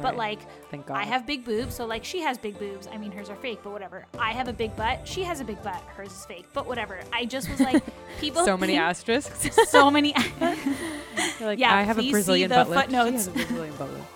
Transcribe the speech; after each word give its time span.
But 0.00 0.16
like, 0.16 0.40
Thank 0.70 0.86
God. 0.86 0.96
I 0.96 1.04
have 1.04 1.26
big 1.26 1.44
boobs, 1.44 1.74
so 1.74 1.84
like 1.86 2.04
she 2.04 2.20
has 2.20 2.38
big 2.38 2.58
boobs. 2.58 2.88
I 2.92 2.96
mean, 2.96 3.12
hers 3.12 3.28
are 3.30 3.36
fake, 3.36 3.60
but 3.62 3.72
whatever. 3.72 4.06
I 4.18 4.32
have 4.32 4.48
a 4.48 4.52
big 4.52 4.74
butt. 4.76 5.06
She 5.06 5.22
has 5.22 5.40
a 5.40 5.44
big 5.44 5.62
butt. 5.62 5.82
Hers 5.96 6.12
is 6.12 6.24
fake, 6.26 6.46
but 6.52 6.66
whatever. 6.66 7.00
I 7.12 7.24
just 7.24 7.50
was 7.50 7.60
like, 7.60 7.82
people. 8.20 8.44
so 8.44 8.56
many 8.56 8.76
asterisks. 8.88 9.70
so 9.70 9.90
many. 9.90 10.14
Like, 11.40 11.58
Yeah, 11.58 11.74
I 11.74 11.82
have 11.82 11.98
a 11.98 12.10
Brazilian 12.10 12.48
butt 12.48 12.70
lift. 12.70 12.90
She 12.90 12.96
has 12.96 13.26
a 13.26 13.30
Brazilian 13.32 13.74
butt 13.76 13.90
lift. 13.92 14.06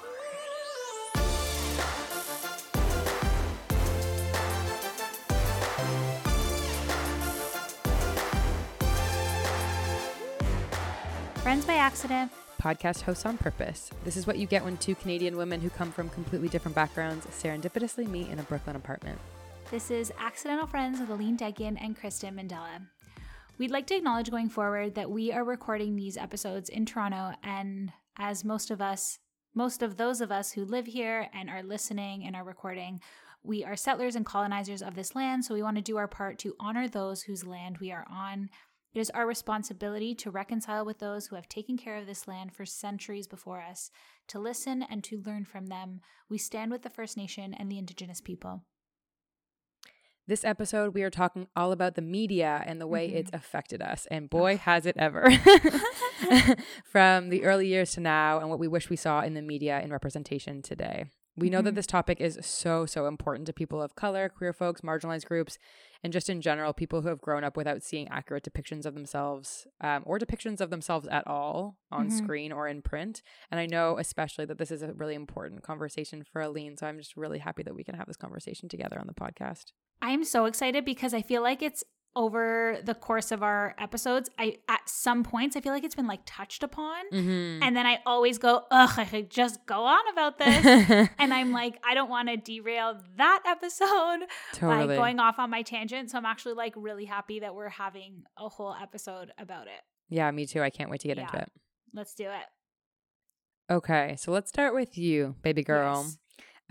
Friends 11.43 11.65
by 11.65 11.75
accident. 11.75 12.33
Podcast 12.67 13.03
hosts 13.03 13.25
on 13.25 13.39
purpose. 13.39 13.91
This 14.03 14.17
is 14.17 14.27
what 14.27 14.39
you 14.39 14.47
get 14.49 14.65
when 14.65 14.77
two 14.77 14.97
Canadian 14.97 15.37
women 15.37 15.61
who 15.61 15.71
come 15.71 15.93
from 15.93 16.09
completely 16.09 16.49
different 16.49 16.75
backgrounds 16.75 17.25
serendipitously 17.27 18.09
meet 18.09 18.29
in 18.29 18.41
a 18.41 18.43
Brooklyn 18.43 18.75
apartment. 18.75 19.21
This 19.71 19.89
is 19.93 20.13
Accidental 20.19 20.67
Friends 20.67 20.99
with 20.99 21.09
Aline 21.09 21.37
Degian 21.37 21.81
and 21.81 21.97
Kristen 21.97 22.35
Mandela. 22.35 22.85
We'd 23.57 23.71
like 23.71 23.87
to 23.87 23.95
acknowledge 23.95 24.33
going 24.33 24.49
forward 24.49 24.97
that 24.97 25.09
we 25.09 25.31
are 25.31 25.45
recording 25.45 25.95
these 25.95 26.17
episodes 26.17 26.69
in 26.69 26.87
Toronto, 26.87 27.37
and 27.45 27.93
as 28.19 28.45
most 28.45 28.73
of 28.73 28.81
us, 28.83 29.21
most 29.55 29.81
of 29.81 29.97
those 29.97 30.21
of 30.21 30.33
us 30.33 30.51
who 30.51 30.65
live 30.65 30.87
here 30.87 31.29
and 31.33 31.49
are 31.49 31.63
listening 31.63 32.25
and 32.27 32.35
are 32.35 32.43
recording, 32.43 33.01
we 33.45 33.63
are 33.63 33.77
settlers 33.77 34.17
and 34.17 34.27
colonizers 34.27 34.83
of 34.83 34.97
this 34.97 35.15
land, 35.15 35.45
so 35.45 35.55
we 35.55 35.63
want 35.63 35.77
to 35.77 35.83
do 35.83 35.99
our 35.99 36.09
part 36.09 36.41
to 36.41 36.57
honor 36.59 36.89
those 36.89 37.23
whose 37.23 37.47
land 37.47 37.79
we 37.79 37.93
are 37.93 38.05
on. 38.11 38.51
It 38.97 39.01
is 39.01 39.11
our 39.11 39.27
responsibility 39.27 40.15
to 40.15 40.31
reconcile 40.31 40.87
with 40.87 41.01
those 41.01 41.27
who 41.27 41.37
have 41.37 41.51
taken 41.51 41.77
care 41.77 41.99
of 41.99 42.07
this 42.07 42.27
land 42.27 42.55
for 42.55 42.65
centuries 42.65 43.27
before 43.27 43.61
us, 43.61 43.91
to 44.29 44.39
listen 44.39 44.83
and 44.83 45.05
to 45.05 45.21
learn 45.21 45.45
from 45.45 45.67
them. 45.67 46.01
We 46.31 46.39
stand 46.39 46.71
with 46.71 46.81
the 46.81 46.89
First 46.89 47.15
Nation 47.15 47.53
and 47.53 47.71
the 47.71 47.77
Indigenous 47.77 48.23
people. 48.23 48.65
This 50.27 50.47
episode, 50.47 50.95
we 50.95 51.03
are 51.03 51.11
talking 51.11 51.47
all 51.55 51.73
about 51.73 51.95
the 51.95 52.01
media 52.01 52.65
and 52.65 52.81
the 52.81 52.87
way 52.87 53.11
Mhm. 53.11 53.17
it's 53.17 53.31
affected 53.35 53.83
us. 53.83 54.07
And 54.11 54.31
boy, 54.31 54.57
has 54.57 54.87
it 54.87 54.97
ever. 54.97 55.27
From 56.87 57.29
the 57.29 57.45
early 57.45 57.69
years 57.69 57.93
to 57.93 58.01
now, 58.01 58.39
and 58.41 58.49
what 58.49 58.59
we 58.59 58.67
wish 58.67 58.89
we 58.89 58.97
saw 58.97 59.21
in 59.21 59.35
the 59.35 59.43
media 59.43 59.79
in 59.83 59.93
representation 59.93 60.63
today. 60.63 61.05
We 61.37 61.51
know 61.51 61.61
that 61.63 61.73
Mhm. 61.73 61.77
this 61.77 61.87
topic 61.87 62.21
is 62.21 62.39
so, 62.43 62.87
so 62.87 63.07
important 63.07 63.47
to 63.47 63.53
people 63.53 63.83
of 63.83 63.95
color, 63.95 64.29
queer 64.29 64.53
folks, 64.55 64.81
marginalized 64.81 65.27
groups, 65.27 65.59
and 66.03 66.13
just 66.13 66.31
in 66.31 66.41
general, 66.41 66.73
people 66.73 67.03
who 67.03 67.09
have 67.09 67.21
grown 67.21 67.45
up 67.45 67.57
without 67.57 67.83
seeing 67.83 68.09
accurate 68.09 68.43
depictions 68.43 68.87
of 68.87 68.95
themselves 68.95 69.67
um, 69.81 70.03
or 70.07 70.19
depictions 70.19 70.61
of 70.61 70.71
themselves 70.71 71.07
at 71.09 71.27
all 71.27 71.77
on 71.93 72.09
Mhm. 72.09 72.13
screen 72.13 72.53
or 72.53 72.67
in 72.69 72.81
print. 72.81 73.23
And 73.51 73.61
I 73.61 73.67
know 73.67 73.99
especially 73.99 74.47
that 74.47 74.57
this 74.59 74.71
is 74.71 74.83
a 74.83 74.93
really 74.95 75.15
important 75.15 75.63
conversation 75.63 76.25
for 76.25 76.41
Aline. 76.41 76.77
So 76.79 76.87
I'm 76.87 76.97
just 76.99 77.17
really 77.17 77.39
happy 77.41 77.63
that 77.65 77.75
we 77.75 77.85
can 77.85 77.97
have 77.97 78.07
this 78.07 78.17
conversation 78.17 78.69
together 78.69 78.99
on 78.99 79.07
the 79.07 79.15
podcast. 79.15 79.73
I'm 80.01 80.25
so 80.25 80.45
excited 80.47 80.85
because 80.85 81.13
I 81.15 81.23
feel 81.23 81.43
like 81.43 81.63
it's 81.63 81.83
over 82.17 82.79
the 82.83 82.95
course 82.95 83.31
of 83.31 83.43
our 83.45 83.75
episodes. 83.79 84.29
I 84.39 84.57
at 84.69 84.89
some 84.89 85.23
points 85.23 85.55
I 85.55 85.61
feel 85.61 85.73
like 85.73 85.85
it's 85.85 85.95
been 85.95 86.09
like 86.09 86.23
touched 86.27 86.65
upon, 86.65 87.05
Mm-hmm. 87.13 87.63
and 87.63 87.77
then 87.77 87.87
I 87.87 88.01
always 88.07 88.39
go, 88.39 88.65
"Ugh, 88.71 88.91
I 88.97 89.05
could 89.05 89.31
just 89.31 89.65
go 89.67 89.85
on 89.85 90.01
about 90.13 90.39
this." 90.41 91.09
and 91.19 91.33
I'm 91.33 91.53
like, 91.53 91.79
I 91.85 91.95
don't 91.95 92.11
want 92.11 92.29
to 92.29 92.37
derail 92.37 92.99
that 93.19 93.43
episode 93.47 94.27
totally. 94.55 94.87
by 94.89 94.97
going 94.97 95.21
off 95.21 95.39
on 95.39 95.51
my 95.51 95.63
tangent. 95.63 96.11
So 96.11 96.19
I'm 96.19 96.27
actually 96.27 96.55
like 96.55 96.73
really 96.77 97.05
happy 97.05 97.41
that 97.41 97.55
we're 97.55 97.69
having 97.69 98.23
a 98.39 98.49
whole 98.49 98.75
episode 98.75 99.31
about 99.39 99.67
it. 99.69 99.81
yeah, 100.09 100.31
me 100.31 100.47
too. 100.47 100.63
I 100.63 100.71
can't 100.71 100.91
wait 100.91 101.01
to 101.03 101.09
get 101.09 101.19
into 101.19 101.37
it. 101.37 101.53
Let's 101.95 102.15
do 102.15 102.25
it. 102.25 102.47
Okay, 103.73 104.17
so 104.19 104.31
let's 104.33 104.49
start 104.49 104.75
with 104.75 104.97
you, 104.97 105.35
baby 105.43 105.63
girl. 105.63 106.05
Yes. 106.07 106.19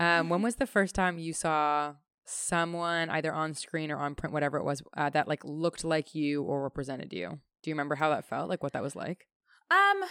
Um, 0.00 0.28
when 0.28 0.42
was 0.46 0.56
the 0.56 0.66
first 0.66 0.94
time 0.94 1.18
you 1.18 1.32
saw 1.32 1.94
someone 2.26 3.08
either 3.10 3.32
on 3.32 3.54
screen 3.54 3.90
or 3.90 3.98
on 3.98 4.14
print, 4.14 4.32
whatever 4.32 4.58
it 4.58 4.64
was, 4.64 4.82
uh, 4.96 5.10
that 5.10 5.28
like 5.28 5.44
looked 5.44 5.84
like 5.84 6.14
you 6.14 6.42
or 6.42 6.62
represented 6.62 7.12
you? 7.12 7.40
Do 7.62 7.70
you 7.70 7.74
remember 7.74 7.94
how 7.94 8.10
that 8.10 8.28
felt? 8.28 8.48
Like 8.48 8.62
what 8.62 8.72
that 8.74 8.82
was 8.82 8.96
like? 8.96 9.26
Um, 9.70 10.02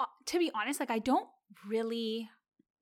uh, 0.00 0.04
to 0.26 0.38
be 0.38 0.50
honest, 0.54 0.80
like 0.80 0.90
I 0.90 0.98
don't 0.98 1.26
really 1.66 2.28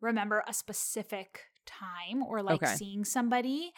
remember 0.01 0.45
a 0.47 0.53
specific 0.53 1.45
time 1.65 2.23
or 2.23 2.43
like 2.43 2.63
Okay. 2.63 2.75
seeing 2.75 3.05
somebody. 3.05 3.73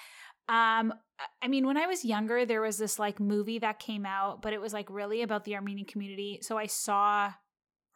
Um, 0.48 0.94
I- 1.42 1.48
mean, 1.48 1.66
when 1.66 1.76
I 1.76 1.86
was 1.86 2.04
younger, 2.04 2.46
there 2.46 2.60
was 2.60 2.78
this 2.78 2.98
like 2.98 3.20
movie 3.20 3.58
that 3.58 3.78
came 3.78 4.06
out, 4.06 4.42
but 4.42 4.52
it 4.52 4.60
was 4.60 4.72
like 4.72 4.88
really 4.90 5.22
about 5.22 5.44
the 5.44 5.54
Armenian 5.56 5.86
community. 5.86 6.38
So 6.42 6.56
I 6.56 6.66
saw 6.66 7.32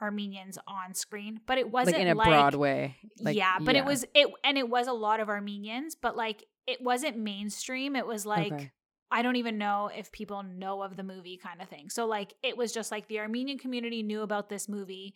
Armenians 0.01 0.59
on 0.67 0.95
screen, 0.95 1.41
but 1.47 1.59
it 1.59 1.71
wasn't 1.71 1.97
like 1.97 2.03
in 2.03 2.09
a 2.09 2.15
like, 2.15 2.29
Broadway. 2.29 2.97
Like, 3.21 3.37
yeah, 3.37 3.59
but 3.61 3.77
it 3.77 3.85
was 3.85 4.05
it, 4.15 4.29
and 4.45 4.59
it 4.59 4.69
was 4.69 4.89
a 4.89 4.93
lot 4.93 5.21
of 5.21 5.29
Armenians, 5.29 5.95
but 5.95 6.17
like 6.17 6.45
it 6.67 6.81
wasn't 6.81 7.19
mainstream. 7.19 7.97
It 7.97 8.07
was 8.07 8.25
like. 8.27 8.53
Okay. 8.53 8.71
I 9.15 9.21
don't 9.21 9.37
even 9.37 9.59
know 9.59 9.91
if 9.95 10.11
people 10.11 10.43
know 10.43 10.81
of 10.83 10.97
the 10.97 11.03
movie 11.03 11.37
kind 11.37 11.61
of 11.61 11.69
thing. 11.69 11.91
So 11.91 12.07
like 12.07 12.33
it 12.43 12.57
was 12.57 12.73
just 12.73 12.91
like 12.91 13.09
the 13.09 13.19
Armenian 13.21 13.59
community 13.59 14.03
knew 14.03 14.23
about 14.23 14.49
this 14.49 14.71
movie. 14.71 15.15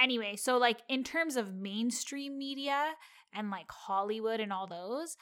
Anyway, 0.00 0.36
so 0.36 0.56
like 0.56 0.78
in 0.88 1.02
terms 1.02 1.34
of 1.34 1.52
mainstream 1.52 2.38
media 2.38 2.92
and 3.34 3.50
like 3.50 3.68
Hollywood 3.72 4.38
and 4.38 4.52
all 4.52 4.68
those, 4.68 5.16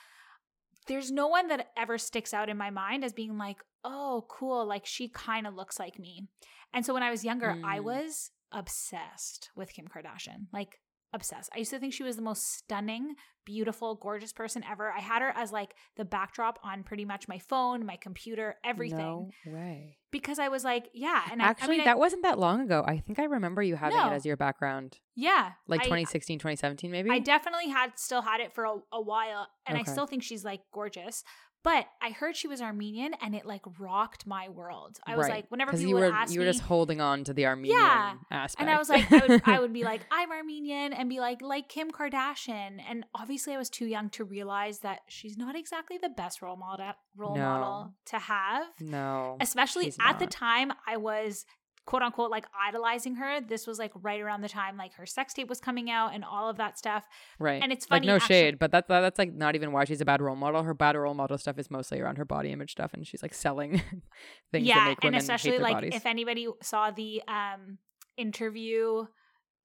there's 0.88 1.10
no 1.10 1.26
one 1.28 1.48
that 1.48 1.68
ever 1.74 1.96
sticks 1.96 2.34
out 2.34 2.50
in 2.50 2.58
my 2.58 2.68
mind 2.68 3.02
as 3.02 3.14
being 3.14 3.38
like, 3.38 3.62
"Oh, 3.82 4.26
cool, 4.28 4.66
like 4.66 4.84
she 4.84 5.08
kind 5.08 5.46
of 5.46 5.54
looks 5.54 5.78
like 5.78 5.98
me." 5.98 6.28
And 6.74 6.84
so 6.84 6.92
when 6.92 7.02
I 7.02 7.10
was 7.10 7.24
younger, 7.24 7.56
I 7.64 7.78
Mm. 7.78 7.84
was 7.84 8.30
obsessed 8.52 9.48
with 9.56 9.72
Kim 9.72 9.88
Kardashian. 9.88 10.48
Like 10.52 10.80
obsessed. 11.12 11.50
I 11.54 11.58
used 11.58 11.70
to 11.70 11.78
think 11.78 11.92
she 11.92 12.02
was 12.02 12.16
the 12.16 12.22
most 12.22 12.42
stunning, 12.58 13.14
beautiful, 13.44 13.94
gorgeous 13.94 14.32
person 14.32 14.62
ever. 14.68 14.90
I 14.90 15.00
had 15.00 15.22
her 15.22 15.32
as 15.36 15.52
like 15.52 15.74
the 15.96 16.04
backdrop 16.04 16.58
on 16.64 16.82
pretty 16.82 17.04
much 17.04 17.28
my 17.28 17.38
phone, 17.38 17.86
my 17.86 17.96
computer, 17.96 18.56
everything. 18.64 18.98
No 18.98 19.30
way. 19.46 19.98
Because 20.10 20.38
I 20.38 20.48
was 20.48 20.64
like, 20.64 20.88
yeah. 20.94 21.22
And 21.30 21.40
Actually, 21.42 21.66
I 21.66 21.70
mean, 21.70 21.80
I- 21.82 21.84
that 21.84 21.98
wasn't 21.98 22.22
that 22.22 22.38
long 22.38 22.60
ago. 22.60 22.84
I 22.86 22.98
think 22.98 23.18
I 23.18 23.24
remember 23.24 23.62
you 23.62 23.76
having 23.76 23.96
No. 23.98 24.10
it 24.10 24.14
as 24.14 24.24
your 24.26 24.36
background, 24.36 24.98
yeah, 25.14 25.52
like 25.68 25.80
I- 25.80 25.84
2016, 25.84 26.38
2017, 26.38 26.90
maybe. 26.90 27.10
I 27.10 27.18
definitely 27.18 27.68
had 27.68 27.98
still 27.98 28.22
had 28.22 28.40
it 28.40 28.52
for 28.54 28.64
a, 28.64 28.74
a 28.92 29.00
while, 29.00 29.46
and 29.66 29.76
I 29.78 29.82
still 29.82 30.06
think 30.06 30.22
she's 30.22 30.44
like 30.44 30.60
gorgeous. 30.72 31.22
But 31.66 31.86
I 32.00 32.10
heard 32.10 32.36
she 32.36 32.46
was 32.46 32.62
Armenian, 32.62 33.14
and 33.20 33.34
it 33.34 33.44
like 33.44 33.62
rocked 33.80 34.24
my 34.24 34.48
world. 34.48 35.00
I 35.04 35.16
was 35.16 35.28
like, 35.28 35.46
whenever 35.50 35.72
people 35.72 35.88
you 35.88 35.94
were 35.96 36.02
would 36.02 36.12
ask 36.14 36.32
you 36.32 36.38
were 36.38 36.46
me, 36.46 36.52
just 36.52 36.62
holding 36.62 37.00
on 37.00 37.24
to 37.24 37.32
the 37.34 37.44
Armenian 37.46 37.76
Yeah. 37.80 38.14
aspect. 38.30 38.60
and 38.60 38.70
I 38.70 38.78
was 38.78 38.88
like, 38.88 39.10
I 39.12 39.26
would, 39.26 39.42
I 39.46 39.58
would 39.58 39.72
be 39.72 39.82
like, 39.82 40.02
I'm 40.12 40.30
Armenian, 40.30 40.92
and 40.92 41.08
be 41.08 41.18
like, 41.18 41.42
like 41.42 41.68
Kim 41.68 41.90
Kardashian. 41.90 42.78
And 42.88 43.04
obviously, 43.16 43.52
I 43.52 43.58
was 43.58 43.68
too 43.68 43.86
young 43.86 44.10
to 44.10 44.22
realize 44.22 44.78
that 44.80 45.00
she's 45.08 45.36
not 45.36 45.56
exactly 45.56 45.98
the 45.98 46.08
best 46.08 46.40
role 46.40 46.54
model 46.56 46.92
role 47.16 47.34
No. 47.34 47.42
model 47.42 47.94
to 48.12 48.18
have. 48.20 48.66
no. 48.80 49.36
especially 49.40 49.92
at 50.00 50.20
the 50.20 50.28
time 50.28 50.70
I 50.86 50.98
was 50.98 51.46
quote 51.86 52.02
unquote 52.02 52.30
like 52.30 52.44
idolizing 52.68 53.14
her. 53.14 53.40
This 53.40 53.66
was 53.66 53.78
like 53.78 53.92
right 54.02 54.20
around 54.20 54.42
the 54.42 54.48
time 54.48 54.76
like 54.76 54.92
her 54.94 55.06
sex 55.06 55.32
tape 55.32 55.48
was 55.48 55.60
coming 55.60 55.88
out 55.90 56.14
and 56.14 56.24
all 56.24 56.50
of 56.50 56.56
that 56.58 56.76
stuff. 56.78 57.04
Right. 57.38 57.62
And 57.62 57.72
it's 57.72 57.86
like 57.90 58.00
funny, 58.00 58.08
no 58.08 58.16
actually- 58.16 58.34
shade, 58.34 58.58
but 58.58 58.70
that's 58.70 58.88
that's 58.88 59.18
like 59.18 59.32
not 59.32 59.54
even 59.54 59.72
why 59.72 59.84
she's 59.84 60.00
a 60.00 60.04
bad 60.04 60.20
role 60.20 60.36
model. 60.36 60.62
Her 60.64 60.74
bad 60.74 60.96
role 60.96 61.14
model 61.14 61.38
stuff 61.38 61.58
is 61.58 61.70
mostly 61.70 62.00
around 62.00 62.16
her 62.18 62.24
body 62.24 62.50
image 62.52 62.72
stuff, 62.72 62.92
and 62.92 63.06
she's 63.06 63.22
like 63.22 63.32
selling 63.32 63.80
things 64.52 64.66
yeah, 64.66 64.94
and 65.02 65.16
especially 65.16 65.58
like 65.58 65.74
bodies. 65.74 65.94
if 65.94 66.04
anybody 66.06 66.48
saw 66.62 66.90
the 66.90 67.22
um 67.28 67.78
interview 68.16 69.06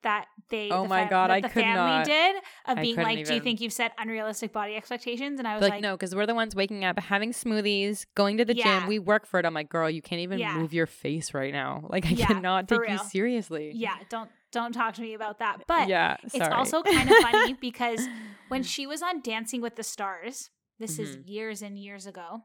that 0.04 0.26
they 0.50 0.70
Oh 0.70 0.84
the 0.84 0.90
my 0.90 1.08
God, 1.10 1.30
that 1.30 1.32
I 1.36 1.42
the 1.42 1.50
could 1.50 1.64
family 1.64 1.92
not. 1.92 2.06
did 2.06 2.36
of 2.66 2.78
I 2.78 2.82
being 2.82 2.96
like, 2.98 3.26
do 3.26 3.34
you 3.34 3.40
think 3.42 3.62
you've 3.62 3.74
set 3.74 3.94
unrealistic 3.98 4.52
body 4.52 4.76
expectations? 4.76 5.40
And 5.40 5.48
I 5.48 5.56
was 5.56 5.62
like, 5.62 5.74
like, 5.74 5.82
no, 5.82 5.96
because 5.96 6.16
we're 6.16 6.26
the 6.26 6.34
ones 6.36 6.56
waking 6.56 6.84
up, 6.86 7.00
having 7.00 7.32
smoothies, 7.32 8.06
going 8.16 8.38
to 8.38 8.46
the 8.46 8.54
Yeah. 8.54 8.80
gym. 8.80 8.88
We 8.88 9.00
work 9.00 9.26
for 9.28 9.40
it. 9.40 9.46
I'm 9.46 9.54
like, 9.54 9.70
girl, 9.70 9.90
you 9.90 10.02
can't 10.02 10.22
even 10.22 10.40
Yeah. 10.40 10.58
move 10.58 10.74
your 10.74 10.88
face 10.88 11.34
right 11.34 11.54
now. 11.54 11.86
Like, 11.90 12.06
I 12.06 12.10
Yeah, 12.14 12.28
cannot 12.28 12.68
take 12.68 12.88
you 12.88 12.98
seriously. 12.98 13.72
yeah, 13.76 13.96
don't 14.10 14.32
don't 14.52 14.74
talk 14.74 14.96
to 14.96 15.02
me 15.02 15.14
about 15.14 15.40
that. 15.40 15.64
But 15.68 15.88
yeah, 15.88 16.18
It's 16.34 16.40
also 16.50 16.84
kind 16.84 17.10
of 17.10 17.16
funny 17.18 17.54
because 17.62 18.08
when 18.50 18.64
she 18.64 18.86
was 18.86 19.02
on 19.02 19.22
Dancing 19.22 19.62
with 19.62 19.76
the 19.78 19.84
Stars, 19.84 20.50
this 20.80 21.00
is 21.00 21.16
Mhm. 21.16 21.30
years 21.30 21.62
and 21.62 21.78
years 21.78 22.06
ago, 22.06 22.44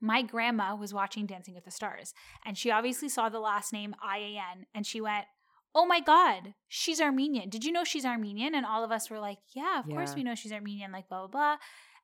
my 0.00 0.22
grandma 0.22 0.74
was 0.76 0.94
watching 0.94 1.26
Dancing 1.26 1.54
with 1.54 1.64
the 1.64 1.70
Stars 1.70 2.14
and 2.44 2.56
she 2.56 2.70
obviously 2.70 3.08
saw 3.08 3.28
the 3.28 3.40
last 3.40 3.72
name 3.72 3.94
IAN 4.02 4.66
and 4.74 4.86
she 4.86 5.00
went, 5.00 5.26
Oh 5.74 5.86
my 5.86 6.00
God, 6.00 6.54
she's 6.68 7.00
Armenian. 7.00 7.48
Did 7.48 7.64
you 7.64 7.70
know 7.72 7.84
she's 7.84 8.04
Armenian? 8.04 8.54
And 8.54 8.66
all 8.66 8.82
of 8.84 8.90
us 8.90 9.08
were 9.10 9.20
like, 9.20 9.38
Yeah, 9.54 9.78
of 9.80 9.86
course 9.88 10.14
we 10.14 10.22
know 10.24 10.34
she's 10.34 10.52
Armenian, 10.52 10.90
like 10.92 11.08
blah, 11.08 11.20
blah, 11.20 11.28
blah. 11.28 11.56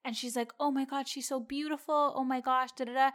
And 0.05 0.17
she's 0.17 0.37
like, 0.37 0.53
Oh 0.61 0.71
my 0.71 0.85
God, 0.85 1.09
she's 1.09 1.29
so 1.29 1.41
beautiful. 1.41 2.13
Oh 2.17 2.25
my 2.25 2.41
gosh, 2.41 2.71
da 2.77 2.85
da 2.85 2.93
da. 2.93 3.11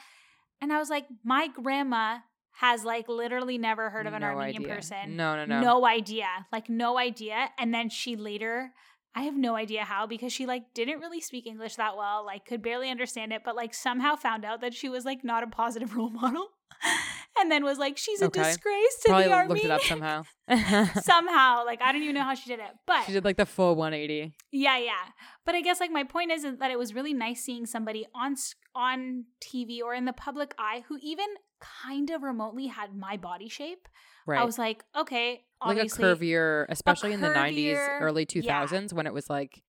And 0.59 0.73
I 0.73 0.77
was 0.79 0.89
like, 0.89 1.05
My 1.23 1.47
grandma 1.47 2.17
has 2.55 2.83
like 2.83 3.07
literally 3.07 3.57
never 3.57 3.89
heard 3.89 4.07
of 4.07 4.13
an 4.13 4.21
No 4.21 4.27
Armenian 4.27 4.63
idea. 4.63 4.75
person 4.75 5.15
No, 5.15 5.37
no, 5.37 5.45
no. 5.45 5.61
no 5.61 5.85
idea 5.85 6.27
like 6.51 6.69
no 6.69 6.97
idea 6.97 7.49
and 7.57 7.73
then 7.73 7.87
she 7.89 8.17
later 8.17 8.73
i 9.15 9.21
have 9.23 9.35
no 9.37 9.55
idea 9.55 9.85
how 9.85 10.05
because 10.05 10.33
she 10.33 10.45
like 10.45 10.63
didn't 10.73 10.99
really 10.99 11.21
speak 11.21 11.47
english 11.47 11.75
that 11.77 11.95
well 11.95 12.25
like 12.25 12.45
could 12.45 12.61
barely 12.61 12.89
understand 12.89 13.31
it 13.31 13.43
but 13.45 13.55
like 13.55 13.73
somehow 13.73 14.17
found 14.17 14.43
out 14.43 14.59
that 14.59 14.73
she 14.73 14.89
was 14.89 15.05
like 15.05 15.23
not 15.23 15.43
a 15.43 15.47
positive 15.47 15.95
role 15.95 16.09
model 16.09 16.49
and 17.39 17.51
then 17.51 17.63
was 17.63 17.77
like, 17.77 17.97
she's 17.97 18.21
a 18.21 18.25
Okay. 18.25 18.43
disgrace 18.43 18.95
to 19.03 19.09
Probably 19.09 19.25
the 19.27 19.33
army. 19.33 19.49
looked 19.53 19.65
it 19.65 19.71
up 19.71 19.81
somehow. 19.81 20.23
Somehow, 21.01 21.65
like 21.65 21.81
I 21.81 21.91
don't 21.91 22.01
even 22.03 22.15
know 22.15 22.23
how 22.23 22.33
she 22.35 22.49
did 22.49 22.59
it, 22.59 22.71
but 22.85 23.05
she 23.05 23.13
did 23.13 23.23
like 23.23 23.37
the 23.37 23.45
full 23.45 23.75
180. 23.75 24.33
yeah, 24.51 24.77
yeah. 24.77 24.91
But 25.45 25.55
I 25.55 25.61
guess 25.61 25.79
like 25.79 25.91
my 25.91 26.03
point 26.03 26.31
is 26.31 26.43
that 26.43 26.71
it 26.71 26.77
was 26.77 26.93
really 26.93 27.13
nice 27.13 27.41
seeing 27.43 27.65
somebody 27.65 28.05
on 28.13 28.35
on 28.75 29.25
TV 29.41 29.81
or 29.81 29.93
in 29.93 30.05
the 30.05 30.13
public 30.13 30.53
eye 30.57 30.83
who 30.87 30.97
even 31.01 31.27
kind 31.59 32.09
of 32.09 32.23
remotely 32.23 32.67
had 32.67 32.95
my 32.95 33.17
body 33.17 33.47
shape. 33.49 33.87
Right. 34.25 34.39
I 34.39 34.43
was 34.45 34.57
like, 34.57 34.83
okay, 34.95 35.43
like 35.65 35.77
a 35.77 35.85
curvier, 35.85 36.65
especially 36.69 37.13
in 37.13 37.21
the 37.21 37.27
90s, 37.29 37.75
curvier- 37.75 38.01
early 38.01 38.27
yeah. 38.33 38.65
2000s 38.65 38.93
when 38.93 39.07
it 39.07 39.13
was 39.13 39.29
like 39.29 39.63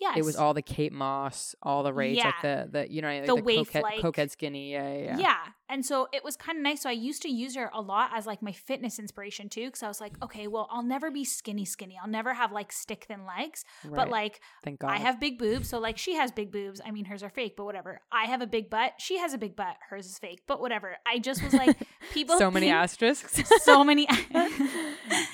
yes, 0.00 0.16
it 0.16 0.24
was 0.24 0.36
all 0.36 0.54
the 0.54 0.62
Kate 0.62 0.92
Moss, 0.92 1.54
all 1.62 1.82
the 1.82 1.92
rage, 1.92 2.18
like 2.18 2.42
the 2.42 2.68
the 2.70 2.90
you 2.90 3.02
know 3.02 3.08
like 3.08 3.26
The 3.26 3.34
the, 3.36 3.42
cokehead, 3.42 4.00
cokehead 4.00 4.30
skinny, 4.30 4.72
yeah, 4.72 4.92
yeah, 4.92 5.04
yeah. 5.04 5.18
yeah. 5.18 5.36
And 5.70 5.84
so 5.84 6.08
it 6.14 6.24
was 6.24 6.34
kind 6.34 6.56
of 6.56 6.62
nice. 6.62 6.82
So 6.82 6.88
I 6.88 6.92
used 6.92 7.20
to 7.22 7.28
use 7.28 7.54
her 7.54 7.70
a 7.74 7.82
lot 7.82 8.10
as 8.14 8.26
like 8.26 8.40
my 8.40 8.52
fitness 8.52 8.98
inspiration 8.98 9.50
too, 9.50 9.66
because 9.66 9.82
I 9.82 9.88
was 9.88 10.00
like, 10.00 10.14
okay, 10.22 10.46
well, 10.46 10.66
I'll 10.70 10.82
never 10.82 11.10
be 11.10 11.24
skinny, 11.24 11.66
skinny. 11.66 11.98
I'll 12.02 12.08
never 12.08 12.32
have 12.32 12.52
like 12.52 12.72
stick 12.72 13.04
thin 13.06 13.26
legs, 13.26 13.64
but 13.84 14.08
like 14.08 14.40
thank 14.64 14.80
God. 14.80 14.90
I 14.90 14.96
have 14.96 15.20
big 15.20 15.38
boobs, 15.38 15.68
so 15.68 15.78
like 15.78 15.98
she 15.98 16.14
has 16.14 16.32
big 16.32 16.50
boobs. 16.50 16.80
I 16.84 16.90
mean, 16.90 17.04
hers 17.04 17.22
are 17.22 17.30
fake, 17.30 17.54
but 17.56 17.64
whatever. 17.64 18.00
I 18.10 18.24
have 18.24 18.40
a 18.40 18.46
big 18.46 18.70
butt. 18.70 18.94
She 18.98 19.18
has 19.18 19.34
a 19.34 19.38
big 19.38 19.56
butt. 19.56 19.76
Hers 19.90 20.06
is 20.06 20.18
fake, 20.18 20.42
but 20.46 20.60
whatever. 20.60 20.96
I 21.06 21.18
just 21.18 21.42
was 21.42 21.52
like, 21.52 21.76
people. 22.14 22.38
so 22.38 22.50
many 22.50 22.70
asterisks. 22.70 23.42
so 23.62 23.84
many. 23.84 24.06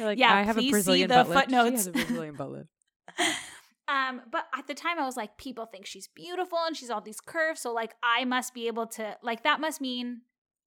Like, 0.01 0.19
Yeah, 0.19 0.35
I 0.35 0.43
have 0.43 0.59
a 0.59 0.71
Brazilian 0.71 1.09
butt 1.09 1.29
lift. 1.29 1.51
She 1.51 1.57
footnotes. 1.57 1.77
has 1.77 1.87
a 1.87 1.93
Brazilian 1.93 2.35
butt 2.37 2.51
lift. 2.51 2.69
Um, 3.89 4.23
but 4.31 4.47
at 4.57 4.67
the 4.67 4.75
time, 4.75 4.99
I 4.99 5.05
was 5.05 5.17
like, 5.17 5.37
people 5.39 5.67
think 5.67 5.87
she's 5.87 6.09
beautiful 6.09 6.59
and 6.67 6.77
she's 6.77 6.91
all 6.91 7.01
these 7.01 7.21
curves, 7.21 7.61
so 7.61 7.73
like 7.73 7.95
I 8.03 8.25
must 8.25 8.55
be 8.55 8.67
able 8.67 8.87
to 8.89 9.17
like 9.23 9.43
that 9.45 9.61
must 9.61 9.81
mean 9.81 10.23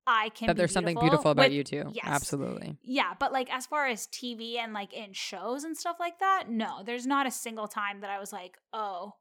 I 0.05 0.29
can. 0.29 0.47
That 0.47 0.55
there's 0.57 0.71
something 0.71 0.97
beautiful 0.99 1.31
about 1.31 1.47
with- 1.47 1.53
you 1.53 1.63
too. 1.63 1.83
yes. 1.91 2.05
Absolutely. 2.07 2.77
Yeah, 2.81 3.13
but 3.19 3.33
like 3.33 3.51
as 3.53 3.65
far 3.65 3.87
as 3.87 4.07
TV 4.07 4.57
and 4.57 4.71
like 4.73 4.93
in 4.93 5.13
shows 5.13 5.63
and 5.63 5.75
stuff 5.75 5.97
like 5.99 6.19
that, 6.19 6.45
no, 6.49 6.81
there's 6.85 7.05
not 7.05 7.27
a 7.27 7.31
single 7.31 7.67
time 7.67 8.01
that 8.01 8.09
I 8.09 8.19
was 8.19 8.31
like, 8.31 8.57
oh, 8.71 9.13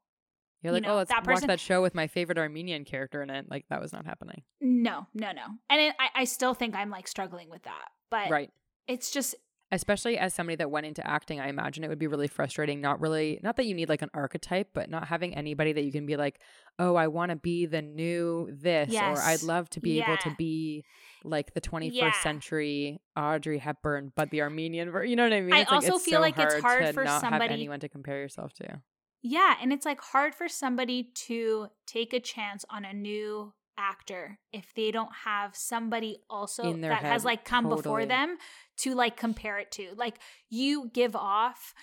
You're 0.61 0.71
You 0.71 0.75
like, 0.75 0.83
know, 0.83 0.93
oh, 0.93 0.97
let's 0.97 1.09
that 1.11 1.27
watch 1.27 1.41
that 1.41 1.59
show 1.59 1.81
with 1.81 1.93
my 1.93 2.07
favorite 2.07 2.37
Armenian 2.37 2.85
character 2.85 3.21
in 3.21 3.29
it. 3.29 3.47
Like 3.49 3.65
that 3.69 3.81
was 3.81 3.91
not 3.91 4.05
happening. 4.05 4.43
no, 4.61 5.07
no, 5.13 5.31
no. 5.33 5.43
And 5.69 5.81
it, 5.81 5.95
I, 5.99 6.21
I 6.21 6.23
still 6.23 6.53
think 6.53 6.73
I'm 6.75 6.89
like 6.89 7.07
struggling 7.07 7.49
with 7.49 7.63
that, 7.63 7.89
but 8.09 8.29
Right. 8.29 8.51
it's 8.87 9.11
just 9.11 9.35
especially 9.71 10.17
as 10.17 10.33
somebody 10.33 10.55
that 10.55 10.71
went 10.71 10.85
into 10.85 11.05
acting 11.05 11.39
i 11.39 11.47
imagine 11.49 11.83
it 11.83 11.87
would 11.89 11.99
be 11.99 12.07
really 12.07 12.27
frustrating 12.27 12.79
not 12.79 12.99
really 13.01 13.39
not 13.43 13.55
that 13.57 13.65
you 13.65 13.73
need 13.73 13.89
like 13.89 14.01
an 14.01 14.09
archetype 14.13 14.69
but 14.73 14.89
not 14.89 15.07
having 15.07 15.33
anybody 15.35 15.73
that 15.73 15.83
you 15.83 15.91
can 15.91 16.05
be 16.05 16.15
like 16.15 16.39
oh 16.79 16.95
i 16.95 17.07
want 17.07 17.29
to 17.31 17.35
be 17.35 17.65
the 17.65 17.81
new 17.81 18.49
this 18.51 18.93
or 18.93 19.17
i'd 19.23 19.43
love 19.43 19.69
to 19.69 19.79
be 19.79 20.01
able 20.01 20.17
to 20.17 20.33
be 20.37 20.83
like 21.23 21.53
the 21.53 21.61
21st 21.61 21.89
Yeah. 21.93 22.11
century 22.23 23.01
audrey 23.17 23.57
hepburn 23.57 24.11
but 24.15 24.29
the 24.29 24.41
armenian 24.41 24.91
ver- 24.91 25.03
you 25.03 25.15
know 25.15 25.23
what 25.23 25.33
i 25.33 25.41
mean? 25.41 25.53
I 25.53 25.61
It's, 25.61 25.71
also 25.71 25.95
it's 25.95 26.05
feel 26.05 26.17
so 26.17 26.21
like 26.21 26.37
it's 26.39 26.61
hard 26.61 26.93
for 26.93 27.03
not 27.03 27.21
somebody- 27.21 27.43
have 27.45 27.51
anyone 27.51 27.79
to 27.81 27.89
compare 27.89 28.19
yourself 28.19 28.53
to. 28.53 28.81
Yeah, 29.23 29.55
and 29.61 29.73
it's 29.73 29.85
like 29.85 29.99
hard 29.99 30.35
for 30.35 30.47
somebody 30.47 31.11
to 31.27 31.67
take 31.87 32.13
a 32.13 32.19
chance 32.19 32.63
on 32.69 32.85
a 32.85 32.93
new 32.93 33.51
actor 33.77 34.39
if 34.51 34.73
they 34.73 34.91
don't 34.91 35.11
have 35.25 35.55
somebody 35.55 36.17
also 36.29 36.73
that 36.73 37.03
has 37.03 37.23
like 37.23 37.45
come 37.45 37.69
before 37.69 38.05
them 38.05 38.37
to 38.77 38.95
like 38.95 39.15
compare 39.17 39.59
it 39.59 39.71
to. 39.71 39.89
Like 39.95 40.19
you 40.49 40.89
give 40.93 41.15
off 41.15 41.73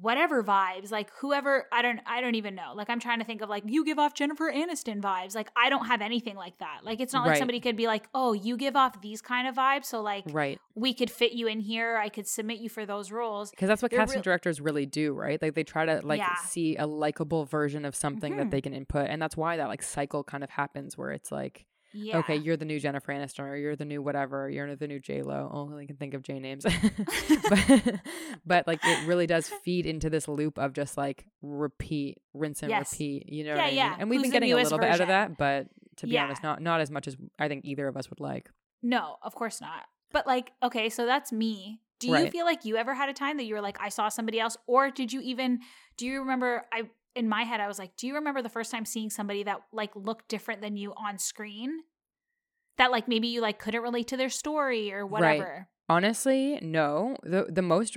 whatever 0.00 0.44
vibes 0.44 0.90
like 0.90 1.10
whoever 1.20 1.66
i 1.72 1.80
don't 1.82 2.00
i 2.06 2.20
don't 2.20 2.34
even 2.34 2.54
know. 2.54 2.72
Like 2.74 2.90
i'm 2.90 3.00
trying 3.00 3.18
to 3.20 3.24
think 3.24 3.40
of 3.40 3.48
like 3.48 3.64
you 3.66 3.84
give 3.84 3.98
off 3.98 4.14
jennifer 4.14 4.52
aniston 4.52 5.00
vibes. 5.00 5.34
Like 5.34 5.48
i 5.56 5.70
don't 5.70 5.86
have 5.86 6.00
anything 6.02 6.36
like 6.36 6.58
that. 6.58 6.80
Like 6.84 7.00
it's 7.00 7.12
not 7.12 7.26
like 7.26 7.38
somebody 7.38 7.58
could 7.60 7.76
be 7.76 7.86
like 7.86 8.08
oh 8.14 8.32
you 8.32 8.56
give 8.56 8.76
off 8.76 9.00
these 9.00 9.20
kind 9.22 9.48
of 9.48 9.54
vibes 9.54 9.86
so 9.86 10.00
like 10.02 10.24
right. 10.30 10.60
we 10.74 10.92
could 10.92 11.10
fit 11.10 11.32
you 11.32 11.46
in 11.46 11.60
here. 11.60 11.96
I 11.96 12.10
could 12.10 12.26
submit 12.26 12.58
you 12.58 12.68
for 12.68 12.84
those 12.86 13.10
roles. 13.10 13.50
Because 13.50 13.68
that's 13.68 13.80
what 13.82 13.90
They're 13.90 14.00
casting 14.00 14.18
real- 14.18 14.22
directors 14.24 14.60
really 14.60 14.86
do 14.86 15.14
right? 15.14 15.40
Like 15.40 15.54
they 15.54 15.64
try 15.64 15.86
to 15.86 16.00
like 16.04 16.18
Yeah. 16.18 16.36
see 16.36 16.76
a 16.76 16.86
likable 16.86 17.44
version 17.46 17.84
of 17.84 17.96
something 17.96 18.34
Mhm. 18.34 18.36
that 18.38 18.50
they 18.50 18.60
can 18.60 18.74
input 18.74 19.08
and 19.08 19.20
that's 19.20 19.36
why 19.36 19.56
that 19.56 19.68
like 19.68 19.82
cycle 19.82 20.22
kind 20.22 20.44
of 20.44 20.50
happens 20.50 20.98
where 20.98 21.10
it's 21.10 21.32
like 21.32 21.64
yeah 21.92 22.18
okay, 22.18 22.36
you're 22.36 22.56
the 22.56 22.64
new 22.64 22.78
Jennifer 22.80 23.12
Aniston, 23.12 23.40
or 23.48 23.56
you're 23.56 23.76
the 23.76 23.84
new 23.84 24.02
whatever, 24.02 24.48
you're 24.50 24.74
the 24.76 24.86
new 24.88 25.00
J 25.00 25.22
Lo. 25.22 25.48
Only 25.52 25.84
I 25.84 25.86
can 25.86 25.96
think 25.96 26.14
of 26.14 26.22
J 26.22 26.38
names, 26.38 26.64
but 27.48 28.00
but 28.46 28.66
like 28.66 28.84
it 28.84 28.98
really 29.06 29.26
does 29.26 29.48
feed 29.64 29.86
into 29.86 30.10
this 30.10 30.28
loop 30.28 30.58
of 30.58 30.72
just 30.72 30.96
like 30.96 31.26
repeat, 31.42 32.18
rinse 32.34 32.62
and 32.62 32.70
Yes. 32.70 32.92
repeat. 32.92 33.28
You 33.30 33.44
know, 33.44 33.50
Yeah, 33.50 33.56
what 33.56 33.64
I 33.64 33.66
mean? 33.68 33.76
yeah. 33.76 33.96
And 33.98 34.10
we've 34.10 34.18
Who's 34.20 34.24
been 34.24 34.32
getting 34.32 34.52
a 34.52 34.56
little 34.56 34.78
bit 34.78 34.90
out 34.90 35.00
of 35.00 35.08
that, 35.08 35.36
but 35.36 35.68
to 35.96 36.06
be 36.06 36.12
Yeah. 36.12 36.24
honest, 36.24 36.42
not 36.42 36.62
not 36.62 36.80
as 36.80 36.90
much 36.90 37.08
as 37.08 37.16
I 37.38 37.48
think 37.48 37.64
either 37.64 37.88
of 37.88 37.96
us 37.96 38.10
would 38.10 38.20
like. 38.20 38.50
No, 38.82 39.16
of 39.22 39.34
course 39.34 39.60
not. 39.60 39.84
But 40.12 40.26
like, 40.26 40.52
okay, 40.62 40.88
so 40.88 41.04
that's 41.06 41.32
me. 41.32 41.80
Do 42.00 42.06
you 42.08 42.14
Right. 42.14 42.30
feel 42.32 42.44
like 42.44 42.64
you 42.64 42.76
ever 42.76 42.94
had 42.94 43.08
a 43.08 43.12
time 43.12 43.38
that 43.38 43.44
you 43.44 43.54
were 43.54 43.60
like, 43.60 43.76
I 43.80 43.88
saw 43.88 44.08
somebody 44.08 44.38
else, 44.38 44.56
or 44.66 44.90
did 44.90 45.12
you 45.12 45.20
even? 45.20 45.58
Do 45.96 46.06
you 46.06 46.20
remember? 46.20 46.64
I 46.72 46.88
in 47.18 47.28
my 47.28 47.42
head, 47.42 47.60
I 47.60 47.66
was 47.66 47.78
like, 47.78 47.96
do 47.96 48.06
you 48.06 48.14
remember 48.14 48.42
the 48.42 48.48
first 48.48 48.70
time 48.70 48.84
seeing 48.84 49.10
somebody 49.10 49.42
that 49.42 49.58
like 49.72 49.90
looked 49.96 50.28
different 50.28 50.60
than 50.62 50.76
you 50.76 50.92
on 50.94 51.18
screen? 51.18 51.80
That 52.78 52.92
like 52.92 53.08
maybe 53.08 53.26
you 53.28 53.40
like 53.40 53.58
couldn't 53.58 53.82
relate 53.82 54.06
to 54.08 54.16
their 54.16 54.30
story 54.30 54.92
or 54.92 55.04
Right. 55.04 55.10
whatever. 55.40 55.68
Honestly, 55.88 56.58
no. 56.62 57.16
The 57.24 57.46
the 57.50 57.62
most 57.62 57.96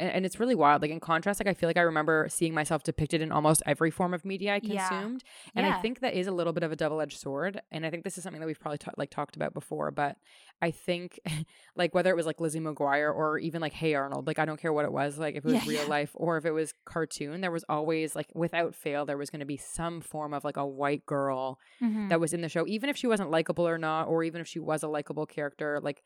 and, 0.00 0.10
and 0.10 0.26
it's 0.26 0.40
really 0.40 0.54
wild. 0.54 0.82
Like 0.82 0.90
in 0.90 0.98
contrast, 1.00 1.38
like 1.40 1.46
I 1.46 1.54
feel 1.54 1.68
like 1.68 1.76
I 1.76 1.82
remember 1.82 2.26
seeing 2.28 2.54
myself 2.54 2.82
depicted 2.82 3.20
in 3.20 3.30
almost 3.30 3.62
every 3.66 3.90
form 3.90 4.14
of 4.14 4.24
media 4.24 4.54
I 4.54 4.60
Yeah. 4.62 4.88
consumed, 4.88 5.22
and 5.54 5.66
Yeah. 5.66 5.76
I 5.76 5.80
think 5.82 6.00
that 6.00 6.14
is 6.14 6.26
a 6.26 6.32
little 6.32 6.52
bit 6.52 6.62
of 6.62 6.72
a 6.72 6.76
double 6.76 7.00
edged 7.00 7.18
sword. 7.18 7.60
And 7.70 7.86
I 7.86 7.90
think 7.90 8.04
this 8.04 8.16
is 8.18 8.24
something 8.24 8.40
that 8.40 8.46
we've 8.46 8.58
probably 8.58 8.78
ta- 8.78 8.92
like 8.96 9.10
talked 9.10 9.36
about 9.36 9.54
before. 9.54 9.90
But 9.90 10.16
I 10.62 10.70
think 10.70 11.20
like 11.76 11.94
whether 11.94 12.10
it 12.10 12.16
was 12.16 12.26
like 12.26 12.40
Lizzie 12.40 12.60
McGuire 12.60 13.14
or 13.14 13.38
even 13.38 13.60
like 13.60 13.72
Hey 13.72 13.94
Arnold, 13.94 14.26
like 14.26 14.38
I 14.38 14.44
don't 14.44 14.60
care 14.60 14.72
what 14.72 14.84
it 14.84 14.92
was, 14.92 15.18
like 15.18 15.36
if 15.36 15.44
it 15.44 15.48
was 15.52 15.64
Yeah, 15.64 15.68
real 15.70 15.82
yeah. 15.82 15.88
life 15.88 16.10
or 16.14 16.36
if 16.36 16.44
it 16.44 16.52
was 16.52 16.74
cartoon, 16.84 17.40
there 17.40 17.50
was 17.50 17.64
always 17.68 18.16
like 18.16 18.28
without 18.34 18.74
fail 18.74 19.06
there 19.06 19.16
was 19.18 19.30
going 19.30 19.40
to 19.40 19.46
be 19.46 19.56
some 19.56 20.00
form 20.00 20.32
of 20.34 20.44
like 20.44 20.56
a 20.56 20.66
white 20.66 21.04
girl 21.06 21.58
Mhm. 21.82 22.08
that 22.08 22.20
was 22.20 22.32
in 22.32 22.40
the 22.40 22.48
show, 22.48 22.66
even 22.66 22.88
if 22.90 22.96
she 22.96 23.06
wasn't 23.06 23.30
likable 23.30 23.66
or 23.68 23.78
not, 23.78 24.08
or 24.08 24.22
even 24.24 24.40
if 24.40 24.46
she 24.48 24.58
was 24.58 24.82
a 24.82 24.88
likable 24.88 25.26
character, 25.26 25.78
like 25.82 26.02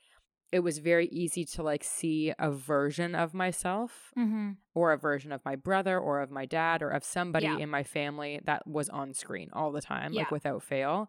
it 0.57 0.61
was 0.61 0.79
very 0.79 1.09
easy 1.09 1.45
to 1.45 1.63
like 1.63 1.83
see 1.83 2.33
a 2.39 2.51
version 2.51 3.15
of 3.15 3.35
myself 3.35 4.13
Mhm. 4.17 4.57
or 4.75 4.93
a 4.93 4.99
version 4.99 5.33
of 5.33 5.45
my 5.45 5.57
brother 5.57 5.99
or 5.99 6.21
of 6.21 6.31
my 6.31 6.47
dad 6.47 6.81
or 6.83 6.91
of 6.91 7.03
somebody 7.05 7.47
Yeah. 7.47 7.59
in 7.59 7.69
my 7.69 7.83
family 7.83 8.41
that 8.45 8.67
was 8.67 8.89
on 8.89 9.15
screen 9.15 9.49
all 9.53 9.73
the 9.73 9.81
time, 9.83 10.13
Yeah. 10.13 10.21
like 10.23 10.31
without 10.31 10.63
fail. 10.63 11.09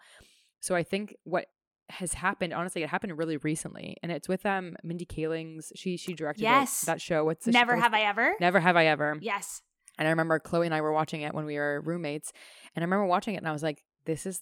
So 0.62 0.74
I 0.76 0.84
think 0.84 1.16
what 1.24 1.46
has 1.90 2.16
happened, 2.16 2.52
honestly, 2.54 2.82
it 2.82 2.90
happened 2.90 3.16
really 3.18 3.38
recently, 3.38 3.96
and 4.02 4.12
it's 4.12 4.28
with 4.28 4.44
um 4.48 4.76
Mindy 4.84 5.06
Kaling's. 5.06 5.72
She 5.76 5.96
she 5.98 6.14
directed 6.14 6.44
that- 6.46 6.62
Yes. 6.62 6.82
that, 6.82 7.00
show. 7.00 7.24
What's 7.24 7.46
the 7.46 7.52
Never 7.52 7.76
have 7.76 7.94
I 7.94 8.02
ever. 8.02 8.34
Never 8.40 8.60
have 8.60 8.76
I 8.76 8.86
ever. 8.88 9.18
Yes. 9.22 9.62
And 10.00 10.08
I 10.08 10.12
remember 10.12 10.40
Chloe 10.40 10.66
and 10.66 10.74
I 10.76 10.82
were 10.82 10.92
watching 10.92 11.22
it 11.22 11.34
when 11.36 11.46
we 11.46 11.56
were 11.58 11.82
roommates, 11.82 12.34
and 12.76 12.82
I 12.84 12.86
remember 12.86 13.06
watching 13.06 13.36
it 13.36 13.38
and 13.44 13.48
I 13.48 13.52
was 13.52 13.62
like, 13.64 13.84
"This 14.06 14.26
is 14.26 14.42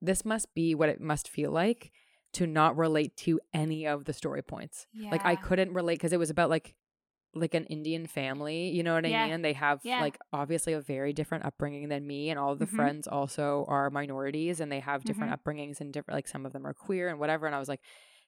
this 0.00 0.24
must 0.24 0.52
be 0.54 0.74
what 0.74 0.88
it 0.88 1.00
must 1.00 1.28
feel 1.28 1.52
like 1.52 1.92
to 2.34 2.46
not 2.46 2.76
relate 2.76 3.16
to 3.18 3.40
any 3.52 3.86
of 3.86 4.04
the 4.04 4.12
story 4.12 4.42
points. 4.42 4.86
Like 5.10 5.24
I 5.24 5.36
couldn't 5.36 5.72
relate 5.74 5.94
because 5.94 6.12
it 6.12 6.18
was 6.18 6.30
about 6.30 6.50
like 6.50 6.74
like 7.36 7.54
an 7.54 7.64
Indian 7.64 8.06
family, 8.06 8.68
you 8.68 8.84
know 8.84 8.94
what 8.94 9.04
I 9.04 9.08
Yeah. 9.08 9.26
mean? 9.26 9.42
They 9.42 9.54
have 9.54 9.80
Yeah. 9.82 10.00
like 10.00 10.18
obviously 10.32 10.72
a 10.72 10.80
very 10.80 11.12
different 11.12 11.44
upbringing 11.44 11.88
than 11.88 12.06
me, 12.06 12.30
and 12.30 12.38
all 12.38 12.52
of 12.52 12.60
the 12.60 12.66
Mhm. 12.66 12.70
friends 12.76 13.08
also 13.08 13.64
are 13.66 13.90
minorities, 13.90 14.60
and 14.60 14.70
they 14.70 14.78
have 14.80 15.02
different 15.04 15.32
Mhm. 15.32 15.38
upbringings 15.42 15.80
and 15.80 15.92
different 15.92 16.16
like 16.16 16.28
some 16.28 16.46
of 16.46 16.52
them 16.52 16.64
are 16.64 16.74
queer 16.74 17.08
and 17.08 17.18
whatever. 17.18 17.46
And 17.46 17.54
I 17.54 17.58
was 17.58 17.68
like, 17.68 17.80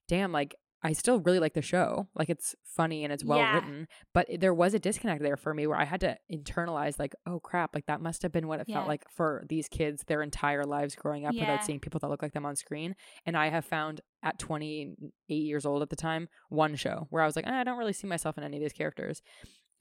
damn, 0.09 0.33
like 0.33 0.57
I 0.83 0.93
still 0.93 1.21
really 1.21 1.39
like 1.41 1.55
the 1.55 1.63
show. 1.63 2.07
Like 2.15 2.29
it's 2.29 2.55
funny 2.63 3.03
and 3.03 3.13
it's 3.13 3.25
well 3.25 3.41
Yeah. 3.41 3.55
written, 3.55 3.89
but 4.13 4.29
there 4.39 4.55
was 4.55 4.75
a 4.75 4.79
disconnect 4.79 5.23
there 5.23 5.37
for 5.37 5.53
me 5.55 5.67
where 5.67 5.79
I 5.79 5.85
had 5.85 6.01
to 6.03 6.17
internalize 6.31 6.99
like, 6.99 7.15
oh 7.27 7.41
crap, 7.41 7.75
like 7.75 7.87
that 7.87 8.01
must 8.01 8.23
have 8.23 8.31
been 8.31 8.47
what 8.47 8.61
it 8.61 8.69
Yeah. 8.69 8.77
felt 8.77 8.89
like 8.89 9.05
for 9.11 9.45
these 9.49 9.69
kids 9.69 10.05
their 10.07 10.23
entire 10.23 10.65
lives 10.65 10.95
growing 10.95 11.25
up 11.27 11.35
Yeah. 11.35 11.41
without 11.41 11.65
seeing 11.65 11.81
people 11.81 11.99
that 12.01 12.09
look 12.09 12.23
like 12.23 12.33
them 12.35 12.47
on 12.47 12.57
screen. 12.57 12.95
And 13.25 13.37
I 13.37 13.49
have 13.49 13.65
found 13.65 14.01
at 14.23 14.39
28 14.39 15.43
years 15.43 15.65
old 15.67 15.83
at 15.83 15.89
the 15.91 15.97
time 15.97 16.29
one 16.51 16.77
show 16.77 17.07
where 17.11 17.23
I 17.23 17.27
was 17.27 17.37
like, 17.37 17.47
"Ah, 17.49 17.61
I 17.61 17.65
don't 17.65 17.79
really 17.79 17.93
see 17.93 18.07
myself 18.07 18.37
in 18.39 18.45
any 18.45 18.59
of 18.59 18.63
these 18.63 18.73
characters. 18.73 19.23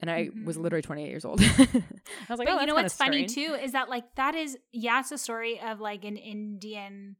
And 0.00 0.10
I 0.10 0.30
was 0.44 0.56
Mhm. 0.58 0.62
literally 0.62 0.82
28 0.82 1.08
years 1.08 1.24
old. 1.24 1.40
I 1.40 2.26
was 2.28 2.38
like, 2.38 2.48
but 2.48 2.56
oh, 2.56 2.60
you 2.60 2.66
know 2.66 2.74
what's 2.74 2.94
funny 2.94 3.28
strange." 3.28 3.34
too 3.48 3.54
is 3.54 3.72
that 3.72 3.88
like 3.88 4.14
that 4.16 4.34
is 4.34 4.58
yeah, 4.72 5.00
it's 5.00 5.12
a 5.12 5.18
story 5.18 5.60
of 5.60 5.78
like 5.80 6.04
an 6.04 6.16
Indian. 6.16 7.16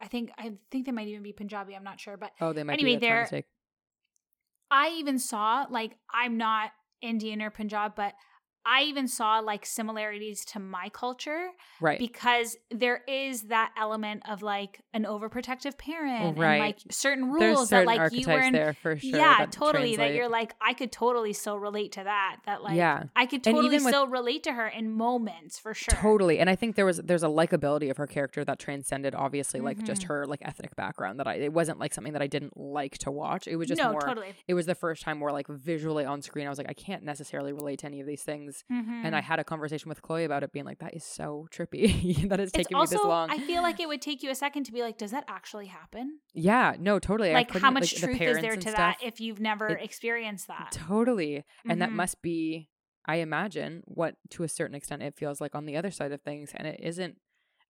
I 0.00 0.08
think 0.08 0.30
I 0.38 0.52
think 0.70 0.86
they 0.86 0.92
might 0.92 1.08
even 1.08 1.22
be 1.22 1.32
Punjabi. 1.32 1.74
I'm 1.76 1.84
not 1.84 2.00
sure, 2.00 2.16
but 2.16 2.32
Oh, 2.40 2.52
they 2.52 2.62
might 2.62 2.74
Anyway, 2.74 2.94
be 2.96 3.00
they're- 3.00 3.28
I 4.70 4.90
even 4.98 5.18
saw 5.18 5.66
like 5.68 5.96
I'm 6.12 6.36
not 6.36 6.70
Indian 7.02 7.42
or 7.42 7.50
Punjab, 7.50 7.94
but 7.96 8.14
I 8.66 8.82
even 8.82 9.08
saw 9.08 9.38
like 9.38 9.64
similarities 9.64 10.44
to 10.46 10.58
my 10.60 10.90
culture 10.92 11.48
right. 11.80 11.98
because 11.98 12.56
there 12.70 13.02
is 13.08 13.42
that 13.44 13.72
element 13.78 14.22
of 14.28 14.42
like 14.42 14.82
an 14.92 15.04
overprotective 15.04 15.78
parent 15.78 16.36
Right. 16.36 16.54
and 16.56 16.60
like 16.60 16.78
certain 16.90 17.30
rules 17.30 17.68
certain 17.70 17.86
that 17.86 17.98
like 18.00 18.12
you 18.12 18.26
were 18.26 18.40
in 18.40 18.52
there 18.52 18.74
for 18.74 18.96
sure. 18.98 19.10
yeah, 19.18 19.38
that 19.38 19.52
totally. 19.52 19.96
That 19.96 20.14
you're 20.14 20.28
like, 20.28 20.54
I 20.60 20.74
could 20.74 20.92
totally 20.92 21.32
still 21.32 21.58
relate 21.58 21.92
to 21.92 22.04
that. 22.04 22.38
That 22.46 22.62
like, 22.62 22.76
Yeah. 22.76 23.04
I 23.16 23.26
could 23.26 23.42
totally 23.42 23.66
even 23.66 23.84
with- 23.84 23.92
still 23.94 24.06
relate 24.06 24.42
to 24.44 24.52
her 24.52 24.68
in 24.68 24.90
moments 24.92 25.58
for 25.58 25.72
sure. 25.74 25.94
Totally. 25.94 26.38
And 26.38 26.50
I 26.50 26.56
think 26.56 26.76
there 26.76 26.86
was 26.86 26.98
there's 26.98 27.22
a 27.22 27.28
likability 27.28 27.90
of 27.90 27.96
her 27.96 28.06
character 28.06 28.44
that 28.44 28.58
transcended 28.58 29.14
obviously 29.14 29.60
like 29.60 29.82
just 29.84 30.02
Mhm. 30.02 30.08
her 30.08 30.26
like 30.26 30.40
ethnic 30.42 30.76
background 30.76 31.18
that 31.18 31.26
I 31.26 31.34
it 31.36 31.52
wasn't 31.52 31.78
like 31.78 31.94
something 31.94 32.12
that 32.12 32.22
I 32.22 32.26
didn't 32.26 32.56
like 32.58 32.98
to 32.98 33.10
watch. 33.10 33.48
It 33.48 33.56
was 33.56 33.68
just 33.68 33.80
no, 33.80 33.92
more 33.92 34.00
totally. 34.02 34.34
it 34.46 34.54
was 34.54 34.66
the 34.66 34.74
first 34.74 35.02
time 35.02 35.18
where 35.20 35.32
like 35.32 35.48
visually 35.48 36.04
on 36.04 36.20
screen 36.22 36.46
I 36.46 36.50
was 36.50 36.58
like 36.58 36.68
I 36.68 36.74
can't 36.74 37.02
necessarily 37.04 37.52
relate 37.52 37.78
to 37.80 37.86
any 37.86 38.00
of 38.00 38.06
these 38.06 38.22
things. 38.22 38.49
Mhm. 38.70 39.04
And 39.04 39.16
I 39.16 39.20
had 39.20 39.38
a 39.38 39.44
conversation 39.44 39.88
with 39.88 40.02
Chloe 40.02 40.24
about 40.24 40.42
it 40.42 40.52
being 40.52 40.64
like 40.64 40.78
that 40.80 40.94
is 40.94 41.04
so 41.04 41.48
trippy 41.50 42.28
that 42.28 42.40
it's 42.40 42.50
it's 42.50 42.52
taken 42.52 42.76
also, 42.76 42.94
me 42.94 42.98
this 42.98 43.04
long. 43.04 43.30
I 43.30 43.38
feel 43.38 43.62
like 43.62 43.80
it 43.80 43.88
would 43.88 44.02
take 44.02 44.22
you 44.22 44.30
a 44.30 44.34
second 44.34 44.64
to 44.64 44.72
be 44.72 44.82
like, 44.82 44.98
does 44.98 45.10
that 45.12 45.24
actually 45.28 45.66
happen? 45.66 46.20
yeah, 46.34 46.74
no, 46.78 46.98
totally. 46.98 47.32
Like, 47.32 47.50
how 47.56 47.70
much 47.70 47.92
like, 47.94 48.00
the 48.00 48.06
truth 48.18 48.20
is 48.36 48.40
there 48.42 48.56
to 48.56 48.70
that 48.72 48.98
if 49.02 49.20
you've 49.20 49.40
never 49.40 49.68
it- 49.68 49.82
experienced 49.82 50.46
that? 50.48 50.72
Totally. 50.72 51.44
And 51.68 51.80
that 51.82 51.90
Mhm. 51.90 51.94
must 51.94 52.22
be, 52.22 52.68
I 53.06 53.16
imagine, 53.16 53.82
what 53.86 54.16
to 54.30 54.42
a 54.42 54.48
certain 54.48 54.74
extent 54.74 55.02
it 55.02 55.14
feels 55.16 55.40
like 55.40 55.54
on 55.54 55.64
the 55.66 55.76
other 55.76 55.90
side 55.90 56.12
of 56.12 56.20
things. 56.22 56.52
And 56.54 56.66
it 56.68 56.80
isn't, 56.82 57.16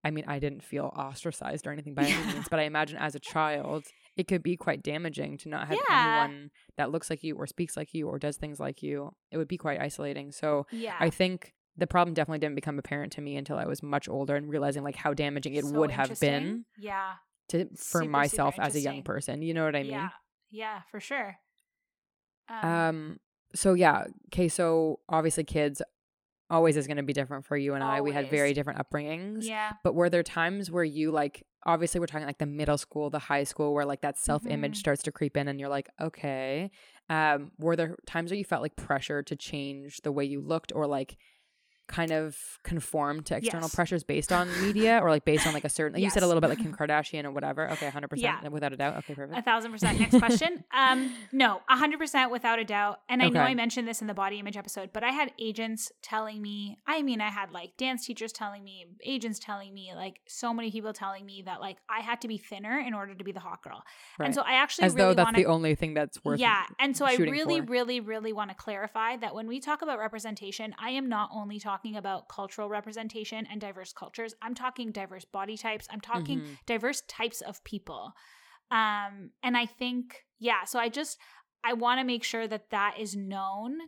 I 0.03 0.11
mean, 0.11 0.25
I 0.27 0.39
didn't 0.39 0.63
feel 0.65 0.87
ostracized 0.97 1.67
or 1.67 1.73
anything 1.73 1.95
by 1.95 2.05
any 2.05 2.33
means, 2.33 2.49
but 2.51 2.59
I 2.59 2.63
imagine 2.65 2.99
as 2.99 3.15
a 3.15 3.21
child, 3.21 3.85
it 4.21 4.29
could 4.29 4.43
be 4.43 4.57
quite 4.57 4.83
damaging 4.83 5.37
to 5.39 5.49
not 5.49 5.67
have 5.69 5.79
Yeah. 5.89 6.25
anyone 6.25 6.51
that 6.77 6.91
looks 6.93 7.11
like 7.11 7.23
you 7.25 7.35
or 7.37 7.47
speaks 7.47 7.77
like 7.77 7.93
you 7.95 8.09
or 8.09 8.19
does 8.19 8.37
things 8.37 8.61
like 8.61 8.83
you. 8.83 9.15
It 9.33 9.37
would 9.39 9.49
be 9.49 9.57
quite 9.59 9.81
isolating. 9.81 10.31
So 10.33 10.67
Yeah. 10.71 10.97
I 11.01 11.11
think 11.11 11.55
the 11.77 11.87
problem 11.87 12.15
definitely 12.15 12.39
didn't 12.41 12.55
become 12.57 12.79
apparent 12.79 13.13
to 13.15 13.21
me 13.21 13.37
until 13.37 13.57
I 13.59 13.65
was 13.65 13.83
much 13.83 14.09
older 14.09 14.37
and 14.37 14.49
realizing 14.49 14.83
like 14.85 14.97
how 14.97 15.15
damaging 15.15 15.55
it 15.55 15.65
So 15.65 15.73
would 15.79 15.91
have 15.91 16.19
been 16.21 16.65
Yeah. 16.79 17.15
to 17.49 17.65
for 17.67 17.77
Super, 17.77 17.99
super 18.05 18.09
myself 18.11 18.55
as 18.59 18.75
a 18.77 18.81
young 18.81 19.03
person. 19.03 19.43
You 19.43 19.55
know 19.55 19.65
what 19.65 19.75
I 19.75 19.83
mean? 19.83 19.93
Yeah. 19.93 20.11
Yeah, 20.51 20.83
for 20.91 21.01
sure. 21.01 21.37
Um. 22.49 23.19
So 23.55 23.75
yeah. 23.75 24.05
Okay. 24.33 24.49
So 24.49 25.01
obviously, 25.09 25.45
kids 25.45 25.83
always 26.51 26.77
is 26.77 26.87
going 26.89 26.97
to 26.97 27.03
be 27.05 27.13
different 27.13 27.45
for 27.45 27.57
you 27.57 27.75
and 27.75 27.85
I. 27.85 28.01
We 28.01 28.11
had 28.13 28.29
very 28.29 28.53
different 28.55 28.81
upbringings. 28.81 29.45
yeah. 29.45 29.73
But 29.85 29.95
were 29.95 30.11
there 30.11 30.23
times 30.25 30.71
where 30.71 30.85
you 30.85 31.11
like? 31.13 31.47
Obviously, 31.67 32.01
we're 32.01 32.07
talking 32.07 32.27
like 32.27 32.39
the 32.39 32.47
middle 32.47 32.79
school, 32.79 33.11
the 33.11 33.19
high 33.19 33.45
school, 33.45 33.75
where 33.75 33.85
like 33.85 34.01
that 34.01 34.17
self 34.19 34.47
image 34.47 34.77
Mhm. 34.77 34.81
starts 34.81 35.03
to 35.05 35.13
creep 35.13 35.37
in, 35.37 35.47
and 35.49 35.61
you're 35.61 35.69
like, 35.69 35.89
okay. 36.01 36.71
Um. 37.09 37.53
Were 37.59 37.77
there 37.77 37.97
times 38.07 38.31
where 38.31 38.39
you 38.39 38.45
felt 38.45 38.63
like 38.63 38.77
pressure 38.77 39.23
to 39.23 39.37
change 39.37 40.01
the 40.03 40.13
way 40.13 40.25
you 40.25 40.41
looked, 40.41 40.73
or 40.75 40.87
like? 40.87 41.17
Kind 41.91 42.13
of 42.13 42.37
conform 42.63 43.23
to 43.25 43.37
external 43.37 43.67
Yes. 43.67 43.75
pressures 43.75 44.05
based 44.05 44.33
on 44.33 44.49
media 44.63 45.01
or 45.03 45.11
like 45.11 45.25
based 45.25 45.47
on 45.47 45.53
like 45.53 45.65
a 45.65 45.69
certain 45.69 46.01
you 46.01 46.09
said 46.09 46.23
a 46.23 46.27
little 46.27 46.41
bit 46.41 46.49
like 46.49 46.59
Kim 46.63 46.73
Kardashian 46.75 47.25
or 47.25 47.33
whatever. 47.33 47.69
Okay, 47.73 47.89
100% 47.91 48.09
Yeah. 48.17 48.47
without 48.49 48.73
a 48.73 48.77
doubt. 48.77 48.97
Okay, 48.99 49.15
perfect. 49.15 49.39
A 49.39 49.43
thousand 49.43 49.73
percent. 49.73 49.99
Next 50.01 50.19
question. 50.19 50.65
Um, 50.73 51.13
no, 51.33 51.61
a 51.69 51.77
hundred 51.77 51.99
percent 51.99 52.31
without 52.31 52.59
a 52.59 52.65
doubt. 52.65 53.01
And 53.09 53.23
I 53.23 53.29
know 53.29 53.41
I 53.41 53.55
mentioned 53.55 53.87
this 53.89 54.01
in 54.01 54.07
the 54.07 54.15
body 54.15 54.39
image 54.39 54.57
episode, 54.57 54.91
but 54.93 55.03
I 55.03 55.11
had 55.11 55.33
agents 55.39 55.91
telling 56.01 56.41
me. 56.41 56.79
I 56.87 57.03
mean, 57.03 57.21
I 57.21 57.29
had 57.29 57.51
like 57.53 57.77
dance 57.77 58.07
teachers 58.07 58.33
telling 58.33 58.63
me, 58.65 58.87
agents 59.05 59.39
telling 59.39 59.75
me, 59.75 59.93
like 59.95 60.21
so 60.27 60.55
many 60.55 60.71
people 60.71 60.93
telling 60.93 61.27
me 61.27 61.43
that 61.47 61.61
like 61.61 61.79
I 61.89 62.01
had 62.01 62.21
to 62.23 62.29
be 62.29 62.39
thinner 62.39 62.79
in 62.79 62.95
order 62.95 63.15
to 63.15 63.25
be 63.25 63.33
the 63.33 63.41
hot 63.41 63.63
girl. 63.63 63.83
Right. 64.19 64.27
And 64.27 64.35
so 64.35 64.43
I 64.43 64.55
actually 64.55 64.85
As 64.87 64.95
really 64.95 65.09
though 65.09 65.15
that's 65.15 65.27
want 65.27 65.37
the 65.37 65.47
only 65.47 65.75
thing 65.75 65.93
that's 65.95 66.23
worth 66.25 66.39
Yeah, 66.39 66.63
and 66.79 66.97
so 66.97 67.05
I 67.05 67.17
shooting 67.17 67.33
really, 67.33 67.61
really, 67.61 68.01
really 68.01 68.33
want 68.33 68.51
to 68.51 68.57
clarify 68.57 69.17
that 69.17 69.35
when 69.35 69.47
we 69.49 69.59
talk 69.61 69.83
about 69.83 69.99
representation, 69.99 70.75
I 70.79 70.91
am 70.91 71.09
not 71.09 71.31
only 71.35 71.59
talking 71.59 71.80
about 71.85 72.29
cultural 72.29 72.69
representation 72.69 73.47
and 73.51 73.61
diverse 73.61 73.93
cultures. 73.93 74.35
I'm 74.43 74.55
talking 74.55 74.93
diverse 74.93 75.25
body 75.25 75.57
types. 75.57 75.87
I'm 75.91 76.01
talking 76.01 76.41
Mhm. 76.41 76.57
diverse 76.67 77.03
types 77.09 77.41
of 77.41 77.63
people. 77.65 78.13
Um, 78.71 79.31
and 79.43 79.57
I 79.57 79.67
think, 79.67 80.25
yeah, 80.39 80.65
so 80.65 80.79
I 80.79 80.89
just, 80.89 81.19
I 81.65 81.73
want 81.73 81.99
to 82.01 82.05
make 82.05 82.23
sure 82.25 82.47
that 82.47 82.71
that 82.71 82.99
is 82.99 83.17
known 83.17 83.79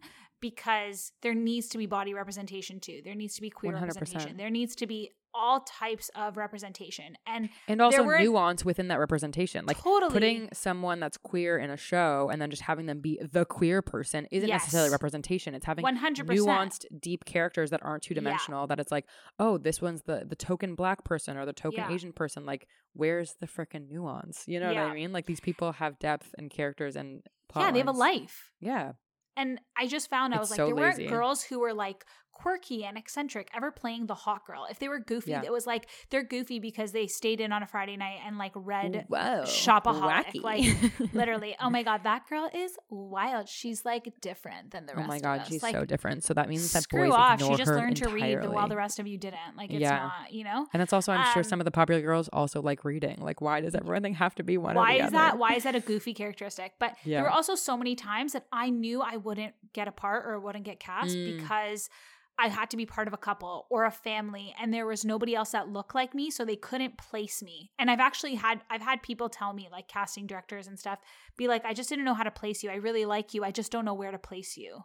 because 0.40 1.12
there 1.22 1.34
needs 1.34 1.68
to 1.68 1.78
be 1.78 1.86
body 1.86 2.14
representation 2.14 2.80
too. 2.80 3.00
There 3.04 3.14
needs 3.14 3.34
to 3.36 3.40
be 3.42 3.50
queer 3.50 3.72
100%. 3.72 3.96
representation. 3.96 4.36
There 4.36 4.50
needs 4.50 4.74
to 4.76 4.86
be 4.86 5.12
all 5.34 5.60
types 5.60 6.10
of 6.14 6.36
representation. 6.36 7.16
And 7.26 7.48
and 7.68 7.80
also 7.80 8.02
were- 8.02 8.18
nuance 8.20 8.64
within 8.64 8.88
that 8.88 8.98
representation. 8.98 9.64
Like 9.66 9.78
totally. 9.78 10.12
putting 10.12 10.48
someone 10.52 11.00
that's 11.00 11.16
queer 11.16 11.58
in 11.58 11.70
a 11.70 11.76
show 11.76 12.28
and 12.30 12.40
then 12.40 12.50
just 12.50 12.62
having 12.62 12.86
them 12.86 13.00
be 13.00 13.18
the 13.22 13.44
queer 13.44 13.82
person 13.82 14.26
isn't 14.30 14.48
necessarily 14.48 14.90
representation. 14.90 15.54
It's 15.54 15.66
having 15.66 15.84
100%. 15.84 16.24
nuanced 16.26 16.84
deep 17.00 17.24
characters 17.24 17.70
that 17.70 17.80
aren't 17.82 18.02
two 18.02 18.14
dimensional 18.14 18.66
that 18.66 18.78
it's 18.78 18.92
like 18.92 19.06
oh 19.38 19.58
this 19.58 19.80
one's 19.80 20.02
the 20.02 20.24
the 20.28 20.36
token 20.36 20.74
black 20.74 21.04
person 21.04 21.36
or 21.36 21.46
the 21.46 21.52
token 21.52 21.80
Yeah. 21.88 21.92
asian 21.94 22.12
person. 22.12 22.44
Like 22.44 22.66
where's 22.92 23.34
the 23.40 23.46
freaking 23.46 23.88
nuance? 23.88 24.44
You 24.46 24.60
know 24.60 24.68
what 24.68 24.76
i 24.76 24.92
mean? 24.94 25.12
Like 25.12 25.26
these 25.26 25.40
people 25.40 25.72
have 25.72 25.98
depth 25.98 26.34
and 26.38 26.50
characters 26.50 26.96
and 26.96 27.22
plot 27.48 27.64
yeah, 27.66 27.70
they 27.72 27.78
have 27.78 27.88
a 27.88 27.92
life. 27.92 28.50
yeah. 28.60 28.92
And 29.34 29.58
I 29.78 29.86
just 29.86 30.10
found 30.10 30.34
I 30.34 30.36
It's 30.36 30.50
was 30.50 30.50
like, 30.50 30.56
so 30.58 30.66
there 30.66 30.74
lazy. 30.74 31.04
weren't 31.04 31.10
girls 31.10 31.42
who 31.42 31.58
were 31.60 31.72
like 31.72 32.04
quirky 32.32 32.84
and 32.84 32.96
eccentric 32.98 33.48
ever 33.54 33.70
playing 33.70 34.06
the 34.06 34.14
hot 34.14 34.44
girl. 34.46 34.66
If 34.70 34.78
they 34.78 34.88
were 34.88 34.98
goofy, 34.98 35.30
Yeah. 35.30 35.42
it 35.44 35.52
was 35.52 35.66
like 35.66 35.86
they're 36.10 36.22
goofy 36.24 36.58
because 36.58 36.92
they 36.92 37.06
stayed 37.06 37.40
in 37.40 37.52
on 37.52 37.62
a 37.62 37.66
Friday 37.66 37.96
night 37.96 38.18
and 38.26 38.38
like 38.38 38.52
read 38.54 39.04
Whoa, 39.08 39.42
shopaholic, 39.44 40.24
wacky. 40.32 40.42
like, 40.42 41.12
literally. 41.14 41.54
Oh 41.60 41.70
my 41.70 41.82
god, 41.82 42.02
that 42.04 42.28
girl 42.28 42.50
is 42.52 42.72
wild. 42.90 43.48
She's 43.48 43.84
like 43.84 44.12
different 44.20 44.70
than 44.72 44.86
the 44.86 44.94
rest. 44.94 45.08
Of 45.08 45.14
you. 45.14 45.20
Oh 45.22 45.28
my 45.28 45.36
god 45.38 45.46
she's 45.46 45.62
like, 45.62 45.74
so 45.74 45.84
different 45.84 46.24
so 46.24 46.34
that 46.34 46.48
means 46.48 46.72
that 46.72 46.82
screw 46.82 47.08
boys 47.08 47.14
off. 47.14 47.40
She 47.42 47.54
just 47.54 47.70
learned 47.70 47.96
to 47.98 48.08
read 48.08 48.44
while 48.48 48.68
the 48.68 48.76
rest 48.76 48.98
of 48.98 49.06
you 49.06 49.18
didn't. 49.18 49.56
Like 49.56 49.70
it's 49.70 49.80
Yeah. 49.80 49.98
not, 49.98 50.32
you 50.32 50.44
know. 50.44 50.66
And 50.72 50.82
it's 50.82 50.92
also, 50.92 51.12
I'm 51.12 51.24
sure 51.32 51.40
Um, 51.40 51.44
some 51.44 51.60
of 51.60 51.64
the 51.64 51.70
popular 51.70 52.00
girls 52.00 52.28
also 52.32 52.60
like 52.62 52.84
reading. 52.84 53.18
Like, 53.20 53.40
why 53.40 53.60
does 53.60 53.74
everything 53.74 54.14
have 54.14 54.34
to 54.36 54.42
be 54.42 54.58
one? 54.58 54.74
why 54.74 54.94
is 54.94 55.10
that 55.12 55.38
why 55.42 55.54
is 55.54 55.64
that 55.64 55.74
a 55.76 55.80
goofy 55.80 56.14
characteristic 56.14 56.72
but 56.78 56.96
Yeah. 57.04 57.18
there 57.18 57.24
were 57.24 57.30
also 57.30 57.54
so 57.54 57.76
many 57.76 57.94
times 57.94 58.32
that 58.32 58.46
i 58.52 58.70
knew 58.70 59.00
i 59.02 59.16
wouldn't 59.16 59.54
get 59.72 59.86
a 59.88 59.92
part 59.92 60.24
or 60.26 60.38
wouldn't 60.40 60.64
get 60.64 60.80
cast 60.80 61.14
Mm. 61.16 61.36
because 61.38 61.90
i 62.38 62.48
had 62.48 62.70
to 62.70 62.76
be 62.76 62.86
part 62.86 63.06
of 63.08 63.14
a 63.14 63.18
couple 63.18 63.66
or 63.70 63.84
a 63.84 63.90
family 63.90 64.54
and 64.60 64.72
there 64.72 64.86
was 64.86 65.04
nobody 65.04 65.34
else 65.34 65.50
that 65.50 65.68
looked 65.68 65.94
like 65.94 66.14
me 66.14 66.30
so 66.30 66.44
they 66.44 66.56
couldn't 66.56 66.96
place 66.98 67.42
me 67.42 67.70
and 67.78 67.90
i've 67.90 68.00
actually 68.00 68.34
had 68.34 68.60
i've 68.70 68.82
had 68.82 69.02
people 69.02 69.28
tell 69.28 69.52
me 69.52 69.68
like 69.70 69.88
casting 69.88 70.26
directors 70.26 70.66
and 70.66 70.78
stuff 70.78 70.98
be 71.36 71.46
like 71.48 71.64
i 71.64 71.72
just 71.74 71.88
didn't 71.88 72.04
know 72.04 72.14
how 72.14 72.24
to 72.24 72.30
place 72.30 72.62
you 72.62 72.70
i 72.70 72.74
really 72.76 73.04
like 73.04 73.34
you 73.34 73.44
i 73.44 73.50
just 73.50 73.70
don't 73.72 73.84
know 73.84 73.94
where 73.94 74.10
to 74.10 74.18
place 74.18 74.56
you 74.56 74.82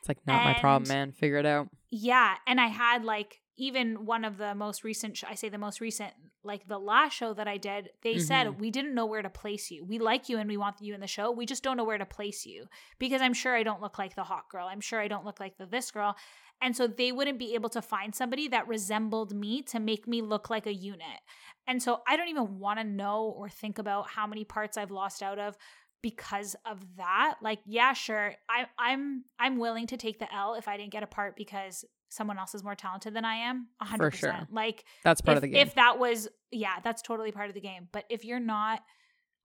It's 0.00 0.08
like 0.08 0.26
not 0.26 0.44
my 0.44 0.54
problem, 0.60 0.88
man. 0.88 1.12
Figure 1.12 1.38
it 1.38 1.46
out. 1.46 1.68
yeah, 1.90 2.34
and 2.46 2.60
I 2.60 2.66
had 2.66 3.04
like 3.04 3.40
even 3.56 4.04
one 4.04 4.24
of 4.24 4.36
the 4.36 4.54
most 4.54 4.84
recent 4.84 5.16
sh- 5.16 5.24
I 5.30 5.34
say 5.34 5.48
the 5.48 5.58
most 5.58 5.80
recent 5.80 6.12
like 6.42 6.66
the 6.68 6.78
last 6.78 7.14
show 7.14 7.32
that 7.32 7.48
I 7.48 7.56
did, 7.56 7.88
they 8.02 8.16
Mhm. 8.16 8.20
said 8.20 8.60
we 8.60 8.70
didn't 8.70 8.94
know 8.94 9.06
where 9.06 9.22
to 9.22 9.30
place 9.30 9.70
you. 9.70 9.82
We 9.82 9.98
like 9.98 10.28
you 10.28 10.36
and 10.38 10.46
we 10.50 10.58
want 10.58 10.82
you 10.82 10.92
in 10.92 11.00
the 11.00 11.06
show. 11.06 11.30
We 11.30 11.46
just 11.46 11.62
don't 11.62 11.78
know 11.78 11.84
where 11.84 11.96
to 11.96 12.04
place 12.04 12.44
you 12.44 12.66
because 12.98 13.22
I'm 13.22 13.32
sure 13.32 13.56
I 13.56 13.62
don't 13.62 13.80
look 13.80 13.96
like 13.98 14.14
the 14.14 14.24
hot 14.24 14.50
girl. 14.50 14.66
I'm 14.66 14.82
sure 14.82 15.00
I 15.00 15.08
don't 15.08 15.24
look 15.24 15.40
like 15.40 15.56
the 15.56 15.64
this 15.66 15.90
girl. 15.90 16.16
And 16.64 16.74
so 16.74 16.86
they 16.86 17.12
wouldn't 17.12 17.38
be 17.38 17.54
able 17.54 17.68
to 17.68 17.82
find 17.82 18.14
somebody 18.14 18.48
that 18.48 18.66
resembled 18.66 19.34
me 19.34 19.60
to 19.64 19.78
make 19.78 20.08
me 20.08 20.22
look 20.22 20.48
like 20.48 20.66
a 20.66 20.72
unit. 20.72 21.20
And 21.66 21.82
so 21.82 22.00
I 22.08 22.16
don't 22.16 22.28
even 22.28 22.58
want 22.58 22.78
to 22.78 22.84
know 22.84 23.34
or 23.36 23.50
think 23.50 23.78
about 23.78 24.08
how 24.08 24.26
many 24.26 24.44
parts 24.44 24.78
I've 24.78 24.90
lost 24.90 25.22
out 25.22 25.38
of 25.38 25.58
because 26.02 26.56
of 26.64 26.80
that. 26.96 27.34
Like, 27.42 27.60
yeah, 27.66 27.92
sure. 27.92 28.34
I 28.48 28.64
I'm 28.78 29.24
I'm 29.38 29.58
willing 29.58 29.86
to 29.88 29.98
take 29.98 30.18
the 30.18 30.34
L 30.34 30.54
if 30.54 30.66
I 30.66 30.78
didn't 30.78 30.92
get 30.92 31.02
a 31.02 31.06
part 31.06 31.36
because 31.36 31.84
someone 32.08 32.38
else 32.38 32.54
is 32.54 32.64
more 32.64 32.74
talented 32.74 33.14
than 33.14 33.26
I 33.26 33.34
am. 33.34 33.68
A 33.82 33.84
hundred 33.84 34.12
For 34.12 34.16
sure. 34.16 34.48
Like 34.50 34.84
That's 35.02 35.20
part 35.20 35.36
if, 35.36 35.38
of 35.38 35.42
the 35.42 35.48
game. 35.48 35.66
if 35.66 35.74
that 35.74 35.98
was 35.98 36.28
yeah, 36.50 36.80
that's 36.82 37.02
totally 37.02 37.30
part 37.30 37.48
of 37.48 37.54
the 37.54 37.60
game. 37.60 37.88
But 37.92 38.04
if 38.08 38.24
you're 38.24 38.40
not 38.40 38.80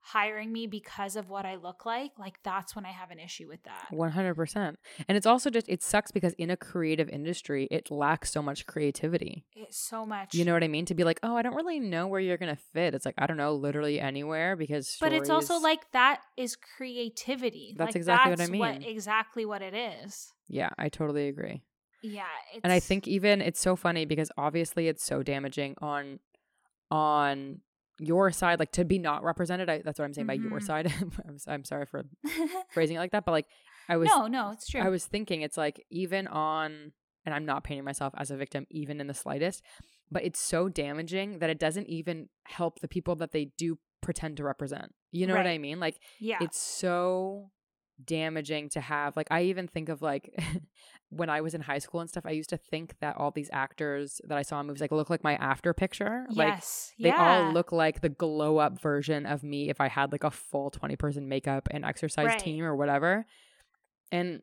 hiring 0.02 0.50
me 0.52 0.66
because 0.66 1.14
of 1.14 1.28
what 1.28 1.44
I 1.44 1.56
look 1.56 1.84
like, 1.84 2.12
like 2.18 2.42
that's 2.42 2.74
when 2.74 2.86
I 2.86 2.90
have 2.90 3.10
an 3.10 3.18
issue 3.18 3.46
with 3.48 3.62
that. 3.64 3.86
One 3.90 4.10
hundred 4.10 4.34
percent. 4.34 4.78
And 5.08 5.16
it's 5.16 5.26
also 5.26 5.50
just 5.50 5.68
it 5.68 5.82
sucks 5.82 6.10
because 6.10 6.32
in 6.34 6.50
a 6.50 6.56
creative 6.56 7.08
industry, 7.10 7.68
it 7.70 7.90
lacks 7.90 8.32
so 8.32 8.42
much 8.42 8.66
creativity. 8.66 9.44
It's 9.54 9.76
so 9.78 10.06
much. 10.06 10.34
You 10.34 10.44
know 10.44 10.54
what 10.54 10.64
I 10.64 10.68
mean? 10.68 10.86
To 10.86 10.94
be 10.94 11.04
like, 11.04 11.20
oh, 11.22 11.36
I 11.36 11.42
don't 11.42 11.54
really 11.54 11.80
know 11.80 12.06
where 12.06 12.20
you're 12.20 12.38
gonna 12.38 12.56
fit. 12.72 12.94
It's 12.94 13.04
like 13.04 13.14
I 13.18 13.26
don't 13.26 13.36
know, 13.36 13.54
literally 13.54 14.00
anywhere 14.00 14.56
because. 14.56 14.96
but 15.00 15.12
it's 15.12 15.30
also 15.30 15.58
like 15.58 15.90
that 15.92 16.20
is 16.36 16.56
creativity. 16.56 17.74
That's 17.76 17.88
Like, 17.90 17.96
exactly 17.96 18.30
what 18.30 18.40
I 18.40 18.44
that's 18.44 18.50
mean. 18.50 18.82
exactly 18.82 19.44
what 19.44 19.62
it 19.62 19.74
is. 19.74 20.32
yeah, 20.48 20.70
I 20.78 20.88
totally 20.88 21.28
agree. 21.28 21.62
Yeah, 22.02 22.24
it's, 22.54 22.62
and 22.64 22.72
I 22.72 22.80
think 22.80 23.06
even 23.06 23.42
it's 23.42 23.60
so 23.60 23.76
funny 23.76 24.06
because 24.06 24.30
obviously 24.38 24.88
it's 24.88 25.04
so 25.04 25.22
damaging 25.22 25.74
on 25.82 26.18
on 26.90 27.60
your 28.00 28.30
side, 28.30 28.58
like 28.58 28.72
to 28.72 28.84
be 28.84 28.98
not 28.98 29.22
represented. 29.22 29.68
I, 29.68 29.82
that's 29.84 29.98
what 29.98 30.04
I'm 30.06 30.14
saying 30.14 30.26
by 30.26 30.32
your 30.34 30.58
Mhm. 30.58 30.62
side. 30.62 30.86
I'm, 31.28 31.36
I'm 31.46 31.64
sorry 31.64 31.86
for 31.86 32.04
phrasing 32.72 32.96
it 32.96 33.00
like 33.00 33.12
that, 33.12 33.24
but 33.24 33.32
like 33.32 33.46
I 33.88 33.96
was 33.96 34.08
no, 34.08 34.26
no, 34.26 34.50
it's 34.50 34.68
true. 34.68 34.80
I 34.80 34.88
was 34.88 35.04
thinking 35.04 35.42
it's 35.42 35.56
like 35.56 35.84
even 35.90 36.26
on 36.26 36.92
and 37.26 37.34
I'm 37.34 37.44
not 37.44 37.64
painting 37.64 37.84
myself 37.84 38.14
as 38.16 38.30
a 38.30 38.36
victim 38.36 38.66
even 38.70 39.00
in 39.00 39.06
the 39.06 39.14
slightest, 39.14 39.62
but 40.10 40.24
it's 40.24 40.40
so 40.40 40.68
damaging 40.68 41.38
that 41.40 41.50
it 41.50 41.58
doesn't 41.58 41.86
even 41.88 42.28
help 42.44 42.80
the 42.80 42.88
people 42.88 43.14
that 43.16 43.32
they 43.32 43.46
do 43.58 43.78
pretend 44.00 44.38
to 44.38 44.44
represent. 44.44 44.94
You 45.12 45.26
know 45.26 45.34
what 45.36 45.46
I 45.46 45.58
mean? 45.58 45.78
Like 45.80 45.98
yeah, 46.18 46.38
it's 46.40 46.58
so 46.58 47.50
damaging 48.06 48.68
to 48.70 48.80
have. 48.80 49.16
Like 49.16 49.28
I 49.30 49.42
even 49.42 49.68
think 49.68 49.88
of 49.88 50.02
like 50.02 50.38
when 51.10 51.28
I 51.28 51.40
was 51.40 51.54
in 51.54 51.60
high 51.60 51.78
school 51.78 52.00
and 52.00 52.08
stuff, 52.08 52.24
I 52.26 52.30
used 52.30 52.50
to 52.50 52.56
think 52.56 52.94
that 53.00 53.16
all 53.16 53.30
these 53.30 53.50
actors 53.52 54.20
that 54.24 54.38
I 54.38 54.42
saw 54.42 54.60
in 54.60 54.66
movies 54.66 54.80
like 54.80 54.92
look 54.92 55.10
like 55.10 55.24
my 55.24 55.34
after 55.36 55.74
picture. 55.74 56.26
Like 56.30 56.48
yes. 56.48 56.92
they 56.98 57.08
yeah. 57.08 57.44
all 57.46 57.52
look 57.52 57.72
like 57.72 58.00
the 58.00 58.08
glow 58.08 58.58
up 58.58 58.80
version 58.80 59.26
of 59.26 59.42
me 59.42 59.70
if 59.70 59.80
I 59.80 59.88
had 59.88 60.12
like 60.12 60.24
a 60.24 60.30
full 60.30 60.70
20 60.70 60.96
person 60.96 61.28
makeup 61.28 61.68
and 61.70 61.84
exercise 61.84 62.26
Right. 62.26 62.38
team 62.38 62.64
or 62.64 62.76
whatever. 62.76 63.26
And 64.12 64.42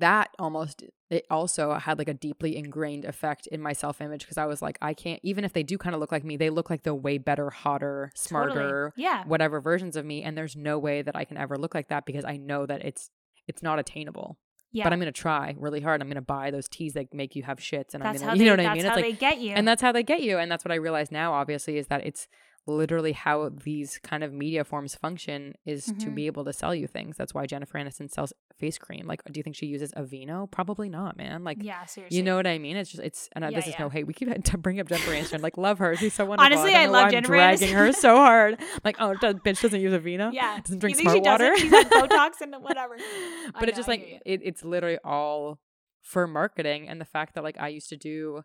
that 0.00 0.30
almost 0.38 0.82
it 1.10 1.24
also 1.30 1.74
had 1.74 1.98
like 1.98 2.08
a 2.08 2.14
deeply 2.14 2.56
ingrained 2.56 3.04
effect 3.04 3.46
in 3.48 3.60
my 3.60 3.72
self 3.72 4.00
image 4.00 4.20
because 4.22 4.38
I 4.38 4.46
was 4.46 4.60
like, 4.62 4.78
I 4.82 4.94
can't 4.94 5.20
even 5.22 5.44
if 5.44 5.52
they 5.52 5.62
do 5.62 5.78
kind 5.78 5.94
of 5.94 6.00
look 6.00 6.12
like 6.12 6.24
me, 6.24 6.36
they 6.36 6.50
look 6.50 6.70
like 6.70 6.82
the 6.82 6.94
way 6.94 7.18
better, 7.18 7.50
hotter, 7.50 8.10
Totally. 8.14 8.26
smarter, 8.28 8.92
Yeah. 8.96 9.24
whatever 9.24 9.60
versions 9.60 9.96
of 9.96 10.04
me. 10.04 10.22
And 10.22 10.36
there's 10.36 10.56
no 10.56 10.78
way 10.78 11.02
that 11.02 11.14
I 11.16 11.24
can 11.24 11.36
ever 11.36 11.56
look 11.56 11.74
like 11.74 11.88
that 11.88 12.06
because 12.06 12.24
I 12.24 12.36
know 12.36 12.66
that 12.66 12.84
it's 12.84 13.10
it's 13.46 13.62
not 13.62 13.78
attainable. 13.78 14.38
Yeah. 14.72 14.84
But 14.84 14.92
I'm 14.92 14.98
gonna 14.98 15.12
try 15.12 15.54
really 15.58 15.80
hard. 15.80 16.02
I'm 16.02 16.08
gonna 16.08 16.20
buy 16.20 16.50
those 16.50 16.68
teas 16.68 16.94
that 16.94 17.14
make 17.14 17.36
you 17.36 17.44
have 17.44 17.58
shits 17.58 17.94
and 17.94 18.02
that's 18.02 18.20
I'm 18.20 18.28
how 18.28 18.34
gonna 18.34 18.38
they, 18.38 18.44
you 18.44 18.50
know 18.50 18.52
what 18.52 18.60
I 18.70 18.74
mean? 18.74 18.84
how 18.84 18.88
It's 18.90 18.96
like 18.96 19.04
they 19.04 19.12
get 19.12 19.38
you. 19.40 19.52
and 19.52 19.66
that's 19.66 19.80
how 19.82 19.92
they 19.92 20.02
get 20.02 20.22
you. 20.22 20.38
And 20.38 20.50
that's 20.50 20.64
what 20.64 20.72
I 20.72 20.76
realize 20.76 21.10
now, 21.12 21.32
obviously, 21.32 21.78
is 21.78 21.86
that 21.86 22.04
it's 22.06 22.26
literally 22.68 23.12
how 23.12 23.48
these 23.48 23.98
kind 24.02 24.24
of 24.24 24.32
media 24.32 24.64
forms 24.64 24.94
function 24.96 25.54
is 25.64 25.84
to 25.86 25.92
Mhm. 26.06 26.14
be 26.16 26.26
able 26.26 26.44
to 26.44 26.52
sell 26.52 26.74
you 26.74 26.88
things. 26.88 27.16
That's 27.16 27.32
why 27.32 27.46
Jennifer 27.46 27.78
Aniston 27.78 28.10
sells 28.10 28.32
face 28.58 28.76
cream. 28.76 29.06
Like, 29.06 29.22
do 29.30 29.38
you 29.38 29.44
think 29.44 29.54
she 29.54 29.66
uses 29.66 29.92
Aveeno? 29.92 30.50
Probably 30.50 30.88
not, 30.88 31.16
man. 31.16 31.44
Like, 31.44 31.58
yeah, 31.62 31.84
seriously. 31.84 32.16
you 32.16 32.24
know 32.24 32.34
what 32.34 32.46
I 32.46 32.58
mean? 32.58 32.76
It's 32.76 32.90
just, 32.90 33.02
it's, 33.04 33.28
and 33.36 33.44
Yeah, 33.44 33.50
this 33.50 33.68
is 33.68 33.74
yeah. 33.74 33.82
no 33.82 33.88
hate. 33.88 34.04
We 34.06 34.14
keep 34.14 34.28
to 34.42 34.58
bring 34.58 34.80
up 34.80 34.88
Jennifer 34.88 35.12
Aniston. 35.12 35.42
Like, 35.42 35.56
love 35.56 35.78
her. 35.78 35.94
She's 35.96 36.14
so 36.14 36.24
wonderful. 36.26 36.52
Honestly, 36.58 36.74
I 36.74 36.86
know 36.86 36.92
love 36.92 37.00
why 37.02 37.04
I'm 37.06 37.10
Jennifer 37.12 37.32
dragging 37.34 37.68
Aniston. 37.68 37.72
her 37.74 37.92
so 37.92 38.16
hard. 38.16 38.60
Like, 38.84 38.96
oh, 38.98 39.14
does, 39.14 39.34
bitch 39.36 39.62
doesn't 39.62 39.80
use 39.80 39.92
Aveeno. 39.92 40.32
Yeah. 40.32 40.58
Doesn't 40.60 40.80
drink 40.80 40.96
smart 40.96 41.14
she 41.16 41.20
water. 41.20 41.50
doesn't? 41.50 41.58
She's 41.62 41.70
had 41.70 41.88
Botox 41.90 42.40
and 42.40 42.54
whatever. 42.62 42.94
I 42.98 43.50
but 43.60 43.68
it's 43.68 43.76
just 43.76 43.88
like 43.88 44.20
it, 44.26 44.40
it's 44.42 44.64
literally 44.64 44.98
all 45.04 45.60
for 46.02 46.26
marketing 46.26 46.88
and 46.88 47.00
the 47.00 47.04
fact 47.04 47.34
that 47.34 47.42
like 47.42 47.58
i 47.58 47.66
used 47.66 47.88
to 47.88 47.96
do 47.96 48.42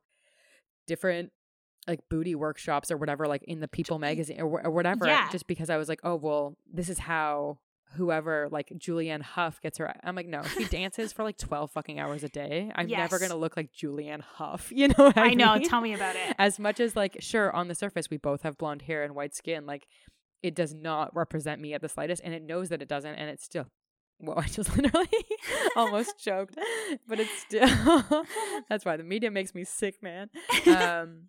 different 0.87 1.31
like 1.87 1.99
booty 2.09 2.35
workshops 2.35 2.91
or 2.91 2.97
whatever 2.97 3.27
like 3.27 3.43
in 3.43 3.59
the 3.59 3.67
people 3.67 3.97
magazine 3.99 4.39
or, 4.41 4.63
or 4.65 4.71
whatever 4.71 5.05
Yeah. 5.07 5.29
just 5.31 5.47
because 5.47 5.69
i 5.69 5.77
was 5.77 5.89
like 5.89 5.99
oh 6.03 6.15
well 6.15 6.55
this 6.71 6.89
is 6.89 6.99
how 6.99 7.57
whoever 7.95 8.47
like 8.51 8.71
julianne 8.77 9.21
hough 9.21 9.59
gets 9.61 9.77
her 9.79 9.93
i'm 10.03 10.15
like 10.15 10.27
no 10.27 10.41
she 10.43 10.63
dances 10.69 11.11
for 11.11 11.23
like 11.23 11.37
12 11.37 11.71
fucking 11.71 11.99
hours 11.99 12.23
a 12.23 12.29
day 12.29 12.71
i'm 12.75 12.87
never 12.99 13.19
gonna 13.19 13.35
look 13.35 13.57
like 13.57 13.71
julianne 13.73 14.21
hough 14.21 14.71
you 14.75 14.87
know 14.89 14.93
what 15.05 15.17
i, 15.17 15.31
I 15.31 15.33
know. 15.33 15.57
Tell 15.63 15.81
me 15.81 15.93
about 15.93 16.15
it. 16.15 16.35
as 16.37 16.59
much 16.59 16.79
as 16.79 16.95
like 16.95 17.17
sure 17.19 17.53
on 17.53 17.67
the 17.67 17.75
surface 17.75 18.09
we 18.09 18.17
both 18.17 18.43
have 18.43 18.57
blonde 18.57 18.83
hair 18.83 19.03
and 19.03 19.13
white 19.15 19.35
skin 19.35 19.65
like 19.65 19.87
it 20.43 20.55
does 20.55 20.73
not 20.73 21.15
represent 21.15 21.59
me 21.61 21.73
at 21.73 21.81
the 21.81 21.89
slightest 21.89 22.21
and 22.23 22.33
it 22.33 22.41
knows 22.43 22.69
that 22.69 22.81
it 22.81 22.87
doesn't 22.87 23.15
and 23.15 23.29
it's 23.29 23.43
still 23.43 23.65
well 24.21 24.37
i 24.39 24.45
just 24.45 24.77
literally 24.77 25.07
almost 25.75 26.17
choked 26.19 26.55
but 27.07 27.19
it's 27.19 27.31
still 27.39 28.25
that's 28.69 28.85
why 28.85 28.95
the 28.95 29.03
media 29.03 29.31
makes 29.31 29.53
me 29.55 29.63
sick 29.63 29.95
man 30.03 30.29
um 30.67 31.23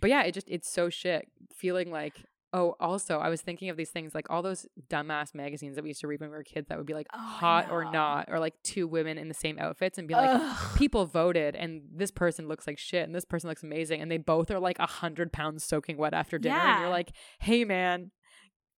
but 0.00 0.10
yeah 0.10 0.22
it 0.22 0.32
just 0.32 0.48
it's 0.48 0.70
so 0.70 0.88
shit 0.88 1.28
feeling 1.54 1.90
like 1.90 2.14
oh 2.52 2.74
also 2.80 3.18
i 3.18 3.28
was 3.28 3.40
thinking 3.40 3.68
of 3.68 3.76
these 3.76 3.90
things 3.90 4.14
like 4.14 4.28
all 4.28 4.42
those 4.42 4.66
dumbass 4.88 5.34
magazines 5.34 5.76
that 5.76 5.82
we 5.84 5.90
used 5.90 6.00
to 6.00 6.08
read 6.08 6.20
when 6.20 6.30
we 6.30 6.36
were 6.36 6.42
kids 6.42 6.66
that 6.68 6.76
would 6.78 6.86
be 6.86 6.94
like 6.94 7.06
Oh, 7.14 7.18
hot 7.18 7.70
or 7.70 7.90
not 7.90 8.28
or 8.28 8.40
like 8.40 8.54
two 8.64 8.88
women 8.88 9.18
in 9.18 9.28
the 9.28 9.34
same 9.34 9.58
outfits 9.58 9.98
and 9.98 10.08
be 10.08 10.14
like 10.14 10.30
Ugh. 10.32 10.76
people 10.76 11.06
voted 11.06 11.54
and 11.54 11.82
this 11.94 12.10
person 12.10 12.48
looks 12.48 12.66
like 12.66 12.78
shit 12.78 13.04
and 13.04 13.14
this 13.14 13.24
person 13.24 13.48
looks 13.48 13.62
amazing 13.62 14.00
and 14.00 14.10
they 14.10 14.18
both 14.18 14.50
are 14.50 14.58
like 14.58 14.78
a 14.80 14.86
hundred 14.86 15.32
pounds 15.32 15.62
soaking 15.62 15.96
wet 15.96 16.12
after 16.14 16.38
dinner 16.38 16.56
and 16.56 16.80
you're 16.80 16.90
like 16.90 17.12
hey 17.38 17.64
man 17.64 18.10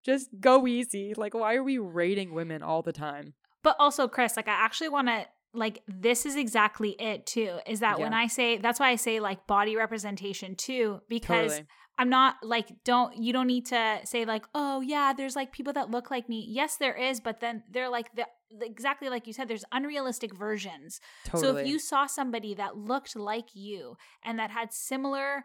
just 0.05 0.31
go 0.41 0.67
easy 0.67 1.15
like 1.17 1.35
why 1.35 1.55
are 1.55 1.63
we 1.63 1.79
rating 1.79 2.33
women 2.35 2.63
all 2.63 2.83
the 2.83 2.93
time? 2.93 3.35
But 3.63 3.77
also, 3.79 4.09
Chris, 4.09 4.37
like 4.37 4.49
I 4.49 4.53
actually 4.53 4.89
want 4.89 5.09
to 5.09 5.27
like 5.53 5.83
this 5.89 6.27
is 6.27 6.37
exactly 6.37 6.91
it 6.99 7.27
too. 7.27 7.59
Is 7.67 7.81
that 7.81 7.99
when 7.99 8.15
I 8.15 8.27
say 8.29 8.59
that's 8.59 8.79
why 8.81 8.91
I 8.91 8.97
say 8.97 9.21
like 9.21 9.47
body 9.47 9.77
representation 9.77 10.55
too 10.55 11.01
because 11.09 11.53
totally 11.53 11.67
I'm 11.99 12.09
not 12.09 12.37
like 12.43 12.69
don't 12.85 13.17
you 13.17 13.33
don't 13.33 13.47
need 13.47 13.67
to 13.67 13.99
say 14.05 14.25
like 14.25 14.45
oh 14.55 14.81
yeah 14.81 15.13
there's 15.13 15.37
like 15.37 15.53
people 15.53 15.73
that 15.75 15.91
look 15.91 16.11
like 16.11 16.29
me. 16.29 16.47
Yes, 16.49 16.77
there 16.77 16.95
is, 16.95 17.21
but 17.21 17.41
then 17.41 17.63
they're 17.71 17.89
like 17.91 18.15
the 18.15 18.27
the- 18.59 18.67
exactly 18.67 19.09
like 19.09 19.27
you 19.27 19.33
said 19.33 19.49
there's 19.49 19.65
unrealistic 19.73 20.35
versions. 20.37 21.01
totally 21.25 21.43
So 21.53 21.57
if 21.57 21.67
you 21.67 21.79
saw 21.79 22.07
somebody 22.07 22.55
that 22.55 22.77
looked 22.77 23.17
like 23.17 23.49
you 23.55 23.97
and 24.25 24.39
that 24.39 24.51
had 24.51 24.73
similar 24.73 25.43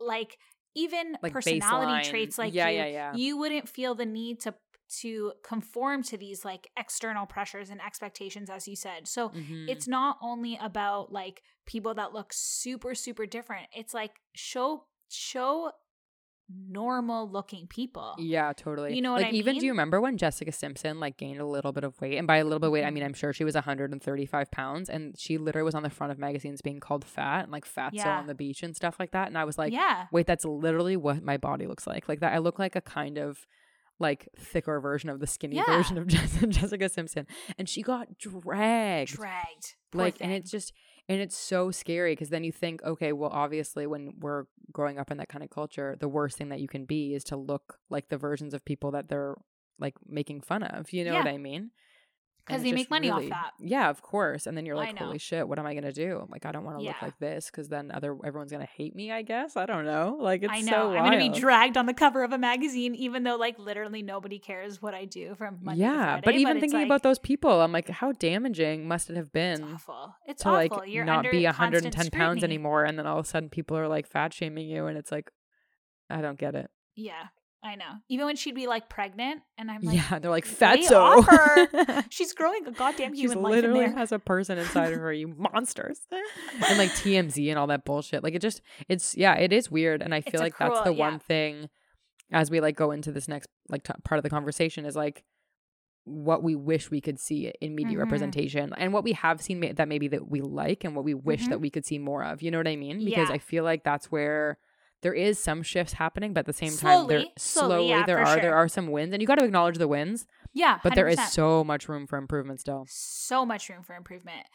like 0.00 0.36
even 0.76 1.16
Like 1.22 1.32
personality 1.32 1.92
baseline. 1.92 2.10
traits 2.10 2.38
like 2.38 2.52
Yeah, 2.54 2.68
you, 2.68 2.78
yeah, 2.78 2.86
yeah. 2.86 3.14
you 3.14 3.38
wouldn't 3.38 3.68
feel 3.68 3.94
the 3.94 4.06
need 4.06 4.40
to 4.40 4.54
to 5.00 5.32
conform 5.42 6.02
to 6.04 6.16
these 6.16 6.44
like 6.44 6.68
external 6.78 7.26
pressures 7.26 7.70
and 7.70 7.80
expectations 7.80 8.50
as 8.50 8.66
you 8.68 8.76
said. 8.76 9.06
So 9.08 9.30
Mhm. 9.30 9.68
it's 9.68 9.86
not 9.88 10.18
only 10.22 10.58
about 10.60 11.12
like 11.12 11.42
people 11.66 11.94
that 11.94 12.12
look 12.12 12.32
super 12.32 12.94
super 12.94 13.26
different. 13.26 13.68
It's 13.72 13.94
like 13.94 14.20
show 14.34 14.86
show 15.08 15.72
normal 16.50 17.28
looking 17.30 17.66
people. 17.66 18.14
Yeah, 18.18 18.52
totally. 18.52 18.94
You 18.94 19.00
know 19.00 19.12
what 19.12 19.22
like 19.22 19.32
I 19.32 19.36
even 19.36 19.56
do 19.58 19.64
you 19.64 19.72
remember 19.72 19.98
when 20.00 20.18
Jessica 20.18 20.52
Simpson 20.52 21.00
like 21.00 21.16
gained 21.16 21.40
a 21.40 21.46
little 21.46 21.72
bit 21.72 21.84
of 21.84 21.98
weight? 22.02 22.18
And 22.18 22.26
by 22.26 22.36
a 22.36 22.44
little 22.44 22.58
bit 22.58 22.66
of 22.66 22.72
weight, 22.72 22.84
I 22.84 22.90
mean 22.90 23.02
Mhm. 23.02 23.06
I'm 23.06 23.14
sure 23.14 23.32
she 23.32 23.44
was 23.44 23.54
135 23.54 24.50
pounds, 24.50 24.90
and 24.90 25.18
she 25.18 25.38
literally 25.38 25.64
was 25.64 25.74
on 25.74 25.82
the 25.82 25.90
front 25.90 26.10
of 26.12 26.18
magazines 26.18 26.60
being 26.60 26.80
called 26.80 27.04
fat 27.04 27.44
and 27.44 27.52
like 27.52 27.64
fatso 27.64 27.94
Yeah. 27.94 28.18
on 28.18 28.26
the 28.26 28.34
beach 28.34 28.62
and 28.62 28.76
stuff 28.76 29.00
like 29.00 29.12
that. 29.12 29.28
And 29.28 29.38
I 29.38 29.44
was 29.44 29.56
like, 29.56 29.72
yeah. 29.72 30.06
wait, 30.12 30.26
that's 30.26 30.44
literally 30.44 30.96
what 30.98 31.22
my 31.22 31.38
body 31.38 31.66
looks 31.66 31.86
like. 31.86 32.08
Like 32.10 32.20
that, 32.20 32.34
I 32.34 32.38
look 32.38 32.58
like 32.58 32.76
a 32.76 32.82
kind 32.82 33.16
of 33.16 33.46
like 34.00 34.28
thicker 34.36 34.80
version 34.80 35.08
of 35.10 35.20
the 35.20 35.26
skinny 35.26 35.56
Yeah. 35.56 35.64
version 35.66 35.98
of 35.98 36.06
Jessica 36.50 36.88
Simpson, 36.88 37.26
and 37.58 37.68
she 37.68 37.82
got 37.82 38.18
dragged 38.18 39.12
Dragged. 39.14 39.74
Like 39.92 40.16
and 40.20 40.32
it's 40.32 40.50
just 40.50 40.72
and 41.08 41.20
it's 41.20 41.36
so 41.36 41.70
scary 41.70 42.12
because 42.12 42.30
then 42.30 42.42
you 42.44 42.50
think 42.52 42.82
okay 42.82 43.12
well 43.12 43.30
obviously 43.32 43.86
when 43.86 44.14
we're 44.20 44.44
growing 44.72 44.98
up 44.98 45.10
in 45.10 45.18
that 45.18 45.28
kind 45.28 45.44
of 45.44 45.50
culture 45.50 45.96
the 46.00 46.08
worst 46.08 46.36
thing 46.36 46.48
that 46.48 46.60
you 46.60 46.66
can 46.68 46.84
be 46.84 47.14
is 47.14 47.22
to 47.24 47.36
look 47.36 47.78
like 47.90 48.08
the 48.08 48.16
versions 48.16 48.54
of 48.54 48.64
people 48.64 48.90
that 48.90 49.08
they're 49.08 49.36
like 49.78 49.94
making 50.08 50.40
fun 50.40 50.62
of 50.62 50.92
you 50.92 51.04
know 51.04 51.12
Yeah. 51.12 51.18
what 51.18 51.28
i 51.28 51.38
mean 51.38 51.70
'Cause 52.46 52.62
they 52.62 52.72
make 52.72 52.90
money 52.90 53.08
off 53.10 53.26
that. 53.28 53.52
yeah 53.58 53.88
of 53.88 54.02
course. 54.02 54.46
And 54.46 54.56
then 54.56 54.66
you're 54.66 54.76
like 54.76 54.98
holy 54.98 55.18
shit 55.18 55.48
what 55.48 55.58
am 55.58 55.66
i 55.66 55.74
gonna 55.74 55.92
do? 55.92 56.26
Like 56.30 56.44
i 56.44 56.52
don't 56.52 56.64
want 56.64 56.78
to 56.78 56.84
look 56.84 57.00
like 57.00 57.18
this 57.18 57.46
because 57.46 57.68
then 57.68 57.90
other 57.90 58.16
everyone's 58.24 58.52
gonna 58.52 58.66
hate 58.66 58.94
me 58.94 59.10
i 59.10 59.22
guess? 59.22 59.56
I 59.56 59.64
don't 59.66 59.84
know. 59.84 60.18
Like 60.20 60.42
it's 60.42 60.52
I 60.52 60.60
know. 60.60 60.70
so 60.70 60.96
I'm 60.96 61.04
gonna 61.04 61.18
be 61.18 61.28
dragged 61.40 61.76
on 61.76 61.86
the 61.86 61.94
cover 61.94 62.22
of 62.22 62.32
a 62.32 62.38
magazine, 62.38 62.94
even 62.94 63.22
though 63.22 63.36
like 63.36 63.58
literally 63.58 64.02
nobody 64.02 64.38
cares 64.38 64.82
what 64.82 64.94
I 64.94 65.04
do 65.06 65.34
from 65.36 65.58
Monday 65.62 65.80
yeah 65.82 66.12
Friday, 66.12 66.22
but 66.24 66.34
even 66.34 66.56
it's 66.56 66.60
thinking 66.62 66.80
like, 66.80 66.86
about 66.86 67.02
those 67.02 67.18
people 67.18 67.60
i'm 67.62 67.72
like 67.72 67.88
how 67.88 68.12
damaging 68.12 68.86
must 68.86 69.08
it 69.10 69.16
have 69.16 69.26
it's 69.26 69.32
been 69.32 69.64
awful. 69.64 70.14
It's 70.26 70.42
to 70.42 70.48
awful. 70.50 70.78
like 70.78 70.88
You're 70.92 71.04
not 71.04 71.18
under 71.18 71.30
be 71.30 71.44
constant 71.44 71.94
110 71.94 72.10
pounds 72.10 72.44
anymore 72.44 72.84
and 72.84 72.98
then 72.98 73.06
all 73.06 73.18
of 73.18 73.24
a 73.24 73.28
sudden 73.28 73.48
people 73.48 73.76
are 73.76 73.88
like 73.88 74.06
fat 74.06 74.34
shaming 74.34 74.68
you 74.68 74.86
and 74.86 74.98
it's 74.98 75.10
like 75.10 75.30
i 76.10 76.20
don't 76.20 76.38
get 76.38 76.54
it. 76.54 76.70
Yeah, 76.94 77.28
I 77.64 77.76
know. 77.76 77.92
Even 78.10 78.26
when 78.26 78.36
she'd 78.36 78.54
be 78.54 78.66
like 78.66 78.90
pregnant, 78.90 79.40
and 79.56 79.70
I'm 79.70 79.80
like, 79.80 79.96
yeah 79.96 80.18
they're 80.18 80.30
like 80.30 80.46
"Lay 80.60 80.82
fatso 80.82 81.24
her. 81.26 82.04
she's 82.10 82.34
growing 82.34 82.66
a 82.66 82.70
goddamn 82.72 83.14
human 83.14 83.38
in 83.38 83.42
literally 83.44 83.80
there. 83.86 83.94
has 83.96 84.12
a 84.12 84.18
person 84.18 84.58
inside 84.58 84.92
of 84.92 85.00
her, 85.00 85.12
you 85.12 85.28
monsters. 85.38 86.00
and 86.68 86.78
like 86.78 86.90
TMZ 86.90 87.48
and 87.48 87.58
all 87.58 87.66
that 87.68 87.84
bullshit. 87.86 88.22
Like 88.22 88.34
it 88.34 88.42
just 88.42 88.60
it's 88.88 89.16
yeah, 89.16 89.34
it 89.36 89.52
is 89.52 89.70
weird 89.70 90.02
and 90.02 90.14
I 90.14 90.20
feel 90.20 90.40
like 90.40 90.58
that's 90.58 90.82
the 90.82 90.92
yeah. 90.94 91.08
one 91.10 91.18
thing 91.18 91.70
as 92.30 92.50
we 92.50 92.60
like 92.60 92.76
go 92.76 92.90
into 92.90 93.12
this 93.12 93.28
next 93.28 93.48
like 93.70 93.82
t- 93.82 93.92
part 94.04 94.18
of 94.18 94.22
the 94.24 94.30
conversation 94.30 94.84
is 94.84 94.94
like 94.94 95.24
what 96.04 96.42
we 96.42 96.54
wish 96.54 96.90
we 96.90 97.00
could 97.00 97.18
see 97.18 97.50
in 97.62 97.74
media 97.74 97.96
Mhm. 97.96 98.00
representation 98.00 98.74
and 98.76 98.92
what 98.92 99.04
we 99.04 99.12
have 99.12 99.40
seen 99.40 99.60
ma- 99.60 99.72
that 99.74 99.88
maybe 99.88 100.08
that 100.08 100.28
we 100.28 100.42
like 100.42 100.84
and 100.84 100.94
what 100.94 101.04
we 101.04 101.14
wish 101.14 101.44
Mhm. 101.44 101.48
that 101.48 101.60
we 101.62 101.70
could 101.70 101.86
see 101.86 101.98
more 101.98 102.22
of. 102.22 102.42
You 102.42 102.50
know 102.50 102.58
what 102.58 102.68
I 102.68 102.76
mean? 102.76 103.02
Because 103.02 103.30
Yeah. 103.30 103.34
I 103.34 103.38
feel 103.38 103.64
like 103.64 103.84
that's 103.84 104.10
where 104.12 104.58
there 105.02 105.14
is 105.14 105.38
some 105.38 105.62
shifts 105.62 105.92
happening, 105.94 106.32
but 106.32 106.40
at 106.40 106.46
the 106.46 106.52
same 106.52 106.76
time, 106.76 107.06
there 107.08 107.18
Slowly, 107.20 107.32
slowly, 107.36 107.68
slowly, 107.76 107.88
yeah, 107.90 108.06
there 108.06 108.18
are 108.24 108.36
there 108.40 108.54
are 108.54 108.68
some 108.68 108.88
wins, 108.88 109.12
and 109.12 109.20
you 109.20 109.26
got 109.26 109.36
to 109.36 109.44
acknowledge 109.44 109.78
the 109.78 109.88
wins. 109.88 110.26
Yeah, 110.52 110.78
But 110.82 110.94
there 110.94 111.08
is 111.08 111.18
100%. 111.18 111.28
so 111.30 111.64
much 111.64 111.88
room 111.88 112.06
for 112.06 112.16
improvement 112.16 112.60
still. 112.60 112.86
so 112.88 113.44
much 113.44 113.68
room 113.68 113.82
for 113.82 113.94
improvement. 113.94 114.46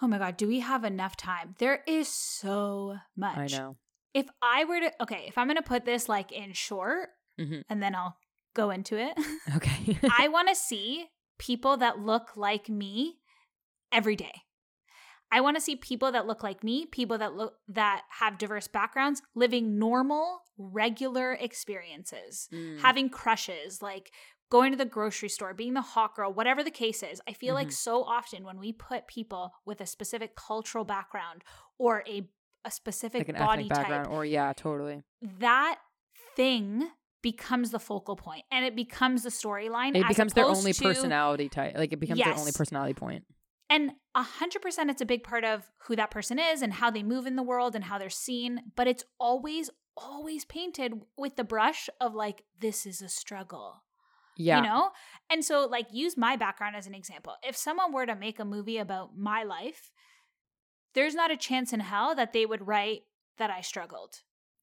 Oh 0.00 0.06
my 0.06 0.18
god, 0.18 0.36
do 0.36 0.46
we 0.46 0.60
have 0.60 0.84
enough 0.84 1.16
time? 1.16 1.54
There 1.58 1.82
is 1.86 2.08
so 2.08 2.96
much. 3.16 3.36
I 3.36 3.46
know. 3.46 3.76
If 4.14 4.26
I 4.42 4.64
were 4.64 4.80
to 4.80 4.92
okay, 5.02 5.24
if 5.28 5.36
I'm 5.36 5.46
gonna 5.48 5.62
put 5.62 5.84
this 5.84 6.08
like 6.08 6.32
in 6.32 6.52
short, 6.52 7.10
Mhm. 7.38 7.62
and 7.68 7.82
then 7.82 7.94
I'll 7.94 8.16
go 8.54 8.70
into 8.70 8.96
it. 8.96 9.16
Okay. 9.56 9.98
I 10.18 10.28
want 10.32 10.48
to 10.48 10.54
see 10.54 11.06
people 11.38 11.76
that 11.78 11.98
look 12.00 12.36
like 12.36 12.68
me 12.68 13.18
every 13.92 14.16
day. 14.16 14.42
I 15.30 15.40
want 15.40 15.56
to 15.56 15.60
see 15.60 15.76
people 15.76 16.10
that 16.12 16.26
look 16.26 16.42
like 16.42 16.64
me, 16.64 16.86
people 16.86 17.18
that 17.18 17.34
look 17.34 17.54
that 17.68 18.02
have 18.20 18.38
diverse 18.38 18.66
backgrounds, 18.68 19.20
living 19.34 19.78
normal, 19.78 20.40
regular 20.56 21.34
experiences, 21.34 22.48
Mm. 22.52 22.80
having 22.80 23.08
crushes, 23.10 23.82
like 23.82 24.12
going 24.50 24.72
to 24.72 24.78
the 24.78 24.86
grocery 24.86 25.28
store, 25.28 25.52
being 25.52 25.74
the 25.74 25.82
hot 25.82 26.14
girl, 26.16 26.32
whatever 26.32 26.64
the 26.64 26.70
case 26.70 27.02
is. 27.02 27.20
I 27.28 27.34
feel 27.34 27.54
like 27.54 27.68
Mhm. 27.68 27.72
so 27.74 28.02
often 28.04 28.44
when 28.44 28.58
we 28.58 28.72
put 28.72 29.06
people 29.06 29.52
with 29.66 29.80
a 29.82 29.86
specific 29.86 30.34
cultural 30.36 30.84
background 30.84 31.44
or 31.78 32.02
a 32.06 32.28
a 32.64 32.70
specific 32.70 33.28
like 33.28 33.38
body 33.38 33.68
type, 33.68 34.08
or 34.10 34.24
yeah, 34.24 34.52
totally. 34.52 35.02
that 35.22 35.78
thing 36.36 36.90
becomes 37.22 37.70
the 37.70 37.78
focal 37.78 38.16
point 38.16 38.44
and 38.50 38.64
it 38.64 38.74
becomes 38.76 39.22
the 39.22 39.30
storyline. 39.30 39.96
It 39.96 40.06
becomes 40.08 40.34
their 40.34 40.44
only 40.44 40.72
to- 40.72 40.82
personality 40.82 41.48
type. 41.48 41.76
Like 41.76 41.92
it 41.92 42.00
becomes 42.00 42.20
their 42.20 42.34
only 42.36 42.52
personality 42.52 42.94
point. 42.94 43.24
And 43.70 43.92
a 44.14 44.22
hundred 44.22 44.62
percent, 44.62 44.90
it's 44.90 45.02
a 45.02 45.06
big 45.06 45.22
part 45.22 45.44
of 45.44 45.70
who 45.86 45.96
that 45.96 46.10
person 46.10 46.38
is 46.38 46.62
and 46.62 46.72
how 46.72 46.90
they 46.90 47.02
move 47.02 47.26
in 47.26 47.36
the 47.36 47.42
world 47.42 47.74
and 47.74 47.84
how 47.84 47.98
they're 47.98 48.08
seen. 48.10 48.62
But 48.76 48.88
it's 48.88 49.04
always, 49.20 49.68
always 49.96 50.44
painted 50.44 50.94
with 51.16 51.36
the 51.36 51.44
brush 51.44 51.90
of 52.00 52.14
like, 52.14 52.44
this 52.58 52.86
is 52.86 53.02
a 53.02 53.08
struggle. 53.08 53.82
Yeah. 54.38 54.58
You 54.58 54.62
know? 54.68 54.90
And 55.30 55.44
so, 55.44 55.66
like, 55.66 55.88
use 55.92 56.16
my 56.16 56.36
background 56.36 56.76
as 56.76 56.86
an 56.86 56.94
example. 56.94 57.34
If 57.42 57.56
someone 57.56 57.92
were 57.92 58.06
to 58.06 58.14
make 58.14 58.38
a 58.38 58.44
movie 58.44 58.78
about 58.78 59.16
my 59.18 59.42
life, 59.42 59.90
there's 60.94 61.14
not 61.14 61.30
a 61.30 61.36
chance 61.36 61.72
in 61.72 61.80
hell 61.80 62.14
that 62.14 62.32
they 62.32 62.46
would 62.46 62.66
write 62.66 63.00
that 63.36 63.50
I 63.50 63.60
struggled. 63.60 64.22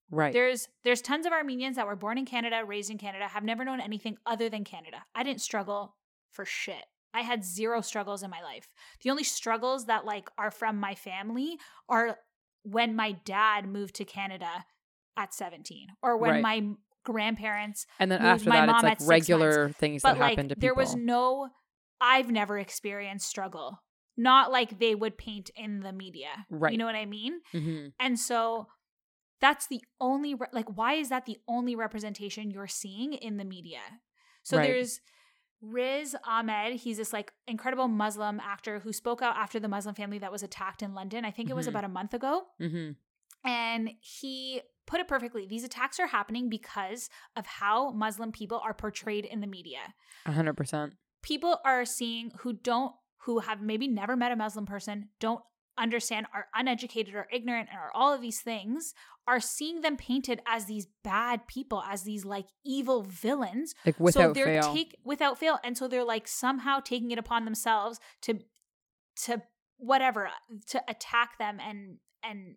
right. 0.09 0.33
There's 0.33 0.67
there's 0.83 1.01
tons 1.01 1.25
of 1.25 1.31
Armenians 1.33 1.75
that 1.75 1.87
were 1.87 1.95
born 1.95 2.17
in 2.17 2.25
Canada, 2.25 2.63
raised 2.65 2.89
in 2.89 2.97
Canada, 2.97 3.27
have 3.27 3.43
never 3.43 3.63
known 3.63 3.79
anything 3.79 4.17
other 4.25 4.49
than 4.49 4.63
Canada. 4.63 5.03
I 5.13 5.23
didn't 5.23 5.41
struggle 5.41 5.95
for 6.31 6.45
shit. 6.45 6.85
I 7.15 7.21
had 7.21 7.43
zero 7.45 7.81
struggles 7.81 8.21
in 8.23 8.29
my 8.29 8.41
life. 8.43 8.67
The 9.01 9.09
only 9.09 9.23
struggles 9.23 9.85
that 9.85 10.05
like 10.05 10.29
are 10.37 10.51
from 10.51 10.77
my 10.79 10.95
family 10.95 11.57
are 11.87 12.17
when 12.63 12.95
my 12.95 13.13
dad 13.13 13.67
moved 13.67 13.95
to 13.95 14.05
Canada 14.05 14.65
at 15.17 15.33
17 15.33 15.87
or 16.03 16.17
when 16.17 16.31
Right. 16.31 16.41
my 16.41 16.67
grandparents 17.05 17.85
and 17.99 18.11
then 18.11 18.21
after 18.21 18.49
my 18.49 18.61
that, 18.61 18.65
mom 18.65 18.85
it's 18.85 19.01
at 19.03 19.07
like 19.07 19.09
regular 19.09 19.69
things 19.69 20.01
but 20.01 20.13
that 20.15 20.19
like 20.19 20.31
happen 20.31 20.49
to 20.49 20.55
people. 20.55 20.61
there 20.61 20.73
was 20.73 20.95
no 20.95 21.49
I've 22.01 22.29
never 22.29 22.59
experienced 22.59 23.27
struggle. 23.29 23.81
Not 24.17 24.51
like 24.51 24.79
they 24.79 24.95
would 24.95 25.17
paint 25.17 25.49
in 25.55 25.79
the 25.79 25.93
media. 25.93 26.45
Right. 26.49 26.71
You 26.73 26.77
know 26.77 26.85
what 26.85 26.95
I 26.95 27.05
mean? 27.05 27.39
Mhm. 27.53 27.93
And 27.99 28.19
so 28.19 28.67
that's 29.39 29.67
the 29.67 29.81
only 30.01 30.33
re- 30.35 30.47
like 30.51 30.67
why 30.77 30.93
is 30.95 31.09
that 31.09 31.25
the 31.25 31.37
only 31.47 31.75
representation 31.75 32.51
you're 32.51 32.67
seeing 32.67 33.13
in 33.13 33.37
the 33.37 33.45
media? 33.45 33.81
So 34.43 34.57
Right. 34.57 34.63
there's 34.67 34.99
Riz 35.71 36.15
Ahmed, 36.25 36.73
he's 36.79 36.97
this 36.97 37.13
like 37.13 37.31
incredible 37.47 37.87
Muslim 37.87 38.39
actor 38.39 38.79
who 38.79 38.93
spoke 38.93 39.21
out 39.21 39.35
after 39.37 39.59
the 39.59 39.67
Muslim 39.67 39.95
family 39.95 40.19
that 40.19 40.31
was 40.31 40.43
attacked 40.43 40.81
in 40.83 40.93
London. 40.93 41.25
I 41.25 41.31
think 41.31 41.49
it 41.49 41.55
was 41.55 41.65
Mhm. 41.65 41.69
about 41.69 41.83
a 41.83 41.89
month 41.89 42.13
ago. 42.13 42.47
Mhm. 42.61 42.95
And 43.43 43.89
he 43.99 44.61
put 44.87 44.99
it 44.99 45.07
perfectly. 45.07 45.45
These 45.45 45.63
attacks 45.63 45.99
are 45.99 46.07
happening 46.07 46.49
because 46.49 47.09
of 47.35 47.45
how 47.45 47.91
Muslim 47.91 48.31
people 48.31 48.59
are 48.63 48.73
portrayed 48.73 49.25
in 49.25 49.39
the 49.41 49.47
media 49.47 49.93
hundred 50.25 50.55
percent. 50.55 50.93
people 51.21 51.59
are 51.65 51.85
seeing 51.85 52.31
who 52.39 52.53
don't 52.53 52.93
who 53.23 53.39
have 53.39 53.59
maybe 53.61 53.87
never 53.87 54.15
met 54.15 54.31
a 54.31 54.35
muslim 54.35 54.67
person 54.67 55.09
don't 55.19 55.43
understand 55.77 56.27
are 56.33 56.47
uneducated 56.53 57.15
or 57.15 57.27
ignorant 57.31 57.67
and 57.69 57.77
are 57.79 57.91
all 57.95 58.13
of 58.13 58.21
these 58.21 58.41
things 58.41 58.93
are 59.27 59.39
seeing 59.39 59.81
them 59.81 59.97
painted 59.97 60.41
as 60.47 60.65
these 60.65 60.87
bad 61.03 61.47
people 61.47 61.81
as 61.89 62.03
these 62.03 62.23
like 62.25 62.45
evil 62.63 63.01
villains 63.03 63.73
Like 63.85 63.95
so 63.97 64.03
without 64.03 64.35
they're 64.35 64.45
fail. 64.61 64.73
take 64.73 64.95
without 65.03 65.39
fail 65.39 65.59
and 65.63 65.77
so 65.77 65.87
they're 65.87 66.03
like 66.03 66.27
somehow 66.27 66.79
taking 66.79 67.11
it 67.11 67.17
upon 67.17 67.45
themselves 67.45 67.99
to 68.21 68.39
to 69.23 69.41
whatever 69.77 70.29
to 70.67 70.81
attack 70.87 71.37
them 71.39 71.59
and 71.59 71.97
and 72.23 72.55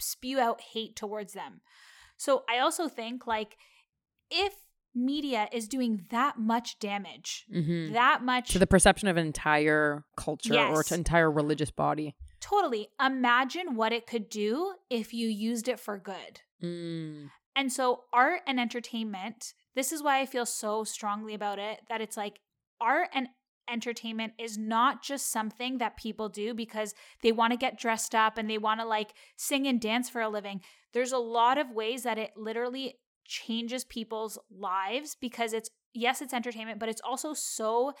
spew 0.00 0.40
out 0.40 0.60
hate 0.72 0.96
towards 0.96 1.32
them 1.34 1.60
so 2.16 2.42
i 2.48 2.58
also 2.58 2.88
think 2.88 3.26
like 3.26 3.56
if 4.30 4.54
media 4.94 5.48
is 5.52 5.68
doing 5.68 6.04
that 6.10 6.38
much 6.38 6.78
damage 6.78 7.44
Mhm. 7.54 7.92
that 7.92 8.22
much 8.22 8.50
to 8.50 8.58
the 8.58 8.66
perception 8.66 9.08
of 9.08 9.16
an 9.16 9.26
entire 9.26 10.04
culture 10.16 10.52
or 10.54 10.56
Yes. 10.78 10.88
to 10.88 10.94
entire 10.94 11.30
religious 11.30 11.70
body. 11.70 12.14
Totally 12.42 12.88
imagine 13.00 13.76
what 13.76 13.92
it 13.92 14.06
could 14.06 14.28
do 14.28 14.74
if 14.90 15.14
you 15.14 15.28
used 15.28 15.68
it 15.68 15.80
for 15.80 15.96
good 15.96 16.42
Mm. 16.62 17.30
And 17.54 17.72
so, 17.72 18.04
art 18.12 18.40
and 18.46 18.58
entertainment, 18.58 19.52
this 19.74 19.92
is 19.92 20.02
why 20.02 20.20
I 20.20 20.26
feel 20.26 20.46
so 20.46 20.84
strongly 20.84 21.34
about 21.34 21.58
it 21.58 21.80
that 21.88 22.00
it's 22.00 22.16
like 22.16 22.40
art 22.80 23.08
and 23.12 23.28
entertainment 23.70 24.32
is 24.38 24.58
not 24.58 25.02
just 25.02 25.30
something 25.30 25.78
that 25.78 25.96
people 25.96 26.28
do 26.28 26.54
because 26.54 26.94
they 27.22 27.32
want 27.32 27.52
to 27.52 27.56
get 27.56 27.78
dressed 27.78 28.14
up 28.14 28.36
and 28.36 28.48
they 28.48 28.58
want 28.58 28.80
to 28.80 28.86
like 28.86 29.14
sing 29.36 29.66
and 29.66 29.80
dance 29.80 30.08
for 30.08 30.20
a 30.20 30.28
living. 30.28 30.60
There's 30.92 31.12
a 31.12 31.18
lot 31.18 31.58
of 31.58 31.70
ways 31.70 32.02
that 32.02 32.18
it 32.18 32.32
literally 32.36 32.98
changes 33.24 33.84
people's 33.84 34.38
lives 34.50 35.16
because 35.20 35.52
it's, 35.52 35.70
yes, 35.94 36.20
it's 36.20 36.34
entertainment, 36.34 36.80
but 36.80 36.88
it's 36.88 37.00
also 37.02 37.34
so 37.34 37.92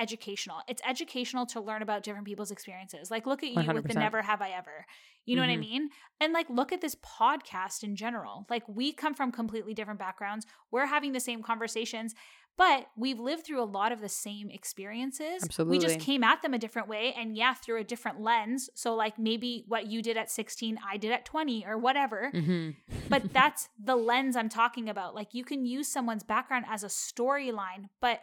educational. 0.00 0.58
It's 0.66 0.82
educational 0.86 1.46
to 1.46 1.60
learn 1.60 1.82
about 1.82 2.02
different 2.02 2.26
people's 2.26 2.50
experiences. 2.50 3.10
Like, 3.10 3.26
look 3.26 3.42
at 3.42 3.50
you 3.50 3.72
with 3.72 3.86
the 3.86 3.94
Never 3.94 4.22
Have 4.22 4.40
I 4.42 4.50
Ever. 4.50 4.86
You 5.26 5.36
know 5.36 5.42
what 5.42 5.50
I 5.50 5.56
Mhm. 5.56 5.60
mean? 5.60 5.90
And 6.20 6.32
like, 6.32 6.48
look 6.48 6.72
at 6.72 6.80
this 6.80 6.94
podcast 6.96 7.82
in 7.84 7.94
general. 7.94 8.46
Like, 8.48 8.66
we 8.68 8.92
come 8.92 9.14
from 9.14 9.30
completely 9.30 9.74
different 9.74 10.00
backgrounds. 10.00 10.46
We're 10.70 10.86
having 10.86 11.12
the 11.12 11.20
same 11.20 11.42
conversations, 11.42 12.14
but 12.56 12.88
we've 12.96 13.20
lived 13.20 13.44
through 13.44 13.62
a 13.62 13.64
lot 13.64 13.92
of 13.92 14.00
the 14.00 14.08
same 14.08 14.50
experiences. 14.50 15.44
Absolutely. 15.44 15.78
We 15.78 15.82
just 15.84 16.00
came 16.00 16.24
at 16.24 16.42
them 16.42 16.54
a 16.54 16.58
different 16.58 16.88
way 16.88 17.12
and, 17.12 17.36
yeah, 17.36 17.54
through 17.54 17.78
a 17.78 17.84
different 17.84 18.20
lens. 18.20 18.70
So, 18.74 18.94
like, 18.94 19.18
maybe 19.18 19.64
what 19.68 19.86
you 19.86 20.02
did 20.02 20.16
at 20.16 20.30
16, 20.30 20.78
I 20.84 20.96
did 20.96 21.12
at 21.12 21.24
20 21.24 21.64
or 21.66 21.76
whatever. 21.78 22.30
Mhm. 22.34 22.76
But 23.08 23.22
that's 23.32 23.68
the 23.78 23.96
lens 23.96 24.36
I'm 24.36 24.48
talking 24.48 24.88
about. 24.88 25.14
Like, 25.14 25.32
you 25.34 25.44
can 25.44 25.64
use 25.64 25.86
someone's 25.88 26.22
background 26.24 26.64
as 26.68 26.82
a 26.82 26.88
storyline, 26.88 27.90
but 28.00 28.22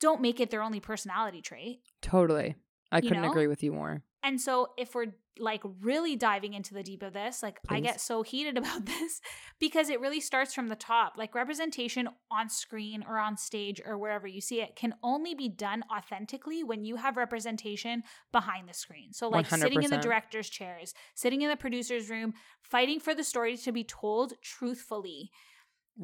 don't 0.00 0.20
make 0.20 0.40
it 0.40 0.50
their 0.50 0.62
only 0.62 0.80
personality 0.80 1.40
trait. 1.42 1.80
totally. 2.02 2.56
I 2.90 2.98
You 2.98 3.02
couldn't 3.08 3.22
know? 3.22 3.30
agree 3.30 3.46
with 3.48 3.62
you 3.62 3.72
more. 3.72 4.02
And 4.22 4.40
so, 4.40 4.68
if 4.76 4.94
we're 4.94 5.12
like 5.38 5.62
really 5.80 6.16
diving 6.16 6.54
into 6.54 6.74
the 6.74 6.82
deep 6.82 7.02
of 7.02 7.12
this, 7.12 7.42
like 7.42 7.58
I 7.68 7.78
get 7.80 8.00
so 8.00 8.22
heated 8.22 8.56
about 8.62 8.86
this 8.86 9.20
because 9.60 9.88
it 9.90 10.00
really 10.00 10.20
starts 10.20 10.52
from 10.54 10.68
the 10.68 10.74
top. 10.74 11.12
Like, 11.16 11.34
representation 11.34 12.08
on 12.30 12.48
screen 12.48 13.04
or 13.06 13.18
on 13.18 13.36
stage 13.36 13.80
or 13.84 13.96
wherever 13.98 14.26
you 14.26 14.40
see 14.40 14.60
it 14.60 14.74
can 14.74 14.94
only 15.02 15.34
be 15.34 15.48
done 15.48 15.84
authentically 15.94 16.64
when 16.64 16.84
you 16.84 16.96
have 16.96 17.16
representation 17.16 18.02
behind 18.32 18.68
the 18.68 18.74
screen. 18.74 19.12
So, 19.12 19.28
like 19.28 19.46
sitting 19.46 19.82
in 19.82 19.90
the 19.90 19.98
director's 19.98 20.48
chairs, 20.48 20.94
sitting 21.14 21.42
in 21.42 21.48
the 21.48 21.56
producer's 21.56 22.10
room, 22.10 22.34
fighting 22.62 23.00
for 23.00 23.14
the 23.14 23.24
story 23.24 23.56
to 23.58 23.70
be 23.72 23.84
told 23.84 24.32
truthfully. 24.42 25.30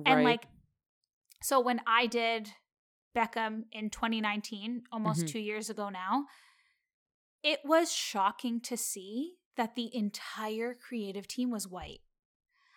And 0.06 0.22
like, 0.22 0.46
so 1.42 1.60
when 1.60 1.80
I 1.86 2.06
did 2.06 2.50
Beckham 3.14 3.64
in 3.72 3.90
2019, 3.90 4.84
almost 4.92 5.22
Mhm. 5.22 5.28
two 5.28 5.38
years 5.38 5.70
ago 5.70 5.88
now, 5.88 6.26
it 7.42 7.60
was 7.64 7.92
shocking 7.92 8.60
to 8.62 8.76
see 8.76 9.36
that 9.56 9.74
the 9.74 9.94
entire 9.94 10.74
creative 10.74 11.26
team 11.28 11.50
was 11.50 11.68
white. 11.68 12.00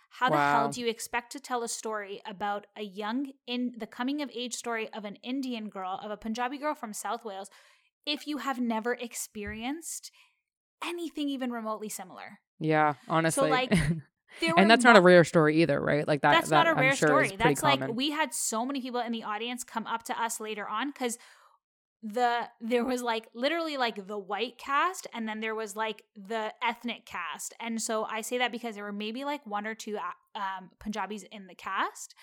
How 0.09 0.29
the 0.29 0.37
hell 0.37 0.69
do 0.69 0.81
you 0.81 0.87
expect 0.87 1.31
to 1.33 1.39
tell 1.39 1.63
a 1.63 1.67
story 1.67 2.21
about 2.25 2.65
a 2.75 2.81
young 2.83 3.33
in 3.45 3.73
the 3.77 3.87
coming 3.87 4.21
of 4.21 4.31
age 4.33 4.53
story 4.55 4.91
of 4.93 5.05
an 5.05 5.17
Indian 5.17 5.69
girl, 5.69 5.99
of 6.01 6.11
a 6.11 6.17
Punjabi 6.17 6.57
girl 6.57 6.75
from 6.75 6.93
South 6.93 7.23
Wales, 7.25 7.49
if 8.05 8.25
you 8.27 8.37
have 8.37 8.59
never 8.59 8.93
experienced 8.93 10.11
anything 10.83 11.29
even 11.29 11.51
remotely 11.51 11.89
similar? 11.89 12.39
yeah, 12.59 12.93
honestly. 13.07 13.43
So 13.43 13.49
like, 13.51 13.77
and 14.57 14.69
that's 14.69 14.83
not 14.83 14.97
a 14.97 15.01
rare 15.01 15.23
story 15.23 15.61
either, 15.61 15.79
right? 15.79 16.07
Like 16.07 16.21
that. 16.21 16.31
that's 16.33 16.49
that 16.49 16.65
not 16.65 16.67
a 16.67 16.69
I'm 16.71 16.79
rare 16.79 16.95
sure 16.95 17.07
story. 17.07 17.35
That's 17.37 17.63
like 17.63 17.79
common. 17.79 17.95
we 17.95 18.11
had 18.11 18.33
so 18.33 18.65
many 18.65 18.81
people 18.81 18.99
in 19.01 19.11
the 19.11 19.23
audience 19.23 19.63
come 19.63 19.85
up 19.87 20.03
to 20.03 20.21
us 20.21 20.39
later 20.39 20.67
on 20.67 20.91
because 20.91 21.17
the 22.03 22.47
there 22.61 22.85
was 22.85 23.01
like 23.01 23.27
literally 23.33 23.75
like 23.75 24.07
the 24.07 24.17
white 24.17 24.57
cast 24.57 25.07
and 25.13 25.27
then 25.27 25.39
there 25.39 25.55
was 25.55 25.75
like 25.75 26.03
the 26.15 26.53
ethnic 26.63 27.07
cast 27.07 27.55
and 27.59 27.81
so 27.81 28.03
i 28.03 28.21
say 28.21 28.37
that 28.37 28.51
because 28.51 28.75
there 28.75 28.83
were 28.83 28.91
maybe 28.91 29.25
like 29.25 29.43
one 29.47 29.65
or 29.65 29.73
two 29.73 29.97
uh, 29.97 30.39
um, 30.39 30.69
punjabis 30.79 31.23
in 31.31 31.47
the 31.47 31.55
cast 31.55 32.13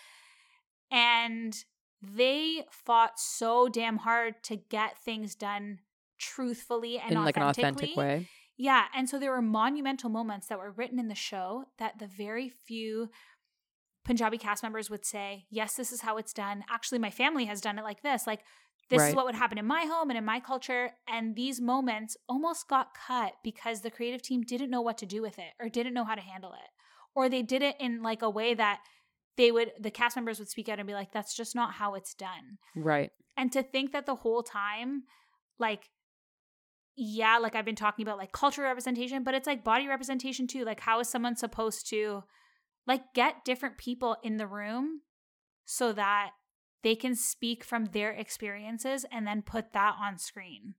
and 0.93 1.65
they 2.01 2.65
fought 2.71 3.19
so 3.19 3.69
damn 3.69 3.97
hard 3.97 4.43
to 4.45 4.57
get 4.57 4.97
things 4.99 5.35
done 5.35 5.81
truthfully 6.19 6.99
and 6.99 7.13
in 7.13 7.25
like 7.25 7.37
an 7.37 7.43
authentic 7.43 7.97
way. 7.97 8.29
Yeah, 8.57 8.85
and 8.95 9.09
so 9.09 9.19
there 9.19 9.33
were 9.33 9.43
monumental 9.43 10.11
moments 10.11 10.47
that 10.47 10.59
were 10.59 10.71
written 10.71 10.99
in 10.99 11.09
the 11.09 11.15
show 11.15 11.65
that 11.79 11.99
the 11.99 12.07
very 12.07 12.49
few 12.49 13.09
Punjabi 14.05 14.39
cast 14.39 14.63
members 14.63 14.91
would 14.91 15.05
say, 15.05 15.47
"Yes, 15.51 15.75
this 15.75 15.91
is 15.91 16.03
how 16.03 16.19
it's 16.19 16.33
done. 16.33 16.65
Actually, 16.69 16.99
my 16.99 17.11
family 17.11 17.47
has 17.47 17.61
done 17.61 17.79
it 17.79 17.85
like 17.85 18.03
this. 18.03 18.27
Like 18.27 18.45
this 18.91 19.03
is 19.03 19.15
what 19.15 19.25
would 19.25 19.35
happen 19.35 19.57
in 19.59 19.67
my 19.67 19.87
home 19.87 20.11
and 20.11 20.19
in 20.19 20.25
my 20.25 20.41
culture." 20.41 20.93
And 21.09 21.35
these 21.35 21.61
moments 21.61 22.17
almost 22.29 22.69
got 22.69 22.95
cut 22.95 23.33
because 23.43 23.81
the 23.81 23.91
creative 23.91 24.23
team 24.23 24.43
didn't 24.43 24.71
know 24.71 24.83
what 24.83 24.99
to 24.99 25.07
do 25.07 25.23
with 25.23 25.39
it 25.39 25.55
or 25.59 25.69
didn't 25.69 25.95
know 25.95 26.05
how 26.05 26.15
to 26.15 26.21
handle 26.21 26.53
it. 26.53 26.71
Or 27.15 27.29
they 27.29 27.43
did 27.43 27.63
it 27.63 27.77
in 27.81 28.03
like 28.03 28.23
a 28.23 28.31
way 28.31 28.55
that 28.55 28.81
they 29.37 29.51
would 29.51 29.73
the 29.81 29.91
cast 29.91 30.17
members 30.17 30.39
would 30.39 30.51
speak 30.51 30.69
out 30.69 30.79
and 30.79 30.87
be 30.87 30.95
like, 30.95 31.13
"That's 31.13 31.35
just 31.35 31.55
not 31.55 31.75
how 31.75 31.95
it's 31.95 32.15
done." 32.15 32.59
Right. 32.77 33.11
And 33.37 33.51
to 33.53 33.63
think 33.63 33.93
that 33.93 34.07
the 34.07 34.17
whole 34.17 34.43
time, 34.43 35.05
like, 35.59 35.91
yeah, 36.97 37.39
like 37.39 37.55
I've 37.55 37.65
been 37.65 37.75
talking 37.75 38.05
about 38.07 38.19
like 38.19 38.33
cultural 38.33 38.69
representation, 38.69 39.25
but 39.25 39.35
it's 39.35 39.47
like 39.47 39.65
body 39.65 39.89
representation 39.89 40.47
too. 40.47 40.65
Like, 40.65 40.81
how 40.81 41.01
is 41.01 41.09
someone 41.09 41.37
supposed 41.37 41.89
to 41.91 42.25
like 42.87 43.15
get 43.15 43.45
different 43.45 43.79
people 43.79 44.17
in 44.23 44.37
the 44.37 44.47
room 44.47 45.01
so 45.65 45.93
that 45.93 46.31
they 46.83 46.95
can 46.95 47.15
speak 47.15 47.65
from 47.65 47.87
their 47.87 48.11
experiences 48.11 49.05
and 49.11 49.27
then 49.27 49.43
put 49.43 49.73
that 49.73 49.97
on 50.01 50.19
screen? 50.19 50.75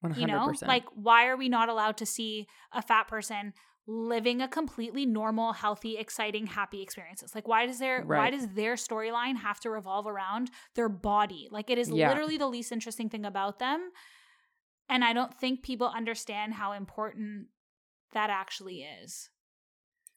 One 0.00 0.14
You 0.14 0.26
know, 0.26 0.52
like, 0.66 0.84
why 0.94 1.26
are 1.26 1.36
we 1.36 1.48
not 1.48 1.68
allowed 1.68 1.96
to 1.98 2.06
see 2.06 2.46
a 2.72 2.80
fat 2.80 3.08
person 3.08 3.52
living 3.88 4.42
a 4.42 4.48
completely 4.48 5.06
normal, 5.06 5.54
healthy, 5.54 5.96
exciting, 5.96 6.46
happy 6.46 6.82
experiences. 6.82 7.34
Like 7.34 7.48
why 7.48 7.64
does 7.64 7.78
their 7.78 8.02
why 8.02 8.28
does 8.30 8.46
their 8.48 8.74
storyline 8.74 9.36
have 9.36 9.58
to 9.60 9.70
revolve 9.70 10.06
around 10.06 10.50
their 10.74 10.90
body? 10.90 11.48
Like 11.50 11.70
it 11.70 11.78
is 11.78 11.90
Yeah. 11.90 12.10
literally 12.10 12.36
the 12.36 12.46
least 12.46 12.70
interesting 12.70 13.08
thing 13.08 13.24
about 13.24 13.58
them. 13.58 13.90
And 14.88 15.04
I 15.04 15.12
don't 15.12 15.34
think 15.34 15.62
people 15.62 15.88
understand 15.94 16.54
how 16.54 16.72
important 16.72 17.48
that 18.12 18.30
actually 18.30 18.82
is. 18.82 19.30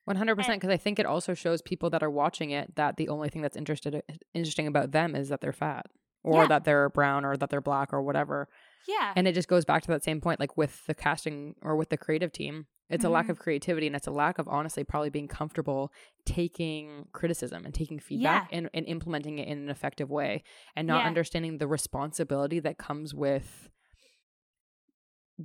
One 0.05 0.15
hundred 0.15 0.35
percent, 0.35 0.59
because 0.59 0.73
I 0.73 0.77
think 0.77 0.97
it 0.97 1.05
also 1.05 1.33
shows 1.33 1.61
people 1.61 1.89
that 1.91 2.01
are 2.01 2.09
watching 2.09 2.49
it 2.51 2.75
that 2.75 2.97
the 2.97 3.09
only 3.09 3.29
thing 3.29 3.41
that's 3.41 3.55
interested 3.57 4.01
interesting 4.33 4.65
about 4.67 4.91
them 4.91 5.15
is 5.15 5.29
that 5.29 5.41
they're 5.41 5.53
fat, 5.53 5.85
or 6.23 6.43
Yeah. 6.43 6.47
that 6.47 6.63
they're 6.63 6.89
brown, 6.89 7.23
or 7.23 7.37
that 7.37 7.49
they're 7.49 7.61
black, 7.61 7.93
or 7.93 8.01
whatever. 8.01 8.47
Yeah. 8.87 9.13
And 9.15 9.27
it 9.27 9.33
just 9.33 9.47
goes 9.47 9.63
back 9.63 9.83
to 9.83 9.91
that 9.91 10.03
same 10.03 10.19
point, 10.19 10.39
like 10.39 10.57
with 10.57 10.85
the 10.87 10.95
casting 10.95 11.55
or 11.61 11.75
with 11.75 11.89
the 11.89 11.97
creative 11.97 12.31
team, 12.31 12.65
it's 12.89 13.05
a 13.05 13.09
lack 13.09 13.27
Mhm. 13.27 13.31
of 13.31 13.39
creativity, 13.39 13.85
and 13.87 13.95
it's 13.95 14.07
a 14.07 14.11
lack 14.11 14.39
of 14.39 14.47
honestly 14.47 14.83
probably 14.83 15.11
being 15.11 15.27
comfortable 15.27 15.91
taking 16.25 17.05
criticism 17.13 17.63
and 17.63 17.73
taking 17.75 17.99
feedback 17.99 18.51
Yeah. 18.51 18.57
and, 18.57 18.69
and 18.73 18.87
implementing 18.87 19.37
it 19.37 19.47
in 19.47 19.59
an 19.59 19.69
effective 19.69 20.09
way, 20.09 20.43
and 20.75 20.87
not 20.87 21.01
Yeah. 21.01 21.07
understanding 21.07 21.59
the 21.59 21.67
responsibility 21.67 22.59
that 22.59 22.77
comes 22.79 23.13
with 23.13 23.69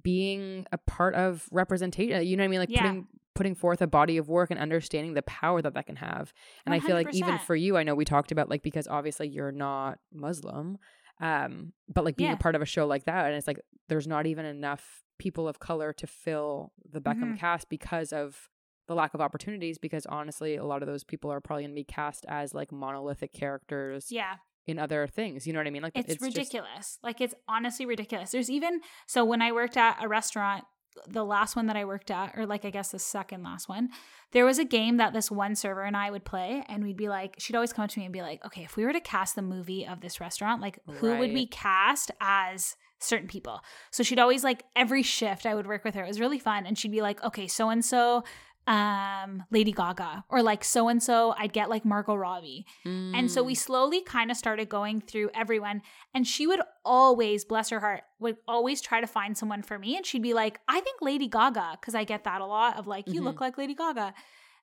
being 0.02 0.66
a 0.72 0.78
part 0.78 1.14
of 1.14 1.48
representation. 1.50 2.26
You 2.26 2.36
know 2.36 2.42
what 2.42 2.46
I 2.46 2.48
mean? 2.48 2.60
Like 2.60 2.70
Yeah. 2.70 2.82
putting 2.82 3.06
putting 3.34 3.54
forth 3.54 3.82
a 3.82 3.86
body 3.86 4.16
of 4.16 4.30
work 4.30 4.50
and 4.50 4.58
understanding 4.58 5.12
the 5.12 5.20
power 5.22 5.60
that 5.60 5.74
that 5.74 5.84
can 5.84 5.96
have. 5.96 6.32
And 6.64 6.74
I 6.74 6.80
feel 6.80 6.96
like 6.96 7.14
even 7.14 7.38
for 7.38 7.54
you, 7.54 7.76
I 7.76 7.82
know 7.82 7.94
we 7.94 8.06
talked 8.06 8.32
about 8.32 8.48
like 8.48 8.62
because 8.62 8.88
obviously 8.88 9.28
you're 9.28 9.52
not 9.52 9.98
Muslim, 10.10 10.78
um, 11.20 11.74
but 11.86 12.02
like 12.04 12.16
being 12.16 12.30
Yeah. 12.30 12.34
a 12.36 12.38
part 12.38 12.54
of 12.54 12.62
a 12.62 12.66
show 12.66 12.86
like 12.86 13.04
that, 13.04 13.26
and 13.26 13.34
it's 13.34 13.46
like 13.46 13.60
there's 13.88 14.06
not 14.06 14.24
even 14.26 14.46
enough 14.46 15.02
people 15.18 15.46
of 15.48 15.58
color 15.58 15.92
to 15.92 16.06
fill 16.06 16.72
the 16.90 17.00
Beckham 17.00 17.34
Mhm. 17.34 17.38
cast 17.38 17.68
because 17.68 18.10
of 18.12 18.48
the 18.86 18.94
lack 18.94 19.12
of 19.12 19.20
opportunities. 19.20 19.76
Because 19.78 20.06
honestly, 20.06 20.56
a 20.56 20.64
lot 20.64 20.82
of 20.82 20.88
those 20.88 21.04
people 21.04 21.30
are 21.30 21.40
probably 21.40 21.64
going 21.64 21.72
to 21.72 21.80
be 21.80 21.84
cast 21.84 22.24
as 22.28 22.54
like 22.54 22.72
monolithic 22.72 23.32
characters 23.34 24.10
yeah. 24.10 24.36
In 24.66 24.78
other 24.78 25.06
things. 25.06 25.46
You 25.46 25.52
know 25.52 25.60
what 25.60 25.66
I 25.66 25.70
mean? 25.70 25.82
Like 25.82 25.96
It's, 25.96 26.08
just- 26.08 26.22
ridiculous. 26.22 26.98
like 27.02 27.20
it's 27.20 27.34
honestly 27.48 27.86
ridiculous. 27.86 28.30
There's 28.30 28.50
even 28.50 28.80
so 29.06 29.24
when 29.24 29.42
I 29.42 29.52
worked 29.52 29.76
at 29.76 30.02
a 30.02 30.08
restaurant, 30.08 30.64
the 31.06 31.24
last 31.24 31.56
one 31.56 31.66
that 31.66 31.76
I 31.76 31.84
worked 31.84 32.10
at, 32.10 32.32
or 32.36 32.46
like 32.46 32.64
I 32.64 32.70
guess 32.70 32.90
the 32.90 32.98
second 32.98 33.42
last 33.42 33.68
one, 33.68 33.90
there 34.32 34.46
was 34.46 34.58
a 34.58 34.64
game 34.64 34.96
that 34.96 35.12
this 35.12 35.30
one 35.30 35.54
server 35.54 35.82
and 35.82 35.96
I 35.96 36.10
would 36.10 36.24
play, 36.24 36.64
and 36.68 36.82
we'd 36.82 36.96
be 36.96 37.08
like, 37.08 37.34
she'd 37.38 37.54
always 37.54 37.72
come 37.72 37.84
up 37.84 37.90
to 37.90 37.98
me 37.98 38.06
and 38.06 38.12
be 38.14 38.22
like, 38.22 38.44
okay, 38.46 38.64
if 38.64 38.76
we 38.76 38.84
were 38.84 38.94
to 38.94 39.00
cast 39.00 39.34
the 39.34 39.42
movie 39.42 39.86
of 39.86 40.00
this 40.00 40.20
restaurant, 40.20 40.62
like 40.62 40.78
who 40.86 41.16
would 41.18 41.32
we 41.34 41.46
cast 41.46 42.10
as 42.20 42.76
certain 42.98 43.28
people? 43.28 43.60
So 43.90 44.02
she'd 44.02 44.18
always 44.18 44.42
like 44.42 44.64
every 44.74 45.02
shift 45.02 45.44
I 45.44 45.54
would 45.54 45.66
work 45.66 45.84
with 45.84 45.94
her. 45.96 46.02
It 46.04 46.08
was 46.08 46.18
really 46.18 46.38
fun, 46.38 46.64
and 46.66 46.78
she'd 46.78 46.90
be 46.92 47.02
like, 47.02 47.22
okay, 47.22 47.46
so 47.46 47.68
and 47.68 47.84
so. 47.84 48.24
Um, 48.66 49.44
Lady 49.52 49.70
Gaga, 49.70 50.24
or 50.28 50.42
like 50.42 50.64
so 50.64 50.88
and 50.88 51.00
so, 51.02 51.34
I'd 51.38 51.52
get 51.52 51.70
like 51.70 51.84
Margot 51.84 52.16
Robbie, 52.16 52.66
and 52.84 53.30
so 53.30 53.42
we 53.42 53.54
Mm. 53.54 53.58
slowly 53.58 54.00
kind 54.02 54.30
of 54.30 54.36
started 54.36 54.68
going 54.68 55.00
through 55.00 55.30
everyone. 55.34 55.82
And 56.14 56.26
she 56.26 56.46
would 56.46 56.60
always, 56.84 57.44
bless 57.44 57.68
her 57.70 57.78
heart, 57.80 58.02
would 58.18 58.38
always 58.48 58.80
try 58.80 59.00
to 59.00 59.06
find 59.06 59.36
someone 59.38 59.62
for 59.62 59.78
me. 59.78 59.96
And 59.96 60.04
she'd 60.04 60.22
be 60.22 60.34
like, 60.34 60.60
I 60.66 60.80
think 60.80 61.00
Lady 61.00 61.28
Gaga, 61.28 61.78
because 61.80 61.94
I 61.94 62.04
get 62.04 62.24
that 62.24 62.40
a 62.40 62.46
lot 62.46 62.76
of 62.78 62.86
like, 62.86 63.06
you 63.06 63.20
Mhm. 63.20 63.24
look 63.24 63.40
like 63.40 63.56
Lady 63.56 63.74
Gaga. 63.74 64.14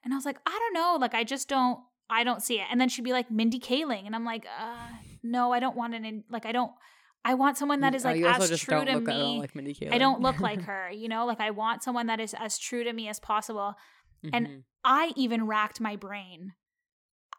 And 0.04 0.14
I 0.14 0.18
was 0.18 0.26
like, 0.26 0.40
I 0.46 0.52
don't 0.52 0.74
know. 0.74 0.98
Like, 1.00 1.14
I 1.14 1.24
just 1.24 1.48
don't, 1.48 1.80
I 2.10 2.24
don't 2.26 2.42
see 2.44 2.60
it. 2.60 2.68
And 2.70 2.82
then 2.82 2.90
she'd 2.90 3.04
be 3.06 3.14
like, 3.14 3.32
Mindy 3.32 3.60
Kaling. 3.60 4.06
And 4.06 4.16
I'm 4.16 4.26
like, 4.26 4.46
uh, 4.60 4.88
no, 5.24 5.54
I 5.54 5.60
don't 5.62 5.78
want 5.78 5.94
an, 5.96 6.04
in- 6.04 6.24
like, 6.30 6.46
I 6.46 6.52
don't, 6.52 6.72
I 7.26 7.36
want 7.36 7.58
someone 7.58 7.80
that 7.82 7.96
is 7.96 8.06
Oh, 8.06 8.10
like 8.10 8.24
also 8.24 8.54
as 8.54 8.60
true 8.60 8.84
to 8.86 8.92
look 9.00 9.08
at 9.10 9.16
all 9.16 9.34
me. 9.36 9.40
like. 9.40 9.92
I 9.92 9.98
don't 9.98 10.20
look 10.22 10.40
like 10.42 10.62
her, 10.64 10.90
you 10.92 11.08
know? 11.08 11.26
Like, 11.26 11.40
I 11.40 11.52
want 11.52 11.82
someone 11.84 12.08
that 12.08 12.20
is 12.20 12.34
as 12.34 12.58
true 12.58 12.84
to 12.84 12.92
me 12.94 13.08
as 13.08 13.20
possible. 13.20 13.76
and- 14.32 14.48
Mhm. 14.48 14.64
I 14.86 15.12
even 15.18 15.48
racked 15.48 15.80
my 15.82 15.96
brain. 15.98 16.54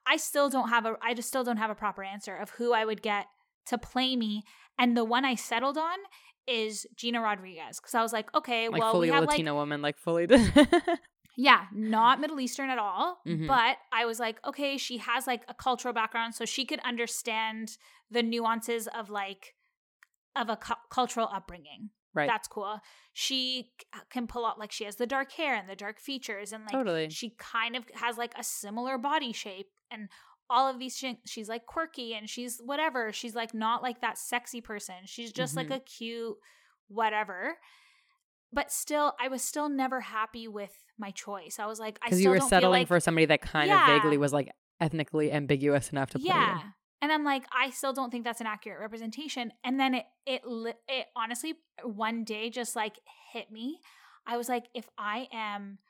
I 0.07 0.17
still 0.19 0.51
don't 0.51 0.69
have 0.69 0.85
a 0.85 0.97
I 1.01 1.15
just 1.15 1.29
still 1.29 1.45
don't 1.45 1.57
have 1.57 1.71
a 1.71 1.75
proper 1.75 2.03
answer 2.05 2.37
of 2.37 2.51
who 2.51 2.73
I 2.75 2.85
would 2.85 3.01
get 3.03 3.27
to 3.67 3.79
play 3.79 4.17
me. 4.17 4.43
And 4.79 4.95
the 4.97 5.05
one 5.05 5.25
I 5.25 5.35
settled 5.35 5.79
on 5.79 5.99
is 6.47 6.87
Gina 6.95 7.23
Rodriguez 7.23 7.81
because 7.81 7.95
I 7.95 8.03
was 8.03 8.13
like, 8.13 8.35
okay, 8.35 8.69
like 8.69 8.83
well, 8.83 8.93
fully 8.93 9.09
we 9.09 9.15
have 9.15 9.25
Latina 9.25 9.53
like 9.55 9.61
woman, 9.61 9.81
like 9.83 9.97
fully. 9.99 10.27
yeah, 11.37 11.67
not 11.73 12.21
Middle 12.21 12.39
Eastern 12.39 12.69
at 12.71 12.79
all, 12.79 13.21
Mhm. 13.27 13.47
but 13.49 13.79
I 13.93 14.05
was 14.05 14.21
like, 14.21 14.39
okay, 14.47 14.77
she 14.77 14.99
has 14.99 15.27
like 15.27 15.43
a 15.49 15.55
cultural 15.55 15.95
background, 15.95 16.35
so 16.35 16.45
she 16.45 16.65
could 16.67 16.81
understand 16.81 17.77
the 18.11 18.23
nuances 18.23 18.87
of 18.89 19.09
like 19.11 19.55
of 20.37 20.49
a 20.49 20.57
cu- 20.57 20.75
cultural 20.91 21.29
upbringing. 21.33 21.91
right. 22.15 22.29
That's 22.29 22.49
cool. 22.49 22.81
She 23.13 23.71
can 24.11 24.27
pull 24.27 24.45
out 24.47 24.59
like 24.59 24.73
she 24.73 24.85
has 24.85 24.97
the 24.97 25.07
dark 25.07 25.33
hair 25.33 25.55
and 25.55 25.69
the 25.69 25.77
dark 25.77 25.99
features 26.01 26.53
and 26.53 26.63
like 26.65 26.73
Totally. 26.73 27.11
she 27.11 27.31
kind 27.39 27.77
of 27.77 27.85
has 27.95 28.17
like 28.19 28.33
a 28.39 28.43
similar 28.45 28.99
body 28.99 29.33
shape 29.33 29.69
and 29.91 30.09
all 30.51 30.69
of 30.69 30.79
these 30.79 30.99
things. 30.99 31.19
She's 31.27 31.49
like 31.49 31.67
quirky 31.67 32.15
and 32.15 32.29
she's 32.29 32.61
whatever. 32.65 33.13
She's 33.13 33.35
like 33.35 33.55
not 33.55 33.83
like 33.83 34.01
that 34.01 34.19
sexy 34.19 34.61
person. 34.61 34.95
She's 35.07 35.33
just 35.33 35.57
like 35.57 35.69
Mhm. 35.69 35.77
a 35.77 35.81
cute 35.81 36.37
whatever. 36.89 37.57
But 38.53 38.71
still, 38.71 39.15
I 39.21 39.29
was 39.29 39.43
still 39.43 39.69
never 39.69 40.01
happy 40.01 40.47
with 40.47 40.73
my 40.99 41.11
choice. 41.11 41.59
I 41.59 41.67
was 41.67 41.81
like, 41.81 41.99
I 42.03 42.07
Because 42.07 42.23
you 42.23 42.31
were 42.31 42.41
settling 42.41 42.83
like, 42.83 42.89
for 42.89 43.01
somebody 43.01 43.27
that 43.27 43.41
kind 43.43 43.69
Yeah. 43.69 43.97
of 43.97 44.03
vaguely 44.03 44.17
was 44.19 44.33
like 44.33 44.51
ethnically 44.81 45.33
ambiguous 45.33 45.91
enough 45.91 46.11
to 46.11 46.19
play 46.19 46.29
yeah. 46.29 46.61
And 47.05 47.13
I'm 47.13 47.23
like, 47.23 47.45
I 47.53 47.69
still 47.69 47.93
don't 47.93 48.11
think 48.11 48.25
that's 48.25 48.41
an 48.41 48.47
accurate 48.47 48.81
representation. 48.81 49.53
And 49.63 49.79
then 49.79 49.93
it, 49.93 50.07
it, 50.25 50.41
it 50.89 51.07
honestly, 51.15 51.53
one 51.83 52.25
day 52.25 52.49
just 52.49 52.75
like 52.75 52.99
hit 53.31 53.53
me. 53.53 53.79
I 54.27 54.39
was 54.39 54.49
like, 54.49 54.69
if 54.73 54.89
I 54.97 55.29
am 55.31 55.81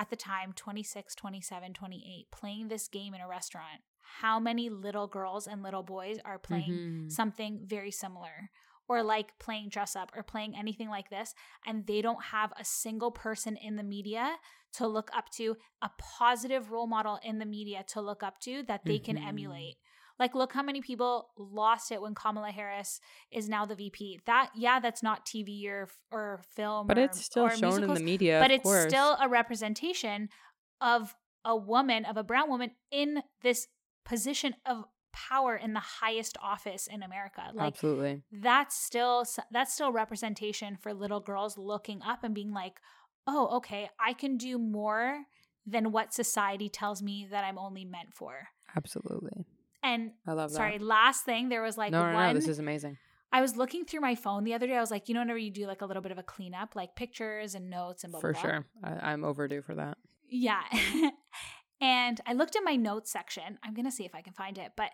at 0.00 0.10
the 0.10 0.16
time 0.16 0.52
26, 0.52 1.14
27, 1.14 1.74
28, 1.74 2.26
playing 2.32 2.66
this 2.66 2.88
game 2.88 3.14
in 3.14 3.20
a 3.20 3.28
restaurant, 3.28 3.82
how 4.20 4.40
many 4.40 4.68
little 4.68 5.06
girls 5.06 5.46
and 5.46 5.62
little 5.62 5.84
boys 5.84 6.18
are 6.24 6.40
playing 6.40 6.72
Mhm. 6.72 7.12
something 7.12 7.60
very 7.64 7.92
similar? 7.92 8.50
Or 8.88 9.04
like 9.04 9.38
playing 9.38 9.68
dress 9.68 9.94
up 9.94 10.10
or 10.16 10.24
playing 10.24 10.56
anything 10.56 10.88
like 10.88 11.08
this, 11.08 11.34
and 11.64 11.86
they 11.86 12.02
don't 12.02 12.24
have 12.24 12.52
a 12.58 12.64
single 12.64 13.12
person 13.12 13.56
in 13.56 13.76
the 13.76 13.84
media 13.84 14.38
to 14.72 14.88
look 14.88 15.08
up 15.14 15.30
to, 15.36 15.56
a 15.82 15.90
positive 15.98 16.72
role 16.72 16.88
model 16.88 17.20
in 17.22 17.38
the 17.38 17.46
media 17.46 17.84
to 17.90 18.00
look 18.00 18.24
up 18.24 18.40
to 18.40 18.64
that 18.64 18.84
they 18.86 18.98
can 18.98 19.16
Mhm. 19.16 19.24
emulate. 19.28 19.76
Like, 20.18 20.34
look 20.34 20.52
how 20.52 20.62
many 20.62 20.80
people 20.80 21.28
lost 21.36 21.92
it 21.92 22.02
when 22.02 22.14
Kamala 22.14 22.50
Harris 22.50 23.00
is 23.30 23.48
now 23.48 23.64
the 23.66 23.74
VP. 23.74 24.20
That, 24.26 24.50
yeah, 24.56 24.80
that's 24.80 25.02
not 25.02 25.26
TV 25.26 25.66
or 25.68 25.88
or 26.10 26.40
film, 26.54 26.86
But 26.86 26.98
or, 26.98 27.02
it's 27.04 27.24
still 27.24 27.48
shown 27.48 27.84
in 27.84 27.94
the 27.94 28.00
media. 28.00 28.40
but 28.40 28.50
it's 28.50 28.62
course. 28.62 28.88
still 28.88 29.16
a 29.20 29.28
representation 29.28 30.28
of 30.80 31.14
a 31.44 31.56
woman, 31.56 32.04
of 32.04 32.16
a 32.16 32.24
brown 32.24 32.48
woman 32.48 32.72
in 32.90 33.22
this 33.42 33.68
position 34.04 34.54
of 34.66 34.84
power 35.12 35.56
in 35.56 35.72
the 35.72 35.80
highest 35.80 36.36
office 36.42 36.86
in 36.86 37.02
America. 37.02 37.42
Like 37.54 37.68
absolutely. 37.68 38.22
that's 38.32 38.76
still 38.76 39.24
that's 39.50 39.72
still 39.72 39.92
representation 39.92 40.76
for 40.76 40.92
little 40.94 41.20
girls 41.20 41.58
looking 41.58 42.02
up 42.02 42.24
and 42.24 42.34
being 42.34 42.52
like, 42.52 42.74
"Oh, 43.26 43.56
okay, 43.58 43.88
I 43.98 44.12
can 44.12 44.36
do 44.36 44.58
more 44.58 45.24
than 45.66 45.92
what 45.92 46.14
society 46.14 46.68
tells 46.68 47.02
me 47.02 47.26
that 47.30 47.44
I'm 47.44 47.58
only 47.58 47.84
meant 47.84 48.14
for." 48.14 48.48
Absolutely. 48.76 49.44
And 49.82 50.12
I 50.26 50.32
love 50.32 50.50
sorry, 50.50 50.78
that. 50.78 50.84
last 50.84 51.24
thing 51.24 51.48
there 51.48 51.62
was 51.62 51.76
like 51.78 51.92
no, 51.92 52.06
no, 52.06 52.14
one 52.14 52.28
no. 52.28 52.34
This 52.34 52.48
is 52.48 52.58
amazing. 52.58 52.98
I 53.30 53.40
was 53.42 53.56
looking 53.56 53.84
through 53.84 54.00
my 54.00 54.14
phone 54.14 54.44
the 54.44 54.54
other 54.54 54.66
day. 54.66 54.74
I 54.76 54.80
was 54.80 54.90
like, 54.90 55.08
you 55.08 55.14
know, 55.14 55.20
whenever 55.20 55.38
you 55.38 55.50
do 55.50 55.66
like 55.66 55.82
a 55.82 55.86
little 55.86 56.02
bit 56.02 56.12
of 56.12 56.18
a 56.18 56.22
cleanup, 56.22 56.74
like 56.74 56.96
pictures 56.96 57.54
and 57.54 57.68
notes 57.68 58.02
and 58.02 58.10
blah 58.12 58.20
For 58.20 58.32
blah. 58.32 58.40
sure. 58.40 58.66
I, 58.82 59.12
I'm 59.12 59.22
overdue 59.24 59.60
for 59.62 59.74
that. 59.74 59.98
Yeah. 60.30 60.62
and 61.80 62.20
I 62.26 62.32
looked 62.32 62.56
at 62.56 62.64
my 62.64 62.76
notes 62.76 63.10
section. 63.12 63.58
I'm 63.62 63.74
going 63.74 63.84
to 63.84 63.90
see 63.90 64.04
if 64.04 64.14
I 64.14 64.22
can 64.22 64.32
find 64.32 64.58
it, 64.58 64.72
but 64.76 64.90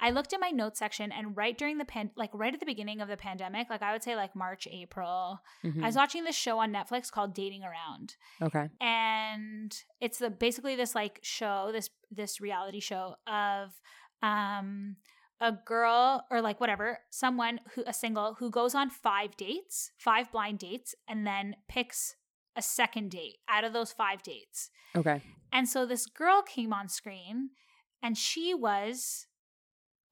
I 0.00 0.10
looked 0.10 0.32
at 0.32 0.40
my 0.40 0.50
notes 0.50 0.78
section 0.78 1.10
and 1.10 1.36
right 1.36 1.58
during 1.58 1.78
the 1.78 1.84
pan 1.84 2.10
like 2.16 2.30
right 2.32 2.54
at 2.54 2.60
the 2.60 2.66
beginning 2.66 3.00
of 3.00 3.08
the 3.08 3.16
pandemic, 3.16 3.68
like 3.68 3.82
I 3.82 3.92
would 3.92 4.02
say 4.04 4.14
like 4.14 4.36
March, 4.36 4.68
April, 4.70 5.40
Mhm. 5.64 5.82
I 5.82 5.86
was 5.86 5.96
watching 5.96 6.22
this 6.24 6.36
show 6.36 6.58
on 6.60 6.72
Netflix 6.72 7.10
called 7.10 7.34
Dating 7.34 7.64
Around. 7.64 8.14
okay. 8.40 8.68
And 8.80 9.76
it's 10.00 10.18
the 10.18 10.30
basically 10.30 10.76
this 10.76 10.94
like 10.94 11.18
show, 11.22 11.70
this 11.72 11.90
this 12.12 12.40
reality 12.40 12.78
show 12.80 13.16
of 13.26 13.80
um 14.22 14.96
a 15.40 15.52
girl 15.52 16.24
or 16.30 16.40
like 16.40 16.58
whatever, 16.60 16.98
someone 17.10 17.60
who 17.74 17.84
a 17.86 17.92
single 17.92 18.34
who 18.40 18.50
goes 18.50 18.74
on 18.74 18.90
five 18.90 19.36
dates, 19.36 19.92
five 19.96 20.32
blind 20.32 20.58
dates 20.58 20.94
and 21.08 21.26
then 21.26 21.54
picks 21.68 22.16
a 22.56 22.62
second 22.62 23.10
date 23.12 23.36
out 23.48 23.62
of 23.62 23.72
those 23.72 23.92
five 23.92 24.22
dates. 24.22 24.70
Okay. 24.96 25.22
And 25.52 25.68
so 25.68 25.86
this 25.86 26.06
girl 26.06 26.42
came 26.42 26.72
on 26.72 26.88
screen 26.88 27.50
and 28.02 28.18
she 28.18 28.52
was 28.52 29.26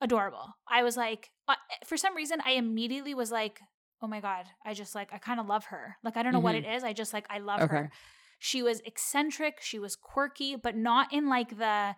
adorable. 0.00 0.54
I 0.68 0.84
was 0.84 0.96
like, 0.96 1.30
uh, 1.48 1.54
for 1.84 1.96
some 1.96 2.14
reason, 2.14 2.38
I 2.44 2.52
immediately 2.52 3.14
was 3.14 3.32
like, 3.32 3.60
oh 4.02 4.06
my 4.06 4.20
God, 4.20 4.44
I 4.64 4.74
just 4.74 4.94
like, 4.94 5.12
I 5.12 5.18
kind 5.18 5.40
of 5.40 5.46
love 5.46 5.64
her. 5.66 5.96
Like, 6.04 6.16
I 6.16 6.22
don't 6.22 6.32
know 6.32 6.38
what 6.40 6.54
it 6.54 6.64
is. 6.66 6.84
I 6.84 6.92
just 6.92 7.12
like, 7.12 7.26
I 7.30 7.38
love 7.38 7.62
Okay. 7.62 7.74
her. 7.74 7.90
She 8.38 8.62
was 8.62 8.80
eccentric. 8.84 9.58
She 9.60 9.78
was 9.78 9.96
quirky, 9.96 10.54
but 10.54 10.76
not 10.76 11.12
in 11.12 11.28
like 11.28 11.58
the, 11.58 11.96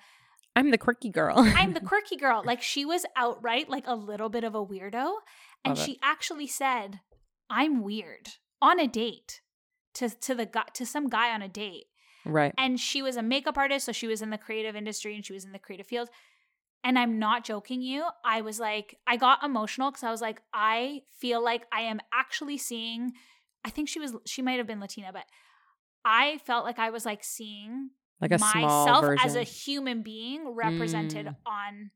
I'm 0.59 0.73
the 0.73 0.79
quirky 0.79 1.09
girl. 1.11 1.35
I'm 1.37 1.73
the 1.73 1.81
quirky 1.93 2.17
girl. 2.17 2.43
Like, 2.45 2.63
she 2.63 2.85
was 2.85 3.07
outright 3.15 3.71
like 3.71 3.85
a 3.87 3.95
little 3.95 4.29
bit 4.29 4.43
of 4.43 4.57
a 4.57 4.65
weirdo. 4.65 5.13
And 5.65 5.77
Love 5.77 5.79
it. 5.79 5.85
she 5.85 5.99
actually 6.03 6.49
said, 6.49 6.99
I'm 7.49 7.81
weird 7.83 8.31
on 8.61 8.81
a 8.81 8.89
date 8.89 9.41
to, 9.95 10.09
to 10.09 10.35
the 10.35 10.47
guy, 10.47 10.65
to 10.75 10.85
some 10.85 11.09
guy 11.09 11.33
on 11.33 11.43
a 11.43 11.49
date. 11.49 11.85
Right. 12.25 12.53
And 12.59 12.81
she 12.81 13.03
was 13.03 13.17
a 13.17 13.23
makeup 13.23 13.57
artist, 13.57 13.87
so 13.87 13.93
she 13.93 14.09
was 14.09 14.21
in 14.21 14.31
the 14.31 14.37
creative 14.37 14.75
industry 14.75 15.15
and 15.15 15.25
she 15.25 15.33
was 15.33 15.45
in 15.45 15.53
the 15.53 15.61
creative 15.61 15.87
field. 15.87 16.09
And 16.83 16.99
I'm 16.99 17.21
not 17.21 17.45
joking 17.45 17.81
you. 17.81 18.05
I 18.25 18.41
was 18.41 18.59
like, 18.59 18.99
I 19.07 19.17
got 19.17 19.45
emotional 19.45 19.93
because 19.93 20.03
I 20.03 20.11
was 20.11 20.21
like, 20.21 20.43
I 20.53 21.03
feel 21.21 21.43
like 21.43 21.67
I 21.73 21.83
am 21.83 22.01
actually 22.13 22.59
seeing, 22.59 23.13
I 23.65 23.71
think 23.71 23.89
she 23.89 24.01
was, 24.01 24.17
she 24.27 24.43
might 24.43 24.59
have 24.59 24.67
been 24.67 24.81
Latina, 24.81 25.11
but 25.13 25.25
I 26.05 26.39
felt 26.47 26.65
like 26.65 26.81
I 26.81 26.91
was 26.91 27.05
like 27.07 27.23
seeing 27.23 27.91
Like 28.21 28.33
a 28.33 28.39
small 28.39 28.87
myself 28.87 29.19
as 29.25 29.37
a 29.37 29.43
human 29.43 30.03
being 30.03 30.55
represented 30.55 31.27
Mm. 31.27 31.37
on 31.47 31.91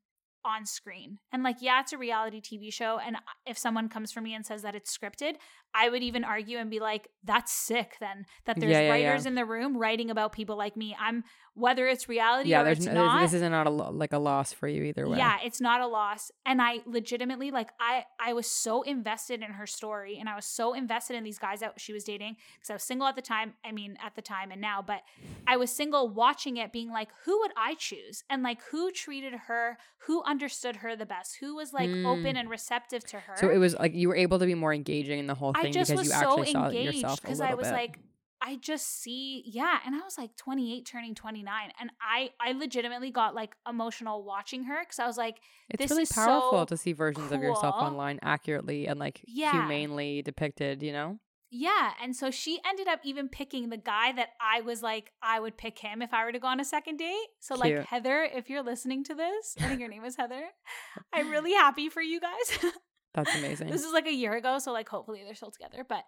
on 0.44 0.66
screen. 0.66 1.18
And 1.30 1.44
like 1.44 1.58
yeah, 1.60 1.80
it's 1.80 1.92
a 1.92 1.98
reality 1.98 2.40
TV 2.40 2.72
show 2.72 2.98
and 2.98 3.16
if 3.46 3.56
someone 3.56 3.88
comes 3.88 4.10
for 4.10 4.20
me 4.20 4.34
and 4.34 4.44
says 4.44 4.62
that 4.62 4.74
it's 4.74 4.96
scripted, 4.96 5.34
I 5.74 5.88
would 5.88 6.02
even 6.02 6.24
argue 6.24 6.58
and 6.58 6.70
be 6.70 6.80
like 6.80 7.08
that's 7.24 7.52
sick 7.52 7.96
then 8.00 8.26
that 8.46 8.58
there's 8.58 8.72
Yeah, 8.72 8.80
yeah, 8.82 8.90
writers 8.90 9.24
yeah. 9.24 9.28
in 9.30 9.34
the 9.36 9.44
room 9.44 9.76
writing 9.76 10.10
about 10.10 10.32
people 10.32 10.56
like 10.56 10.76
me. 10.76 10.96
I'm 11.00 11.24
whether 11.54 11.86
it's 11.86 12.08
reality 12.08 12.48
yeah, 12.48 12.62
or 12.62 12.68
it's 12.68 12.86
no, 12.86 12.94
not. 12.94 13.20
this 13.20 13.34
is 13.34 13.42
not 13.42 13.66
a 13.66 13.70
lo- 13.70 13.90
like 13.90 14.14
a 14.14 14.18
loss 14.18 14.54
for 14.54 14.66
you 14.66 14.84
either 14.84 15.06
way. 15.06 15.18
Yeah, 15.18 15.36
it's 15.44 15.60
not 15.60 15.82
a 15.82 15.86
loss. 15.86 16.30
And 16.46 16.62
I 16.62 16.80
legitimately 16.86 17.50
like 17.50 17.70
I 17.78 18.04
I 18.20 18.32
was 18.32 18.46
so 18.46 18.82
invested 18.82 19.42
in 19.42 19.50
her 19.52 19.66
story 19.66 20.16
and 20.18 20.28
I 20.28 20.34
was 20.34 20.46
so 20.46 20.72
invested 20.74 21.14
in 21.16 21.24
these 21.24 21.38
guys 21.38 21.60
that 21.60 21.78
she 21.78 21.92
was 21.92 22.04
dating 22.04 22.36
because 22.56 22.70
I 22.70 22.72
was 22.74 22.82
single 22.82 23.06
at 23.06 23.16
the 23.16 23.22
time. 23.22 23.52
I 23.64 23.72
mean, 23.72 23.96
at 24.04 24.14
the 24.14 24.22
time 24.22 24.50
and 24.50 24.60
now, 24.60 24.82
but 24.82 25.02
I 25.46 25.56
was 25.58 25.70
single 25.70 26.08
watching 26.08 26.56
it 26.56 26.72
being 26.72 26.90
like 26.90 27.08
who 27.24 27.38
would 27.40 27.52
I 27.56 27.74
choose? 27.74 28.24
And 28.30 28.42
like 28.42 28.60
who 28.70 28.90
treated 28.90 29.34
her, 29.48 29.76
who 30.06 30.22
understood 30.24 30.76
her 30.76 30.96
the 30.96 31.06
best, 31.06 31.36
who 31.40 31.54
was 31.54 31.72
like 31.72 31.88
open 31.90 32.22
Mm. 32.22 32.40
and 32.40 32.50
receptive 32.50 33.04
to 33.06 33.18
her. 33.18 33.36
So 33.36 33.50
it 33.50 33.58
was 33.58 33.74
like 33.78 33.94
you 33.94 34.08
were 34.08 34.16
able 34.16 34.38
to 34.38 34.46
be 34.46 34.54
more 34.54 34.72
engaging 34.72 35.18
in 35.18 35.26
the 35.26 35.34
whole 35.34 35.52
I 35.68 35.70
just 35.70 35.90
because 35.90 36.06
was 36.08 36.14
you 36.14 36.20
so 36.20 36.44
saw 36.44 36.66
engaged 36.68 36.94
yourself 36.96 37.22
because 37.22 37.40
I 37.40 37.54
was 37.54 37.68
bit. 37.68 37.72
like, 37.74 37.98
I 38.44 38.56
just 38.56 39.00
see, 39.02 39.44
yeah, 39.46 39.78
and 39.86 39.94
I 39.94 40.00
was 40.00 40.18
like 40.18 40.34
28 40.36 40.84
turning 40.84 41.14
29, 41.14 41.72
and 41.80 41.90
I 42.00 42.30
I 42.40 42.52
legitimately 42.52 43.10
got 43.12 43.34
like 43.34 43.54
emotional 43.68 44.24
watching 44.24 44.64
her 44.64 44.80
because 44.80 44.98
I 44.98 45.06
was 45.06 45.16
like, 45.16 45.36
it's 45.70 45.90
really 45.90 46.06
powerful 46.06 46.60
so 46.60 46.64
to 46.64 46.76
see 46.76 46.92
versions 46.92 47.30
of 47.30 47.40
yourself 47.40 47.76
online 47.76 48.18
accurately 48.22 48.86
and 48.88 48.98
like 48.98 49.20
Yeah. 49.26 49.52
humanely 49.52 50.22
depicted. 50.22 50.82
You 50.82 50.92
know. 50.92 51.18
yeah, 51.50 51.92
and 52.02 52.16
so 52.16 52.30
she 52.32 52.58
ended 52.66 52.88
up 52.88 53.00
even 53.04 53.28
picking 53.28 53.68
the 53.68 53.76
guy 53.76 54.10
that 54.12 54.30
I 54.40 54.62
was 54.62 54.82
like, 54.82 55.12
I 55.22 55.38
would 55.38 55.56
pick 55.56 55.78
him 55.78 56.00
if 56.02 56.12
I 56.14 56.24
were 56.24 56.32
to 56.32 56.38
go 56.40 56.48
on 56.48 56.58
a 56.60 56.64
second 56.64 56.96
date. 56.96 57.28
So 57.40 57.54
like 57.54 57.84
Heather, 57.84 58.24
if 58.24 58.50
you're 58.50 58.62
listening 58.62 59.04
to 59.04 59.14
this, 59.14 59.54
I 59.60 59.68
think 59.68 59.78
your 59.78 59.88
name 59.90 60.04
is 60.04 60.16
Heather. 60.16 60.42
I'm 61.12 61.30
really 61.30 61.52
happy 61.52 61.88
for 61.90 62.00
you 62.02 62.20
guys. 62.20 62.58
That's 63.14 63.34
amazing. 63.36 63.68
this 63.70 63.84
is 63.84 63.92
like 63.92 64.06
a 64.06 64.12
year 64.14 64.34
ago, 64.34 64.58
so 64.58 64.72
like 64.72 64.88
hopefully 64.88 65.22
they're 65.24 65.34
still 65.34 65.50
together. 65.50 65.84
But 65.88 66.04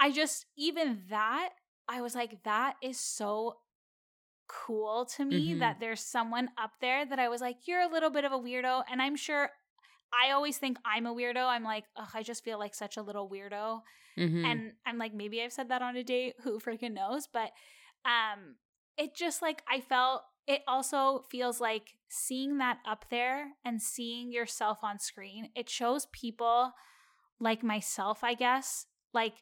I 0.00 0.10
just 0.12 0.46
even 0.56 1.02
that 1.10 1.50
I 1.88 2.00
was 2.02 2.14
like, 2.14 2.42
that 2.44 2.76
is 2.82 2.98
so 2.98 3.56
cool 4.46 5.04
to 5.16 5.24
me 5.24 5.54
Mhm. 5.54 5.58
that 5.60 5.78
there's 5.80 6.00
someone 6.00 6.50
up 6.56 6.72
there 6.80 7.04
that 7.04 7.18
I 7.18 7.28
was 7.28 7.40
like, 7.40 7.66
you're 7.66 7.80
a 7.82 7.88
little 7.88 8.10
bit 8.10 8.24
of 8.24 8.32
a 8.32 8.38
weirdo, 8.38 8.84
and 8.90 9.00
I'm 9.02 9.16
sure. 9.16 9.50
I 10.10 10.30
always 10.30 10.56
think 10.56 10.78
I'm 10.86 11.04
a 11.04 11.14
weirdo. 11.14 11.44
I'm 11.44 11.64
like, 11.64 11.84
ugh, 11.94 12.08
I 12.14 12.22
just 12.22 12.42
feel 12.42 12.58
like 12.58 12.74
such 12.74 12.96
a 12.96 13.02
little 13.02 13.28
weirdo. 13.28 13.82
Mhm. 14.16 14.42
And 14.46 14.72
I'm 14.86 14.96
like, 14.96 15.12
maybe 15.12 15.42
I've 15.42 15.52
said 15.52 15.68
that 15.68 15.82
on 15.82 15.96
a 15.96 16.02
date. 16.02 16.36
Who 16.44 16.58
freaking 16.60 16.94
knows? 16.94 17.26
But 17.30 17.50
um, 18.06 18.56
it 18.96 19.14
just 19.14 19.42
like 19.42 19.62
I 19.68 19.80
felt. 19.80 20.22
It 20.48 20.62
also 20.66 21.26
feels 21.30 21.60
like 21.60 21.98
seeing 22.08 22.56
that 22.58 22.78
up 22.86 23.04
there 23.10 23.52
and 23.64 23.82
seeing 23.82 24.32
yourself 24.32 24.78
on 24.82 24.98
screen. 24.98 25.50
It 25.54 25.68
shows 25.68 26.06
people 26.06 26.72
like 27.38 27.62
myself, 27.62 28.24
I 28.24 28.32
guess, 28.34 28.86
like 29.12 29.34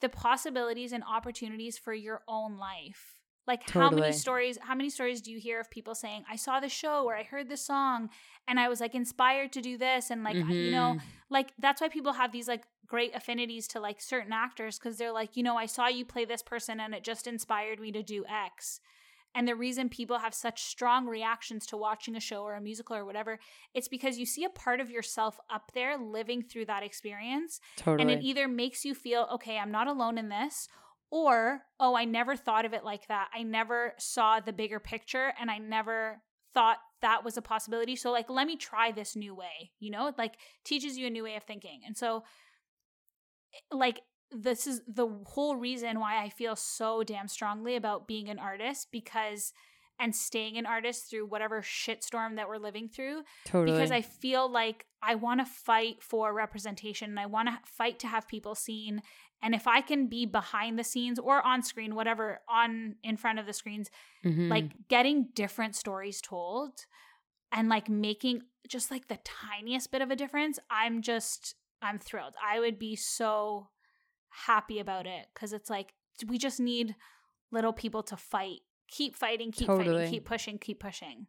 the 0.00 0.08
possibilities 0.08 0.92
and 0.92 1.04
opportunities 1.04 1.78
for 1.78 1.94
your 1.94 2.22
own 2.26 2.58
life. 2.58 3.20
Like 3.46 3.68
how 3.70 3.90
many 3.90 4.12
stories 4.12 4.58
how 4.60 4.74
many 4.74 4.90
stories 4.90 5.20
do 5.20 5.30
you 5.32 5.38
hear 5.38 5.60
of 5.60 5.70
people 5.70 5.94
saying 5.94 6.24
I 6.30 6.36
saw 6.36 6.60
the 6.60 6.68
show 6.68 7.04
or 7.04 7.16
I 7.16 7.22
heard 7.22 7.48
the 7.48 7.56
song 7.56 8.10
and 8.46 8.58
I 8.60 8.68
was 8.68 8.80
like 8.80 8.94
inspired 8.94 9.52
to 9.52 9.60
do 9.60 9.76
this 9.78 10.10
and 10.10 10.22
like 10.22 10.36
you 10.36 10.70
know 10.70 10.94
Mhm. 10.96 11.00
like 11.28 11.52
that's 11.58 11.80
why 11.80 11.88
people 11.88 12.12
have 12.12 12.30
these 12.30 12.46
like 12.46 12.64
great 12.86 13.14
affinities 13.16 13.66
to 13.68 13.80
like 13.80 14.00
certain 14.00 14.32
actors 14.32 14.78
because 14.78 14.96
they're 14.96 15.12
like 15.12 15.36
you 15.36 15.42
know 15.42 15.56
i 15.56 15.66
saw 15.66 15.88
you 15.88 16.04
play 16.04 16.24
this 16.24 16.42
person 16.42 16.78
and 16.78 16.94
it 16.94 17.02
just 17.02 17.26
inspired 17.26 17.80
me 17.80 17.90
to 17.90 18.02
do 18.02 18.24
x 18.26 18.80
and 19.34 19.48
the 19.48 19.54
reason 19.54 19.88
people 19.88 20.18
have 20.18 20.34
such 20.34 20.62
strong 20.62 21.06
reactions 21.06 21.66
to 21.66 21.76
watching 21.76 22.16
a 22.16 22.20
show 22.20 22.42
or 22.42 22.54
a 22.54 22.60
musical 22.60 22.96
or 22.96 23.04
whatever 23.04 23.38
it's 23.74 23.88
because 23.88 24.18
you 24.18 24.26
see 24.26 24.44
a 24.44 24.50
part 24.50 24.80
of 24.80 24.90
yourself 24.90 25.38
up 25.52 25.70
there 25.74 25.98
living 25.98 26.42
through 26.42 26.64
that 26.64 26.82
experience 26.82 27.60
totally. 27.76 28.02
and 28.02 28.10
it 28.10 28.24
either 28.24 28.48
makes 28.48 28.84
you 28.84 28.94
feel 28.94 29.28
okay 29.32 29.58
i'm 29.58 29.72
not 29.72 29.88
alone 29.88 30.18
in 30.18 30.28
this 30.28 30.68
or 31.10 31.60
oh 31.78 31.94
i 31.94 32.04
never 32.04 32.36
thought 32.36 32.64
of 32.64 32.72
it 32.72 32.84
like 32.84 33.06
that. 33.08 33.28
I 33.34 33.42
never 33.42 33.92
saw 33.98 34.40
the 34.40 34.52
bigger 34.52 34.80
picture 34.80 35.32
and 35.38 35.50
i 35.50 35.58
never 35.58 36.22
thought 36.54 36.78
that 37.00 37.24
was 37.24 37.36
a 37.36 37.42
possibility. 37.42 37.96
So 37.96 38.12
like 38.12 38.30
let 38.30 38.46
me 38.46 38.56
try 38.56 38.92
this 38.92 39.16
new 39.16 39.34
way 39.34 39.72
you 39.80 39.90
know? 39.90 40.06
It 40.08 40.14
like 40.18 40.36
teaches 40.64 40.96
you 40.96 41.06
a 41.06 41.10
new 41.10 41.24
way 41.24 41.36
of 41.36 41.44
thinking. 41.44 41.80
And 41.86 41.96
so 41.96 42.24
eh, 43.54 43.76
like 43.76 44.00
this 44.34 44.66
is 44.66 44.82
the 44.86 45.06
whole 45.26 45.56
reason 45.56 46.00
why 46.00 46.22
i 46.22 46.28
feel 46.28 46.56
so 46.56 47.02
damn 47.02 47.28
strongly 47.28 47.76
about 47.76 48.06
being 48.08 48.28
an 48.28 48.38
artist 48.38 48.88
because 48.92 49.52
and 50.00 50.16
staying 50.16 50.56
an 50.56 50.66
artist 50.66 51.08
through 51.10 51.26
whatever 51.26 51.60
shitstorm 51.62 52.34
that 52.36 52.48
we're 52.48 52.56
living 52.56 52.88
through 52.88 53.22
totally. 53.44 53.72
because 53.76 53.90
I 53.92 54.00
feel 54.00 54.50
like 54.50 54.86
I 55.02 55.14
want 55.14 55.40
to 55.40 55.44
fight 55.44 56.02
for 56.02 56.32
representation 56.34 57.10
and 57.10 57.20
I 57.20 57.26
want 57.26 57.48
to 57.48 57.58
fight 57.66 57.98
to 58.00 58.08
have 58.08 58.26
people 58.26 58.54
seen. 58.56 59.02
And 59.42 59.54
if 59.54 59.68
I 59.68 59.80
can 59.80 60.08
be 60.08 60.24
behind 60.26 60.76
the 60.78 60.82
scenes 60.82 61.18
or 61.20 61.46
on 61.46 61.62
screen, 61.62 61.94
whatever, 61.94 62.40
on 62.48 62.96
in 63.04 63.16
front 63.16 63.38
of 63.38 63.46
the 63.46 63.52
screens, 63.52 63.90
Mhm. 64.24 64.48
like 64.48 64.88
getting 64.88 65.28
different 65.34 65.76
stories 65.76 66.20
told 66.20 66.86
and 67.52 67.68
like 67.68 67.88
making 67.88 68.42
just 68.66 68.90
like 68.90 69.06
the 69.08 69.18
tiniest 69.24 69.92
bit 69.92 70.02
of 70.02 70.10
a 70.10 70.16
difference, 70.16 70.58
I'm 70.70 71.02
just, 71.02 71.54
I'm 71.82 71.98
thrilled. 72.00 72.34
I 72.44 72.58
would 72.58 72.78
be 72.78 72.96
so 72.96 73.68
happy 74.46 74.78
about 74.78 75.06
it 75.06 75.26
because 75.34 75.52
it's 75.52 75.70
like 75.70 75.92
we 76.26 76.38
just 76.38 76.60
need 76.60 76.94
little 77.50 77.72
people 77.72 78.02
to 78.04 78.16
fight. 78.16 78.60
Keep 78.88 79.14
fighting, 79.16 79.52
keep 79.52 79.66
Totally. 79.66 79.96
fighting, 79.96 80.10
keep 80.10 80.24
pushing, 80.24 80.58
keep 80.58 80.80
pushing. 80.80 81.26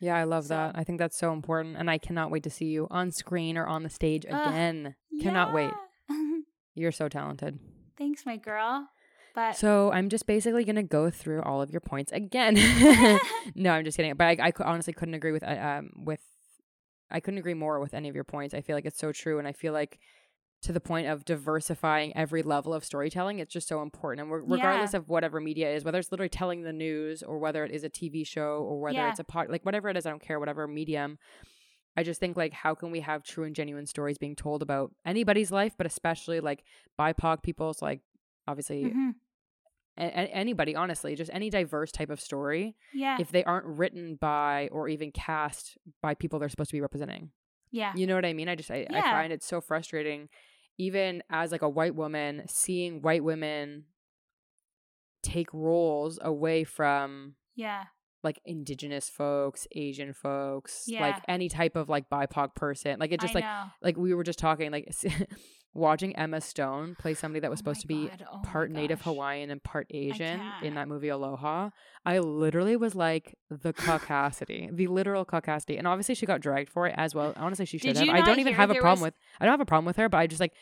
Yeah, 0.00 0.16
I 0.16 0.24
love 0.24 0.44
So- 0.44 0.54
that. 0.54 0.72
I 0.76 0.84
think 0.84 0.98
that's 0.98 1.16
so 1.18 1.32
important. 1.32 1.76
And 1.76 1.90
I 1.90 1.98
cannot 1.98 2.30
wait 2.30 2.42
to 2.44 2.50
see 2.50 2.66
you 2.66 2.86
on 2.90 3.10
screen 3.10 3.58
or 3.58 3.66
on 3.66 3.82
the 3.82 3.90
stage 3.90 4.24
again. 4.24 4.94
Cannot 5.20 5.52
wait. 5.52 5.72
You're 6.74 6.92
so 6.92 7.08
talented. 7.08 7.58
Thanks, 7.98 8.24
my 8.24 8.36
girl. 8.36 8.88
But 9.34 9.56
So 9.56 9.92
I'm 9.92 10.08
just 10.08 10.26
basically 10.26 10.64
going 10.64 10.76
to 10.76 10.82
go 10.82 11.10
through 11.10 11.42
all 11.42 11.60
of 11.62 11.70
your 11.70 11.80
points 11.80 12.10
again. 12.12 12.54
no, 13.54 13.72
I'm 13.72 13.84
just 13.84 13.96
kidding. 13.96 14.14
But 14.14 14.40
I, 14.40 14.48
I 14.48 14.52
honestly 14.64 14.92
couldn't 14.92 15.14
agree 15.14 15.32
with, 15.32 15.42
uh, 15.42 15.50
um, 15.50 15.90
with, 15.96 16.20
I 17.10 17.20
couldn't 17.20 17.38
agree 17.38 17.54
more 17.54 17.78
with 17.80 17.92
any 17.94 18.08
of 18.08 18.14
your 18.14 18.24
points. 18.24 18.54
I 18.54 18.60
feel 18.60 18.74
like 18.76 18.86
it's 18.86 18.98
so 18.98 19.12
true. 19.12 19.38
And 19.38 19.46
I 19.46 19.52
feel 19.52 19.72
like 19.72 19.98
to 20.62 20.72
the 20.72 20.80
point 20.80 21.06
of 21.06 21.24
diversifying 21.24 22.14
every 22.16 22.42
level 22.42 22.74
of 22.74 22.84
storytelling, 22.84 23.38
it's 23.38 23.52
just 23.52 23.66
so 23.66 23.80
important. 23.82 24.20
And 24.26 24.30
re- 24.32 24.42
regardless 24.46 24.92
of 24.92 25.08
whatever 25.08 25.40
media 25.40 25.74
is 25.74 25.84
whether 25.84 25.98
it's 25.98 26.10
literally 26.12 26.28
telling 26.28 26.62
the 26.62 26.72
news 26.72 27.22
or 27.22 27.38
whether 27.38 27.64
it 27.64 27.70
is 27.70 27.82
a 27.82 27.88
TV 27.90 28.26
show 28.26 28.58
or 28.68 28.78
whether 28.80 28.98
Yeah. 28.98 29.08
it's 29.10 29.20
a 29.20 29.24
pod, 29.24 29.48
like 29.48 29.64
whatever 29.64 29.88
it 29.88 29.96
is, 29.96 30.04
I 30.04 30.10
don't 30.10 30.20
care, 30.22 30.38
whatever 30.38 30.66
medium. 30.68 31.18
I 31.96 32.02
just 32.02 32.20
think 32.20 32.36
like 32.36 32.52
how 32.52 32.74
can 32.74 32.90
we 32.90 33.00
have 33.00 33.22
true 33.22 33.44
and 33.44 33.54
genuine 33.56 33.86
stories 33.86 34.18
being 34.18 34.36
told 34.36 34.60
about 34.62 34.92
anybody's 35.06 35.50
life, 35.50 35.74
but 35.78 35.86
especially 35.86 36.40
like 36.40 36.62
BIPOC 36.98 37.42
people's 37.42 37.80
like 37.80 38.00
obviously 38.46 38.84
Mhm. 38.84 39.14
a- 39.96 40.02
a- 40.04 40.32
anybody 40.34 40.76
honestly, 40.76 41.14
just 41.16 41.30
any 41.32 41.48
diverse 41.50 41.90
type 41.90 42.10
of 42.10 42.20
story 42.20 42.76
yeah, 42.92 43.16
if 43.18 43.30
they 43.32 43.44
aren't 43.44 43.66
written 43.66 44.16
by 44.16 44.68
or 44.72 44.88
even 44.88 45.10
cast 45.10 45.78
by 46.02 46.14
people 46.14 46.38
they're 46.38 46.48
supposed 46.50 46.70
to 46.70 46.76
be 46.76 46.80
representing. 46.82 47.30
yeah, 47.72 47.92
You 47.96 48.06
know 48.06 48.14
what 48.14 48.24
I 48.24 48.32
mean? 48.34 48.48
I 48.48 48.54
just 48.56 48.70
I, 48.70 48.86
I 48.90 49.00
find 49.00 49.32
it 49.32 49.42
so 49.42 49.60
frustrating 49.60 50.28
even 50.80 51.22
as 51.28 51.52
like 51.52 51.60
a 51.62 51.68
white 51.68 51.94
woman 51.94 52.42
seeing 52.48 53.02
white 53.02 53.22
women 53.22 53.84
take 55.22 55.52
roles 55.52 56.18
away 56.22 56.64
from 56.64 57.34
yeah, 57.54 57.84
like 58.22 58.40
indigenous 58.46 59.10
folks, 59.10 59.66
Asian 59.72 60.14
folks, 60.14 60.84
Yeah. 60.86 61.00
like 61.02 61.22
any 61.28 61.48
type 61.50 61.76
of 61.76 61.88
like 61.90 62.08
BIPOC 62.08 62.54
person. 62.54 62.98
Like 62.98 63.12
it 63.12 63.20
just 63.20 63.34
I 63.36 63.38
like 63.38 63.44
know. 63.44 63.64
like 63.82 63.96
we 63.98 64.14
were 64.14 64.24
just 64.24 64.38
talking 64.38 64.70
like 64.70 64.88
watching 65.72 66.16
Emma 66.16 66.40
Stone 66.40 66.96
play 66.98 67.14
somebody 67.14 67.40
that 67.40 67.50
was 67.50 67.58
Oh 67.58 67.62
supposed 67.62 67.80
to 67.82 67.86
be 67.86 68.10
Oh 68.32 68.38
part 68.42 68.70
native. 68.70 69.02
Hawaiian 69.02 69.50
and 69.50 69.62
part 69.62 69.86
Asian 69.90 70.40
in 70.62 70.74
that 70.74 70.88
movie 70.88 71.08
Aloha. 71.08 71.70
I 72.04 72.18
literally 72.18 72.76
was 72.76 72.94
like 72.94 73.36
the 73.50 73.72
caucasity, 73.72 74.74
the 74.74 74.88
literal 74.88 75.24
caucasity. 75.24 75.78
And 75.78 75.86
obviously 75.86 76.14
she 76.16 76.26
got 76.26 76.40
dragged 76.40 76.70
for 76.70 76.86
it 76.86 76.94
as 76.96 77.14
well. 77.14 77.32
I 77.36 77.40
honestly, 77.42 77.66
she 77.66 77.78
should 77.78 77.94
Did 77.94 78.08
have. 78.08 78.16
I 78.16 78.22
don't 78.22 78.40
even 78.40 78.54
have 78.54 78.70
a 78.70 78.74
problem 78.74 79.00
was- 79.00 79.12
with 79.12 79.14
I 79.40 79.44
don't 79.44 79.52
have 79.52 79.60
a 79.60 79.66
problem 79.66 79.84
with 79.86 79.96
her, 79.96 80.08
but 80.08 80.18
I 80.18 80.26
just 80.26 80.40
like 80.40 80.52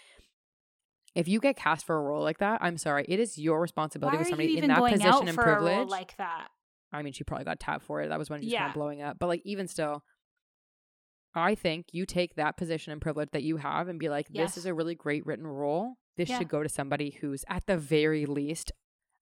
if 1.14 1.26
you 1.26 1.40
get 1.40 1.56
cast 1.56 1.86
for 1.86 1.96
a 1.96 2.02
role 2.02 2.22
like 2.22 2.38
that, 2.38 2.58
I'm 2.62 2.76
sorry. 2.76 3.04
It 3.08 3.18
is 3.18 3.38
your 3.38 3.56
Why 3.58 3.62
responsibility 3.62 4.16
are 4.16 4.20
with 4.20 4.28
somebody 4.28 4.58
in 4.58 4.68
that 4.68 4.78
position 4.78 5.26
and 5.28 5.34
for 5.34 5.42
a 5.42 5.54
role 5.56 5.66
privilege. 5.66 5.88
like 5.88 6.16
that? 6.18 6.48
I 6.92 7.02
mean, 7.02 7.12
she 7.12 7.24
probably 7.24 7.44
got 7.44 7.58
tapped 7.58 7.84
for 7.84 8.00
it. 8.02 8.08
That 8.08 8.18
was 8.18 8.30
when 8.30 8.40
she 8.40 8.46
was 8.46 8.54
kind 8.54 8.68
of 8.68 8.74
blowing 8.74 9.02
up. 9.02 9.18
But 9.18 9.26
like, 9.26 9.42
even 9.44 9.66
still, 9.68 10.04
I 11.34 11.54
think 11.54 11.86
you 11.92 12.06
take 12.06 12.34
that 12.36 12.56
position 12.56 12.92
and 12.92 13.00
privilege 13.00 13.30
that 13.32 13.42
you 13.42 13.58
have 13.58 13.88
and 13.88 13.98
be 13.98 14.08
like, 14.08 14.28
this 14.28 14.36
Yes. 14.36 14.56
is 14.56 14.66
a 14.66 14.74
really 14.74 14.94
great 14.94 15.24
written 15.26 15.46
role. 15.46 15.94
This 16.16 16.28
Yeah. 16.30 16.38
should 16.38 16.48
go 16.48 16.62
to 16.62 16.68
somebody 16.68 17.10
who's 17.20 17.44
at 17.48 17.66
the 17.66 17.76
very 17.76 18.26
least 18.26 18.72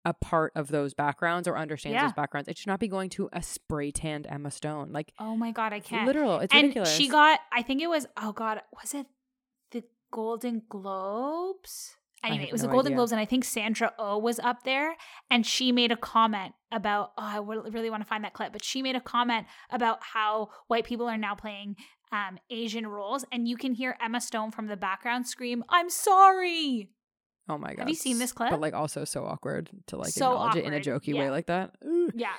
a 0.05 0.12
part 0.12 0.53
of 0.55 0.68
those 0.68 0.93
backgrounds 0.93 1.49
or 1.49 1.57
understands 1.57 1.95
Yeah. 1.95 2.03
those 2.05 2.12
backgrounds. 2.12 2.47
It 2.49 2.59
should 2.59 2.66
not 2.68 2.79
be 2.79 2.89
going 2.89 3.09
to 3.11 3.31
a 3.33 3.43
spray 3.43 3.91
tanned 3.91 4.26
Emma 4.29 4.51
Stone. 4.51 4.93
Like 4.93 5.12
Oh 5.18 5.35
my 5.35 5.51
god, 5.51 5.72
I 5.72 5.81
can't. 5.81 6.07
literal. 6.07 6.41
It's 6.41 6.53
and 6.55 6.64
ridiculous. 6.64 6.95
she 6.95 7.09
got, 7.09 7.41
I 7.51 7.62
think 7.62 7.81
it 7.81 7.89
was, 7.89 8.07
oh 8.18 8.33
god, 8.33 8.61
was 8.81 8.93
it 8.95 9.07
the 9.70 9.83
Golden 10.12 10.62
Globes? 10.68 11.97
Anyway, 12.27 12.45
it 12.45 12.53
was 12.53 12.62
no 12.62 12.68
the 12.68 12.72
Golden 12.72 12.93
idea. 12.93 12.97
Globes, 12.97 13.12
and 13.12 13.20
I 13.20 13.25
think 13.25 13.45
Sandra 13.45 13.93
Oh 13.99 14.18
was 14.18 14.39
up 14.41 14.64
there, 14.64 14.97
and 15.31 15.47
she 15.47 15.72
made 15.72 15.93
a 15.93 15.97
comment 15.97 16.55
about. 16.72 17.12
Oh, 17.18 17.22
I 17.22 17.39
really 17.39 17.91
want 17.91 18.03
to 18.03 18.09
find 18.09 18.25
that 18.25 18.33
clip, 18.33 18.53
but 18.53 18.64
she 18.64 18.83
made 18.83 18.97
a 18.97 19.01
comment 19.01 19.47
about 19.70 19.99
how 20.03 20.51
white 20.68 20.85
people 20.85 21.07
are 21.07 21.18
now 21.18 21.35
playing 21.35 21.77
um, 22.12 22.39
Asian 22.51 22.87
roles, 22.87 23.25
and 23.33 23.49
you 23.49 23.57
can 23.57 23.75
hear 23.75 23.97
Emma 24.03 24.20
Stone 24.20 24.53
from 24.53 24.66
the 24.66 24.77
background 24.77 25.27
scream, 25.27 25.64
"I'm 25.68 25.91
sorry." 25.91 26.91
oh 27.49 27.59
my 27.59 27.70
god. 27.75 27.81
Have 27.81 27.89
you 27.89 27.95
seen 27.95 28.18
this 28.18 28.33
clip? 28.33 28.51
But 28.51 28.61
like 28.61 28.75
also 28.75 29.05
so 29.05 29.25
awkward 29.25 29.70
to 29.89 29.97
like 29.97 30.09
So 30.12 30.33
acknowledge 30.33 30.57
it 30.57 30.64
in 30.64 30.72
a 30.75 30.81
jokey 30.81 31.14
yeah. 31.14 31.20
way 31.20 31.31
like 31.31 31.47
that. 31.47 31.72
Ugh. 31.87 32.11
Yeah, 32.14 32.33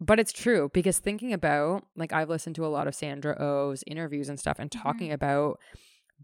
But 0.00 0.18
it's 0.18 0.32
true 0.32 0.70
because 0.74 0.98
thinking 0.98 1.32
about 1.32 1.84
like 1.96 2.12
I've 2.12 2.28
listened 2.28 2.56
to 2.56 2.66
a 2.66 2.68
lot 2.68 2.88
of 2.88 2.94
Sandra 2.94 3.36
Oh's 3.38 3.84
interviews 3.86 4.28
and 4.28 4.38
stuff 4.38 4.56
and 4.58 4.70
talking 4.70 5.12
about 5.12 5.60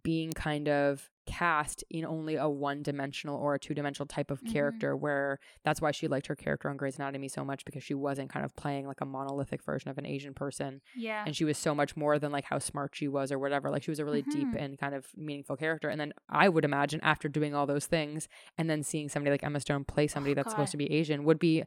being 0.05 0.31
kind 0.33 0.69
of 0.69 1.11
cast 1.27 1.83
in 1.91 2.05
only 2.05 2.37
a 2.37 2.47
one 2.49 2.83
dimensional 2.83 3.37
or 3.39 3.55
a 3.55 3.59
two 3.59 3.73
dimensional 3.73 4.07
type 4.07 4.31
of 4.31 4.43
Mhm. 4.43 4.53
character 4.53 4.95
where 4.95 5.39
that's 5.65 5.81
why 5.81 5.91
she 5.91 6.07
liked 6.07 6.27
her 6.27 6.37
character 6.37 6.69
on 6.69 6.77
Grey's 6.77 6.97
Anatomy 6.99 7.29
so 7.29 7.43
much 7.45 7.65
because 7.65 7.83
she 7.83 7.95
wasn't 7.95 8.29
kind 8.31 8.45
of 8.45 8.55
playing 8.55 8.87
like 8.87 9.01
a 9.01 9.07
monolithic 9.07 9.63
version 9.65 9.91
of 9.91 9.97
an 9.97 10.05
Asian 10.05 10.35
person 10.35 10.83
yeah, 10.95 11.25
and 11.27 11.35
she 11.35 11.45
was 11.47 11.57
so 11.57 11.75
much 11.75 11.97
more 11.97 12.19
than 12.19 12.31
like 12.31 12.45
how 12.45 12.59
smart 12.59 12.95
she 12.95 13.09
was 13.09 13.33
or 13.33 13.39
whatever 13.39 13.71
like 13.71 13.83
she 13.83 13.91
was 13.91 13.99
a 13.99 14.05
really 14.05 14.21
deep 14.21 14.49
Mhm. 14.49 14.61
and 14.61 14.79
kind 14.79 14.95
of 14.95 15.07
meaningful 15.17 15.57
character 15.57 15.89
and 15.89 15.99
then 15.99 16.13
I 16.29 16.51
would 16.51 16.65
imagine 16.67 17.01
after 17.03 17.27
doing 17.29 17.55
all 17.55 17.67
those 17.67 17.87
things 17.87 18.29
and 18.59 18.69
then 18.69 18.83
seeing 18.83 19.09
somebody 19.09 19.31
like 19.33 19.43
Emma 19.43 19.61
Stone 19.61 19.85
play 19.87 20.07
somebody 20.07 20.33
Oh, 20.33 20.35
that's 20.35 20.51
supposed 20.51 20.73
to 20.73 20.77
be 20.77 20.93
Asian 20.93 21.25
would 21.25 21.39
be 21.39 21.65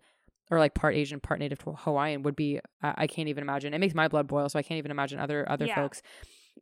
or 0.50 0.60
like 0.60 0.74
part 0.76 0.96
Asian, 0.96 1.20
part 1.20 1.40
Native 1.42 1.60
to 1.60 1.74
Hawaiian 1.74 2.22
would 2.24 2.36
be. 2.38 2.62
I 2.82 2.94
I 3.00 3.08
can't 3.08 3.28
even 3.28 3.42
imagine. 3.42 3.74
It 3.74 3.80
makes 3.80 3.94
my 3.94 4.08
blood 4.08 4.28
boil, 4.28 4.48
so 4.48 4.58
I 4.58 4.64
can't 4.64 4.78
even 4.78 4.92
imagine 4.92 5.20
other 5.20 5.50
other 5.52 5.66
Yeah. 5.66 5.76
folks. 5.76 6.02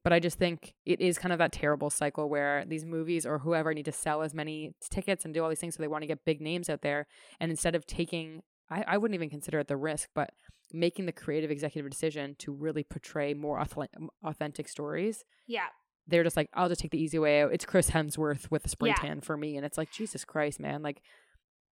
But 0.04 0.14
I 0.14 0.20
just 0.20 0.38
think 0.38 0.74
it 0.86 1.00
is 1.02 1.18
kind 1.18 1.32
of 1.34 1.40
that 1.40 1.52
terrible 1.52 1.90
cycle 1.90 2.30
where 2.30 2.64
these 2.68 2.86
movies 2.86 3.26
or 3.26 3.40
whoever 3.40 3.74
need 3.74 3.86
to 3.86 3.92
sell 3.92 4.22
as 4.22 4.34
many 4.34 4.74
tickets 4.92 5.26
and 5.26 5.34
do 5.34 5.44
all 5.44 5.50
these 5.50 5.60
things, 5.60 5.76
so 5.76 5.82
they 5.84 5.88
want 5.88 6.04
to 6.04 6.08
get 6.08 6.26
big 6.26 6.42
names 6.42 6.70
out 6.70 6.82
there, 6.82 7.08
and 7.40 7.50
instead 7.52 7.76
of 7.76 7.86
taking, 7.86 8.42
I, 8.70 8.84
I 8.88 8.98
wouldn't 8.98 9.16
even 9.16 9.30
consider 9.30 9.60
it 9.60 9.68
the 9.68 9.78
risk, 9.78 10.10
but 10.14 10.32
making 10.74 11.06
the 11.06 11.12
creative 11.12 11.52
executive 11.52 11.90
decision 11.90 12.36
to 12.40 12.52
really 12.52 12.84
portray 12.84 13.34
more 13.34 13.60
auth- 13.60 13.88
authentic 14.24 14.68
stories 14.68 15.24
yeah. 15.48 15.68
they're 16.08 16.24
just 16.24 16.36
like, 16.36 16.50
I'll 16.54 16.68
just 16.70 16.82
take 16.82 16.92
the 16.92 17.02
easy 17.02 17.20
way 17.20 17.42
out. 17.42 17.54
It's 17.54 17.66
Chris 17.66 17.92
Hemsworth 17.92 18.50
with 18.52 18.66
a 18.66 18.70
spray 18.70 18.90
Yeah. 18.90 18.96
tan 18.96 19.22
for 19.22 19.38
me. 19.38 19.58
And 19.58 19.66
it's 19.66 19.78
like, 19.78 19.92
Jesus 19.92 20.26
Christ, 20.26 20.60
man. 20.60 20.82
Like, 20.82 21.02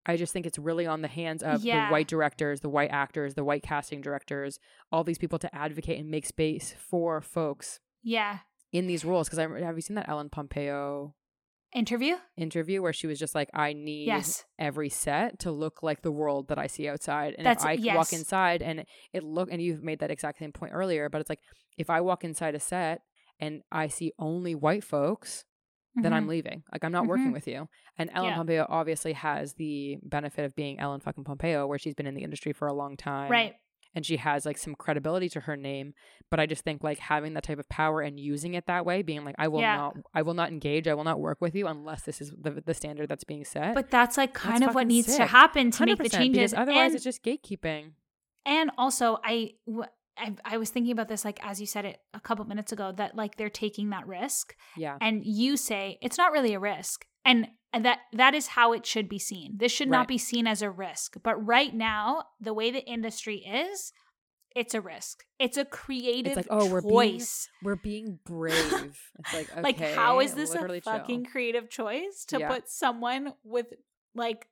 I 0.06 0.16
just 0.16 0.32
think 0.32 0.46
it's 0.46 0.60
really 0.60 0.86
on 0.86 1.02
the 1.02 1.08
hands 1.08 1.42
of 1.44 1.64
Yeah. 1.64 1.88
the 1.88 1.92
white 1.92 2.08
directors, 2.08 2.62
the 2.62 2.70
white 2.70 2.92
actors, 2.92 3.34
the 3.34 3.44
white 3.44 3.64
casting 3.64 4.00
directors, 4.02 4.60
all 4.92 5.04
these 5.04 5.18
people 5.18 5.40
to 5.40 5.54
advocate 5.56 6.00
and 6.00 6.10
make 6.10 6.26
space 6.26 6.76
for 6.78 7.20
folks 7.20 7.80
Yeah. 8.04 8.40
in 8.72 8.88
these 8.88 9.06
roles. 9.06 9.28
Because 9.28 9.40
I 9.40 9.44
have 9.64 9.76
you 9.76 9.82
seen 9.82 9.96
that 9.96 10.10
Ellen 10.10 10.30
Pompeo 10.30 11.16
Interview? 11.76 12.16
interview 12.38 12.84
where 12.84 12.94
she 12.94 13.08
was 13.08 13.18
just 13.18 13.34
like, 13.34 13.50
I 13.54 13.74
need 13.74 14.06
Yes. 14.06 14.46
every 14.60 14.90
set 14.90 15.40
to 15.40 15.52
look 15.52 15.82
like 15.82 16.04
the 16.04 16.12
world 16.12 16.50
that 16.50 16.60
I 16.60 16.68
see 16.68 16.88
outside. 16.88 17.34
And 17.36 17.46
That's- 17.48 17.64
if 17.64 17.70
I 17.70 17.74
yes. 17.74 17.96
walk 17.96 18.14
inside 18.14 18.62
and 18.62 18.86
it 19.12 19.24
look 19.24 19.50
and 19.52 19.60
you've 19.60 19.82
made 19.82 19.98
that 20.00 20.12
exact 20.12 20.38
same 20.38 20.52
point 20.52 20.74
earlier, 20.76 21.10
but 21.10 21.20
it's 21.22 21.30
like 21.32 21.40
if 21.78 21.90
I 21.90 22.02
walk 22.02 22.24
inside 22.24 22.54
a 22.54 22.60
set 22.60 23.02
and 23.40 23.64
I 23.72 23.88
see 23.88 24.12
only 24.20 24.54
white 24.54 24.84
folks, 24.84 25.46
then 25.96 26.14
I'm 26.14 26.26
Mhm. 26.26 26.30
leaving. 26.30 26.64
Like 26.72 26.84
I'm 26.84 26.92
not 26.92 27.08
working 27.08 27.30
Mhm. 27.30 27.34
with 27.34 27.48
you. 27.48 27.68
And 27.98 28.10
Ellen 28.14 28.30
Yeah. 28.30 28.36
Pompeo 28.36 28.66
obviously 28.70 29.14
has 29.14 29.54
the 29.56 29.98
benefit 30.04 30.46
of 30.46 30.56
being 30.56 30.80
Ellen 30.80 31.00
fucking 31.02 31.24
Pompeo, 31.24 31.66
where 31.68 31.80
she's 31.80 31.94
been 31.96 32.08
in 32.08 32.14
the 32.16 32.24
industry 32.24 32.54
for 32.54 32.68
a 32.68 32.74
long 32.74 32.98
time. 32.98 33.32
right. 33.32 33.56
And 33.96 34.06
she 34.06 34.18
has 34.18 34.46
like 34.46 34.58
some 34.58 34.74
credibility 34.76 35.30
to 35.30 35.42
her 35.42 35.56
name. 35.56 35.94
But 36.32 36.40
I 36.40 36.46
just 36.46 36.64
think 36.64 36.84
like 36.84 37.00
having 37.00 37.34
that 37.36 37.44
type 37.44 37.60
of 37.60 37.70
power 37.70 38.02
and 38.02 38.20
using 38.20 38.56
it 38.56 38.66
that 38.68 38.86
way, 38.86 39.02
being 39.04 39.24
like, 39.24 39.36
I 39.38 39.48
will 39.48 39.62
Yeah. 39.62 39.76
not 39.78 39.98
I 40.14 40.22
will 40.24 40.34
not 40.34 40.50
engage, 40.50 40.88
I 40.88 40.94
will 40.96 41.04
not 41.04 41.20
work 41.20 41.40
with 41.42 41.54
you 41.56 41.68
unless 41.68 42.02
this 42.04 42.20
is 42.22 42.32
the 42.40 42.62
the 42.66 42.74
standard 42.74 43.08
that's 43.10 43.24
being 43.24 43.46
set. 43.46 43.76
But 43.76 43.90
that's 43.92 44.18
like 44.18 44.34
kind 44.34 44.64
of 44.64 44.74
what 44.76 44.88
needs 44.88 45.16
to 45.18 45.26
happen 45.26 45.72
to 45.72 45.86
make 45.86 46.00
the 46.00 46.10
changes. 46.10 46.54
Otherwise 46.54 46.88
and, 46.88 46.96
it's 46.96 47.04
just 47.04 47.24
gatekeeping. 47.24 47.92
and 48.46 48.72
also, 48.78 49.20
I, 49.24 49.52
w- 49.68 49.86
I 50.18 50.36
I 50.46 50.58
was 50.58 50.70
thinking 50.70 50.92
about 50.92 51.08
this 51.08 51.24
like 51.26 51.40
as 51.46 51.60
you 51.62 51.68
said 51.68 51.86
it 51.86 51.98
a 52.14 52.20
couple 52.20 52.46
minutes 52.46 52.72
ago 52.72 52.92
that 52.98 53.16
like 53.16 53.36
they're 53.38 53.50
taking 53.50 53.90
that 53.92 54.06
risk, 54.08 54.56
Yeah. 54.78 54.98
and 55.02 55.24
you 55.26 55.56
say 55.58 55.98
it's 56.02 56.18
not 56.18 56.32
really 56.32 56.54
a 56.54 56.60
risk, 56.60 57.06
and 57.26 57.48
and 57.74 57.84
that 57.86 58.00
that 58.14 58.34
is 58.36 58.48
how 58.48 58.72
it 58.74 58.86
should 58.86 59.10
be 59.10 59.20
seen. 59.20 59.58
This 59.58 59.72
should 59.72 59.90
Right. 59.90 59.98
not 60.00 60.08
be 60.08 60.18
seen 60.18 60.46
as 60.48 60.62
a 60.62 60.70
risk. 60.70 61.18
But 61.24 61.36
right 61.46 61.74
now, 61.74 62.26
the 62.40 62.54
way 62.54 62.70
the 62.72 62.86
industry 62.86 63.38
is, 63.38 63.92
it's 64.56 64.74
a 64.76 64.82
risk. 64.82 65.26
It's 65.40 65.58
a 65.58 65.66
creative 65.66 66.38
it's 66.38 66.48
like, 66.48 66.48
oh, 66.52 66.68
we're 66.70 66.82
being. 66.82 67.22
We're 67.64 67.76
being 67.76 68.20
brave. 68.26 69.00
It's 69.20 69.34
like, 69.34 69.56
like 69.64 69.80
how 69.80 70.18
okay, 70.18 70.26
is 70.26 70.34
this 70.36 70.52
a 70.52 70.54
literally 70.54 70.82
chill. 70.82 70.94
fucking 70.94 71.26
creative 71.26 71.70
choice 71.70 72.26
to 72.28 72.40
Yeah. 72.40 72.50
put 72.50 72.70
someone 72.70 73.34
with 73.44 73.66
like 74.14 74.48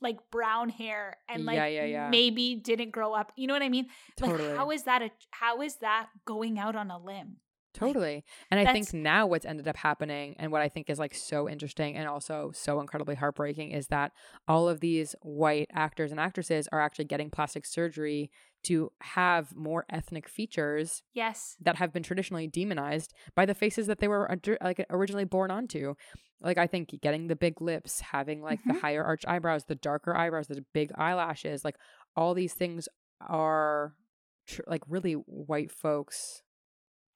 like 0.00 0.18
brown 0.30 0.68
hair 0.68 1.16
and 1.28 1.44
like 1.44 1.56
Yeah, 1.56 1.66
yeah, 1.66 1.84
yeah. 1.86 2.08
maybe 2.08 2.54
didn't 2.54 2.92
grow 2.92 3.12
up 3.14 3.32
you 3.34 3.48
know 3.48 3.52
what 3.52 3.64
i 3.64 3.68
mean 3.68 3.88
Totally. 4.16 4.46
like 4.46 4.56
how 4.56 4.70
is 4.70 4.84
that 4.84 5.02
a 5.02 5.10
how 5.32 5.60
is 5.60 5.74
that 5.80 6.06
going 6.24 6.56
out 6.56 6.76
on 6.76 6.92
a 6.92 6.98
limb 7.00 7.38
Totally. 7.74 8.24
And 8.50 8.58
I 8.58 8.72
think 8.72 8.92
now 8.94 9.26
what's 9.26 9.44
ended 9.44 9.68
up 9.68 9.76
happening 9.76 10.34
and 10.38 10.50
what 10.50 10.62
I 10.62 10.68
think 10.68 10.90
is 10.90 10.98
like 10.98 11.14
so 11.14 11.48
interesting 11.48 11.96
and 11.96 12.08
also 12.08 12.50
so 12.52 12.80
incredibly 12.80 13.14
heartbreaking 13.14 13.70
is 13.72 13.88
that 13.88 14.12
all 14.48 14.68
of 14.68 14.80
these 14.80 15.14
white 15.22 15.68
actors 15.72 16.10
and 16.10 16.18
actresses 16.18 16.68
are 16.72 16.80
actually 16.80 17.04
getting 17.04 17.30
plastic 17.30 17.64
surgery 17.66 18.30
to 18.64 18.90
have 19.02 19.54
more 19.54 19.84
ethnic 19.88 20.28
features 20.28 21.02
yes 21.14 21.56
that 21.60 21.76
have 21.76 21.92
been 21.92 22.02
traditionally 22.02 22.48
demonized 22.48 23.14
by 23.36 23.46
the 23.46 23.54
faces 23.54 23.86
that 23.86 24.00
they 24.00 24.08
were 24.08 24.28
like 24.60 24.84
originally 24.90 25.24
born 25.24 25.50
onto. 25.50 25.94
Like 26.40 26.58
I 26.58 26.66
think 26.66 26.94
getting 27.00 27.28
the 27.28 27.36
big 27.36 27.60
lips, 27.60 28.00
having 28.00 28.42
like 28.42 28.60
the 28.64 28.72
Mhm. 28.72 28.80
higher 28.80 29.04
arch 29.04 29.24
eyebrows, 29.26 29.64
the 29.64 29.74
darker 29.76 30.16
eyebrows, 30.16 30.48
the 30.48 30.64
big 30.72 30.90
eyelashes, 30.96 31.64
like 31.64 31.76
all 32.16 32.34
these 32.34 32.54
things 32.54 32.88
are 33.20 33.94
tr- 34.46 34.62
like 34.66 34.82
really 34.88 35.12
white 35.14 35.70
folks 35.70 36.42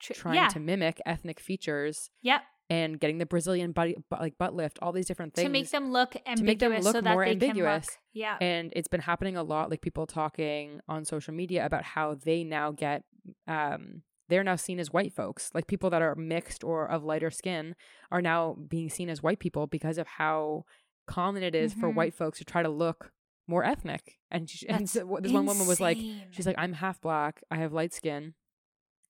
Tr- 0.02 0.12
trying 0.14 0.34
yeah. 0.34 0.48
to 0.48 0.60
mimic 0.60 1.00
ethnic 1.06 1.38
features 1.40 2.10
yep. 2.22 2.42
and 2.68 2.98
getting 3.00 3.18
the 3.18 3.26
Brazilian 3.26 3.72
body, 3.72 3.96
bu- 4.10 4.16
like 4.20 4.36
butt 4.36 4.54
lift, 4.54 4.78
all 4.82 4.92
these 4.92 5.06
different 5.06 5.34
things 5.34 5.46
to 5.46 5.50
make 5.50 5.70
them 5.70 5.92
look 5.92 6.16
ambiguous 6.26 6.42
make 6.46 6.58
them 6.58 6.72
look 6.72 6.92
so 6.94 7.00
that 7.00 7.12
more 7.14 7.24
they 7.24 7.30
ambiguous. 7.32 7.86
can 7.86 7.94
look. 7.94 7.98
yeah. 8.12 8.36
And 8.40 8.72
it's 8.74 8.88
been 8.88 9.00
happening 9.02 9.36
a 9.36 9.42
lot 9.42 9.70
like 9.70 9.80
people 9.80 10.06
talking 10.06 10.80
on 10.88 11.04
social 11.04 11.32
media 11.32 11.64
about 11.64 11.84
how 11.84 12.14
they 12.14 12.42
now 12.44 12.72
get 12.72 13.04
um 13.46 14.02
they're 14.28 14.44
now 14.44 14.56
seen 14.56 14.78
as 14.80 14.90
white 14.92 15.12
folks. 15.12 15.50
Like 15.54 15.66
people 15.66 15.90
that 15.90 16.00
are 16.00 16.14
mixed 16.14 16.64
or 16.64 16.86
of 16.90 17.04
lighter 17.04 17.30
skin 17.30 17.74
are 18.10 18.22
now 18.22 18.56
being 18.68 18.88
seen 18.88 19.10
as 19.10 19.22
white 19.22 19.38
people 19.40 19.66
because 19.66 19.98
of 19.98 20.06
how 20.06 20.64
common 21.06 21.42
it 21.42 21.54
is 21.54 21.74
for 21.74 21.90
Mhm. 21.90 21.94
white 21.96 22.14
folks 22.14 22.38
to 22.38 22.44
try 22.44 22.62
to 22.62 22.68
look 22.70 23.12
more 23.46 23.62
ethnic. 23.64 24.18
And, 24.30 24.48
she, 24.48 24.66
and 24.68 24.88
so- 24.88 25.18
this 25.20 25.32
one 25.32 25.44
woman 25.44 25.66
was 25.66 25.80
like 25.80 25.98
she's 26.30 26.46
like 26.46 26.56
i'm 26.58 26.72
half 26.74 27.00
black. 27.00 27.42
I 27.50 27.56
have 27.56 27.72
light 27.74 27.92
skin 27.92 28.34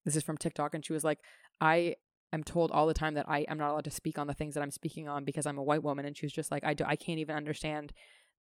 this 0.05 0.17
is 0.17 0.23
from 0.23 0.37
tiktok 0.37 0.75
and 0.75 0.85
she 0.85 0.93
was 0.93 1.05
like 1.05 1.19
i 1.61 1.95
am 2.33 2.43
told 2.43 2.71
all 2.71 2.87
the 2.87 2.95
time 2.95 3.15
that 3.15 3.29
i 3.29 3.41
am 3.41 3.59
not 3.59 3.71
allowed 3.71 3.85
to 3.85 3.91
speak 3.91 4.19
on 4.19 4.27
the 4.27 4.35
things 4.35 4.55
that 4.55 4.63
i'm 4.63 4.71
speaking 4.71 5.09
on 5.09 5.25
because 5.25 5.47
i'm 5.47 5.59
a 5.59 5.63
white 5.63 5.83
woman 5.83 6.05
and 6.05 6.17
she 6.17 6.27
was 6.27 6.33
just 6.33 6.51
like 6.51 6.65
i, 6.65 6.75
do, 6.75 6.85
I 6.87 6.97
can't 6.97 7.19
even 7.19 7.37
understand 7.37 7.93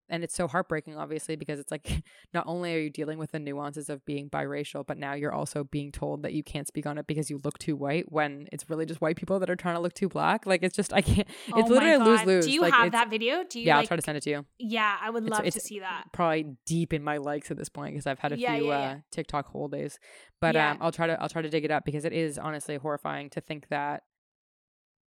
and 0.08 0.22
it's 0.24 0.34
so 0.34 0.46
heartbreaking 0.48 0.96
obviously 0.96 1.36
because 1.36 1.58
it's 1.58 1.70
like 1.70 2.02
not 2.34 2.44
only 2.46 2.74
are 2.74 2.78
you 2.78 2.90
dealing 2.90 3.18
with 3.18 3.30
the 3.30 3.38
nuances 3.38 3.88
of 3.88 4.04
being 4.04 4.28
biracial 4.28 4.84
but 4.86 4.98
now 4.98 5.14
you're 5.14 5.32
also 5.32 5.64
being 5.64 5.90
told 5.92 6.22
that 6.22 6.32
you 6.32 6.42
can't 6.42 6.66
speak 6.66 6.86
on 6.86 6.98
it 6.98 7.06
because 7.06 7.30
you 7.30 7.40
look 7.44 7.58
too 7.58 7.76
white 7.76 8.10
when 8.10 8.48
it's 8.52 8.68
really 8.68 8.84
just 8.84 9.00
white 9.00 9.16
people 9.16 9.38
that 9.38 9.48
are 9.48 9.56
trying 9.56 9.74
to 9.74 9.80
look 9.80 9.94
too 9.94 10.08
black 10.08 10.44
like 10.46 10.62
it's 10.62 10.76
just 10.76 10.92
i 10.92 11.00
can't 11.00 11.28
Oh 11.52 11.60
it's 11.60 11.68
literally 11.70 11.98
God. 11.98 12.06
lose-lose 12.06 12.46
do 12.46 12.52
you 12.52 12.60
like, 12.62 12.74
have 12.74 12.92
that 12.92 13.08
video 13.10 13.44
do 13.48 13.58
you 13.60 13.66
yeah 13.66 13.76
like, 13.76 13.84
i'll 13.84 13.88
try 13.88 13.96
to 13.96 14.02
send 14.02 14.16
it 14.18 14.22
to 14.24 14.30
you 14.30 14.46
yeah 14.58 14.96
i 15.00 15.08
would 15.08 15.24
It's- 15.24 15.38
love 15.38 15.50
to 15.52 15.60
see 15.60 15.80
that 15.80 16.04
probably 16.12 16.56
deep 16.66 16.92
in 16.92 17.02
my 17.02 17.16
likes 17.18 17.50
at 17.50 17.56
this 17.56 17.68
point 17.68 17.94
because 17.94 18.06
I've 18.06 18.18
had 18.18 18.32
a 18.32 18.38
Yeah, 18.38 18.56
few 18.56 18.68
yeah, 18.68 18.78
uh. 18.78 18.96
TikTok 19.10 19.46
whole 19.46 19.68
days. 19.68 19.98
But 20.40 20.54
Yeah. 20.54 20.72
um, 20.72 20.78
I'll 20.80 20.92
try 20.92 21.06
to 21.06 21.20
I'll 21.20 21.28
try 21.28 21.42
to 21.42 21.48
dig 21.48 21.64
it 21.64 21.70
up 21.70 21.84
because 21.84 22.04
it 22.04 22.12
is 22.12 22.38
honestly 22.38 22.76
horrifying 22.76 23.30
to 23.30 23.40
think 23.40 23.68
that 23.68 24.02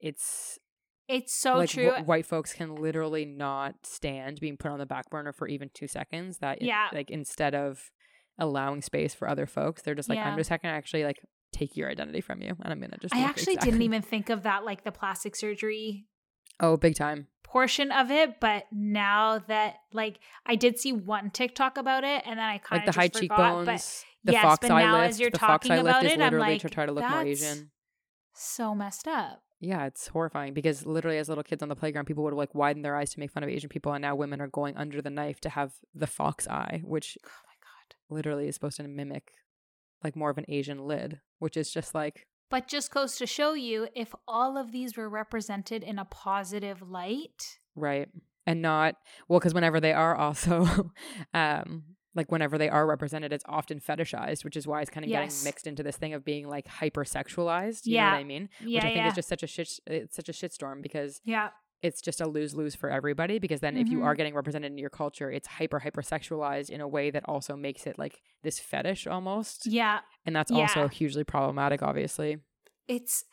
it's 0.00 0.58
it's 1.08 1.34
so 1.34 1.58
like 1.58 1.70
true 1.70 1.90
wh- 1.90 2.06
white 2.08 2.26
folks 2.26 2.52
can 2.52 2.74
literally 2.76 3.24
not 3.24 3.74
stand 3.84 4.40
being 4.40 4.56
put 4.56 4.70
on 4.70 4.78
the 4.78 4.86
back 4.86 5.10
burner 5.10 5.32
for 5.32 5.46
even 5.48 5.70
two 5.74 5.88
seconds. 5.88 6.38
That 6.38 6.62
it- 6.62 6.66
Yeah. 6.66 6.88
like 6.92 7.10
instead 7.10 7.54
of 7.54 7.90
allowing 8.38 8.82
space 8.82 9.14
for 9.14 9.28
other 9.28 9.46
folks, 9.46 9.82
they're 9.82 9.94
just 9.94 10.08
like 10.08 10.16
Yeah. 10.16 10.28
I'm 10.28 10.36
just 10.38 10.50
gonna 10.50 10.62
actually 10.64 11.04
like 11.04 11.20
take 11.52 11.76
your 11.76 11.88
identity 11.88 12.20
from 12.20 12.42
you 12.42 12.56
and 12.64 12.72
I'm 12.72 12.80
gonna 12.80 12.98
just 13.00 13.14
i 13.14 13.20
actually 13.20 13.52
exactly- 13.54 13.70
didn't 13.70 13.82
even 13.82 14.02
think 14.02 14.28
of 14.28 14.42
that 14.42 14.64
like 14.64 14.82
the 14.82 14.90
plastic 14.90 15.36
surgery 15.36 16.06
oh 16.58 16.76
big 16.76 16.96
time 16.96 17.28
portion 17.44 17.92
of 17.92 18.10
it, 18.10 18.40
but 18.40 18.64
now 18.72 19.38
that 19.46 19.76
like 19.92 20.18
I 20.44 20.56
did 20.56 20.76
see 20.80 20.92
one 20.92 21.30
TikTok 21.30 21.78
about 21.78 22.02
it, 22.02 22.22
and 22.26 22.36
then 22.36 22.44
I 22.44 22.58
kind 22.58 22.80
like 22.80 22.88
of 22.88 22.94
the 22.94 23.00
high 23.00 23.08
forgot, 23.08 23.20
cheekbones, 23.20 23.66
but 23.66 24.04
the 24.24 24.32
yes, 24.32 24.42
fox 24.42 24.58
but 24.62 24.70
eye 24.72 24.82
now 24.82 24.98
lift. 24.98 25.10
as 25.10 25.20
you're 25.20 25.30
the 25.30 25.38
fox 25.38 25.68
talking 25.68 25.80
about 25.80 26.04
is 26.04 26.10
it, 26.10 26.14
I'm 26.14 26.20
literally 26.20 26.52
like, 26.54 26.62
to 26.62 26.68
try 26.68 26.84
to 26.86 26.90
look 26.90 27.08
more 27.08 27.22
Asian. 27.22 27.70
so 28.34 28.74
messed 28.74 29.06
up. 29.06 29.43
Yeah, 29.64 29.86
it's 29.86 30.08
horrifying 30.08 30.54
because 30.54 30.84
literally 30.86 31.18
as 31.18 31.28
little 31.28 31.44
kids 31.44 31.62
on 31.62 31.68
the 31.68 31.76
playground, 31.76 32.04
people 32.06 32.24
would 32.24 32.34
like 32.34 32.54
widen 32.54 32.82
their 32.82 32.96
eyes 32.96 33.10
to 33.14 33.20
make 33.20 33.30
fun 33.30 33.42
of 33.42 33.48
Asian 33.48 33.68
people, 33.68 33.92
and 33.92 34.02
now 34.02 34.14
women 34.14 34.40
are 34.40 34.48
going 34.48 34.76
under 34.76 35.00
the 35.02 35.10
knife 35.10 35.40
to 35.40 35.48
have 35.48 35.72
the 35.94 36.06
fox 36.06 36.46
eye, 36.48 36.82
which 36.84 37.16
Oh 37.24 37.28
my 37.46 37.54
god. 37.62 37.96
literally 38.16 38.48
is 38.48 38.54
supposed 38.54 38.76
to 38.76 38.84
mimic 38.88 39.32
like 40.02 40.16
more 40.16 40.30
of 40.30 40.38
an 40.38 40.44
Asian 40.48 40.78
lid, 40.86 41.20
which 41.38 41.56
is 41.56 41.70
just 41.72 41.94
like 41.94 42.26
But 42.50 42.68
just 42.68 42.90
goes 42.92 43.16
to 43.16 43.26
show 43.26 43.54
you 43.54 43.88
if 43.94 44.14
all 44.28 44.56
of 44.58 44.70
these 44.70 44.96
were 44.96 45.08
represented 45.08 45.82
in 45.82 45.98
a 45.98 46.04
positive 46.04 46.82
light. 46.82 47.58
right 47.74 48.08
and 48.46 48.60
not 48.60 48.96
well 49.26 49.38
because 49.40 49.54
whenever 49.54 49.80
they 49.80 49.94
are 49.94 50.14
also 50.14 50.90
um 51.34 51.84
like 52.14 52.30
whenever 52.30 52.56
they 52.58 52.68
are 52.68 52.86
represented 52.86 53.32
it's 53.32 53.44
often 53.48 53.80
fetishized 53.80 54.44
which 54.44 54.56
is 54.56 54.66
why 54.66 54.80
it's 54.80 54.90
kind 54.90 55.04
of 55.04 55.10
Yes. 55.10 55.34
getting 55.34 55.44
mixed 55.48 55.66
into 55.66 55.82
this 55.82 55.96
thing 55.96 56.14
of 56.14 56.24
being 56.24 56.48
like 56.48 56.66
hypersexualized 56.66 57.86
you 57.86 57.96
know 57.96 58.04
what 58.04 58.12
i 58.14 58.24
mean 58.24 58.48
Yeah, 58.60 58.76
which 58.78 58.84
i 58.84 58.86
think 58.88 58.96
yeah. 58.96 59.08
is 59.08 59.14
just 59.14 59.28
such 59.28 59.42
a 59.42 59.46
shit 59.46 59.70
it's 59.86 60.16
such 60.16 60.28
a 60.28 60.32
shitstorm 60.32 60.82
because 60.82 61.20
yeah. 61.24 61.48
it's 61.82 62.00
just 62.00 62.20
a 62.20 62.26
lose 62.28 62.54
lose 62.54 62.74
for 62.74 62.90
everybody 62.90 63.38
because 63.38 63.60
then 63.60 63.76
if 63.76 63.88
you 63.88 64.02
are 64.02 64.12
mm-hmm. 64.12 64.16
getting 64.18 64.34
represented 64.34 64.72
in 64.72 64.78
your 64.78 64.90
culture 64.90 65.30
it's 65.30 65.46
hyper 65.48 65.78
hyper 65.80 66.02
sexualized 66.02 66.70
in 66.70 66.80
a 66.80 66.88
way 66.88 67.10
that 67.10 67.24
also 67.26 67.56
makes 67.56 67.86
it 67.86 67.98
like 67.98 68.20
this 68.42 68.58
fetish 68.58 69.06
almost 69.06 69.66
Yeah. 69.66 70.00
and 70.24 70.34
that's 70.34 70.50
Yeah. 70.50 70.60
also 70.62 70.88
hugely 70.88 71.24
problematic 71.24 71.82
obviously 71.82 72.38
It's 72.88 73.24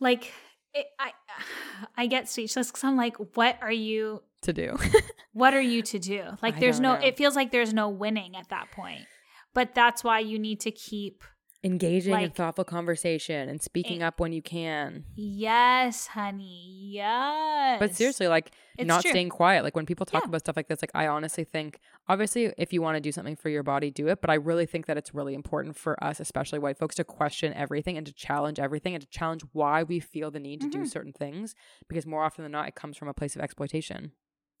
like 0.00 0.32
it, 0.74 0.86
I 0.98 1.12
I 1.96 2.06
get 2.06 2.28
speechless 2.28 2.68
because 2.68 2.84
I'm 2.84 2.96
like, 2.96 3.16
what 3.36 3.58
are 3.62 3.72
you 3.72 4.22
to 4.46 4.52
do 4.52 4.76
what 5.32 5.52
are 5.54 5.60
you 5.60 5.82
to 5.82 5.98
do? 5.98 6.22
Like 6.42 6.56
I 6.56 6.60
there's 6.60 6.80
no 6.80 6.94
know. 6.94 7.00
it 7.06 7.16
feels 7.16 7.36
like 7.36 7.52
there's 7.52 7.74
no 7.74 7.88
winning 7.88 8.34
at 8.36 8.48
that 8.48 8.70
point. 8.72 9.06
But 9.54 9.74
that's 9.74 10.02
why 10.02 10.18
you 10.20 10.38
need 10.38 10.60
to 10.60 10.70
keep 10.70 11.22
engaging 11.64 12.12
in 12.20 12.30
thoughtful 12.30 12.62
conversation 12.64 13.48
and 13.48 13.60
speaking 13.60 14.02
Eh, 14.02 14.06
up 14.06 14.20
when 14.20 14.32
you 14.32 14.42
can 14.42 15.04
yes, 15.16 16.06
honey. 16.08 16.90
Yes. 16.92 17.78
But 17.80 17.94
seriously, 17.94 18.28
like 18.28 18.52
It's 18.78 18.86
not 18.86 19.02
true. 19.02 19.10
staying 19.10 19.30
quiet. 19.30 19.64
Like 19.64 19.74
when 19.74 19.86
people 19.86 20.06
talk 20.06 20.22
Yeah. 20.22 20.28
about 20.28 20.40
stuff 20.42 20.56
like 20.56 20.68
this, 20.68 20.80
like 20.82 20.90
I 20.94 21.06
honestly 21.08 21.44
think, 21.44 21.80
obviously, 22.08 22.52
if 22.58 22.72
you 22.72 22.82
want 22.82 22.96
to 22.96 23.00
do 23.00 23.10
something 23.10 23.34
for 23.36 23.48
your 23.48 23.62
body, 23.62 23.90
do 23.90 24.06
it. 24.08 24.20
But 24.20 24.30
I 24.30 24.34
really 24.34 24.66
think 24.66 24.86
that 24.86 24.96
it's 24.96 25.14
really 25.14 25.34
important 25.34 25.76
for 25.76 25.92
us, 26.04 26.20
especially 26.20 26.58
white 26.58 26.78
folks, 26.78 26.94
to 26.96 27.04
question 27.04 27.52
everything 27.54 27.96
and 27.96 28.06
to 28.06 28.12
challenge 28.12 28.58
everything 28.60 28.94
and 28.94 29.02
to 29.02 29.08
challenge 29.08 29.42
why 29.52 29.82
we 29.82 29.98
feel 29.98 30.30
the 30.30 30.38
need 30.40 30.60
to 30.60 30.68
do 30.68 30.80
Mhm. 30.82 30.88
certain 30.88 31.12
things. 31.12 31.54
Because 31.88 32.06
more 32.06 32.22
often 32.22 32.42
than 32.44 32.52
not, 32.52 32.68
it 32.68 32.74
comes 32.74 32.96
from 32.96 33.08
a 33.08 33.14
place 33.14 33.34
of 33.34 33.42
exploitation 33.42 34.12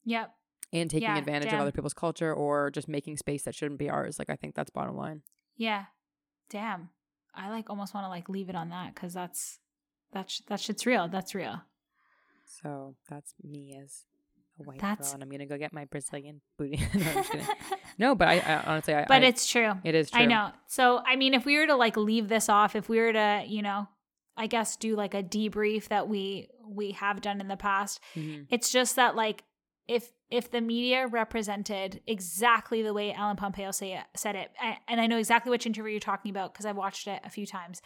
Yep. 0.06 0.32
and 0.72 0.90
taking 0.90 1.08
Yeah, 1.08 1.18
advantage 1.18 1.50
damn. 1.50 1.56
of 1.56 1.62
other 1.62 1.72
people's 1.72 1.92
culture 1.94 2.32
or 2.32 2.70
just 2.70 2.88
making 2.88 3.18
space 3.18 3.42
that 3.42 3.54
shouldn't 3.54 3.78
be 3.78 3.90
ours. 3.90 4.18
Like 4.18 4.30
I 4.30 4.36
think 4.36 4.54
that's 4.54 4.70
bottom 4.70 4.96
line. 4.96 5.20
Yeah. 5.56 5.84
Damn. 6.48 6.88
I 7.34 7.50
like 7.50 7.68
almost 7.68 7.92
want 7.92 8.04
to 8.06 8.08
like 8.08 8.28
leave 8.30 8.48
it 8.48 8.56
on 8.56 8.70
that 8.70 8.94
because 8.94 9.12
that's 9.12 9.58
that's 10.12 10.40
that 10.48 10.60
shit's 10.60 10.86
real. 10.86 11.08
That's 11.08 11.34
real. 11.34 11.60
So 12.62 12.94
that's 13.10 13.34
me 13.42 13.76
as 13.82 14.04
a 14.58 14.62
white 14.62 14.78
That's- 14.80 15.08
girl, 15.08 15.14
and 15.14 15.22
I'm 15.22 15.28
gonna 15.30 15.46
go 15.46 15.58
get 15.58 15.72
my 15.72 15.84
Brazilian 15.86 16.40
booty. 16.58 16.80
no. 16.94 17.24
No, 17.98 18.14
but 18.14 18.28
I, 18.28 18.38
I 18.40 18.62
honestly, 18.66 18.94
I, 18.94 19.06
But 19.08 19.22
I- 19.22 19.26
it's 19.28 19.46
true. 19.46 19.72
it 19.82 19.94
is 19.94 20.10
true. 20.10 20.20
I 20.20 20.26
know. 20.26 20.50
So 20.66 21.02
I 21.06 21.16
mean, 21.16 21.32
if 21.32 21.46
we 21.46 21.56
were 21.58 21.66
to 21.66 21.76
like 21.76 21.96
leave 21.96 22.28
this 22.28 22.48
off, 22.50 22.76
if 22.76 22.88
we 22.90 22.98
were 22.98 23.12
to, 23.12 23.42
you 23.46 23.62
know, 23.62 23.88
I 24.36 24.46
guess 24.48 24.76
do 24.76 24.94
like 24.96 25.14
a 25.14 25.22
debrief 25.22 25.88
that 25.88 26.06
we 26.08 26.48
we 26.68 26.92
have 26.92 27.20
done 27.22 27.40
in 27.40 27.48
the 27.48 27.56
past, 27.56 28.00
Mhm. 28.14 28.46
it's 28.50 28.70
just 28.70 28.96
that 28.96 29.16
like 29.16 29.44
if 29.88 30.10
if 30.30 30.50
the 30.50 30.60
media 30.60 31.06
represented 31.06 32.00
exactly 32.06 32.82
the 32.82 32.92
way 32.92 33.12
Ellen 33.12 33.36
Pompeo 33.36 33.70
say 33.70 33.92
it, 33.92 34.04
said 34.16 34.34
it, 34.34 34.50
and 34.88 35.00
I 35.00 35.06
know 35.06 35.18
exactly 35.18 35.50
which 35.50 35.66
interview 35.66 35.92
you're 35.92 36.00
talking 36.00 36.30
about 36.30 36.52
because 36.52 36.66
I've 36.66 36.76
watched 36.76 37.06
it 37.06 37.20
a 37.24 37.30
few 37.30 37.46
times, 37.46 37.80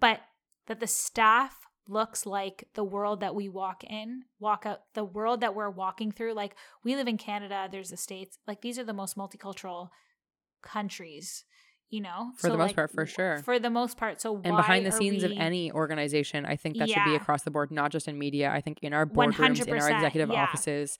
but 0.00 0.20
that 0.66 0.80
the 0.80 0.86
staff 0.86 1.66
looks 1.88 2.24
like 2.24 2.68
the 2.74 2.84
world 2.84 3.20
that 3.20 3.34
we 3.34 3.48
walk 3.48 3.84
in, 3.84 4.22
walk 4.38 4.64
out, 4.64 4.80
the 4.94 5.04
world 5.04 5.40
that 5.40 5.54
we're 5.54 5.68
walking 5.70 6.12
through. 6.12 6.32
Like 6.32 6.54
we 6.84 6.96
live 6.96 7.08
in 7.08 7.18
Canada, 7.18 7.68
there's 7.70 7.90
the 7.90 7.96
states. 7.96 8.38
Like 8.46 8.62
these 8.62 8.78
are 8.78 8.84
the 8.84 8.94
most 8.94 9.16
multicultural 9.16 9.88
countries, 10.62 11.44
you 11.90 12.00
know. 12.00 12.30
For 12.38 12.48
the 12.48 12.56
most 12.56 12.68
like, 12.68 12.76
part, 12.76 12.92
for 12.92 13.04
sure. 13.04 13.42
For 13.44 13.58
the 13.58 13.68
most 13.68 13.98
part, 13.98 14.22
so 14.22 14.40
and 14.42 14.56
behind 14.56 14.86
the 14.86 14.92
scenes 14.92 15.22
of 15.24 15.32
any 15.32 15.70
organization 15.72 16.46
i 16.46 16.56
think 16.56 16.78
that 16.78 16.88
should 16.88 17.04
be 17.04 17.14
across 17.14 17.42
the 17.42 17.50
board 17.50 17.70
not 17.70 17.90
just 17.90 18.08
in 18.08 18.18
media 18.18 18.50
i 18.50 18.60
think 18.60 18.78
in 18.80 18.94
our 18.94 19.04
boardrooms 19.04 19.66
in 19.66 19.78
our 19.78 19.90
executive 19.90 20.30
yeah. 20.30 20.42
offices 20.42 20.98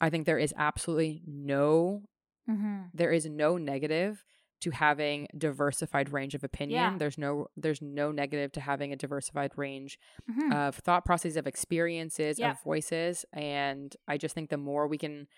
i 0.00 0.08
think 0.10 0.26
there 0.26 0.38
is 0.38 0.54
absolutely 0.56 1.22
no 1.26 2.02
Mhm. 2.48 2.90
there 2.94 3.12
is 3.12 3.26
no 3.26 3.58
negative 3.58 4.24
to 4.60 4.70
having 4.70 5.28
diversified 5.36 6.12
range 6.12 6.34
of 6.34 6.42
opinion 6.42 6.80
Yeah. 6.92 6.98
there's 6.98 7.18
no 7.18 7.48
there's 7.56 7.80
no 7.82 8.10
negative 8.10 8.50
to 8.52 8.60
having 8.60 8.92
a 8.92 8.96
diversified 8.96 9.52
range 9.56 9.98
Mhm. 10.30 10.52
of 10.54 10.76
thought 10.76 11.04
processes 11.04 11.36
of 11.36 11.46
experiences 11.46 12.38
Yeah. 12.38 12.52
of 12.52 12.62
voices 12.62 13.24
and 13.32 13.94
i 14.08 14.16
just 14.16 14.34
think 14.34 14.50
the 14.50 14.56
more 14.56 14.86
we 14.88 14.98
can 14.98 15.28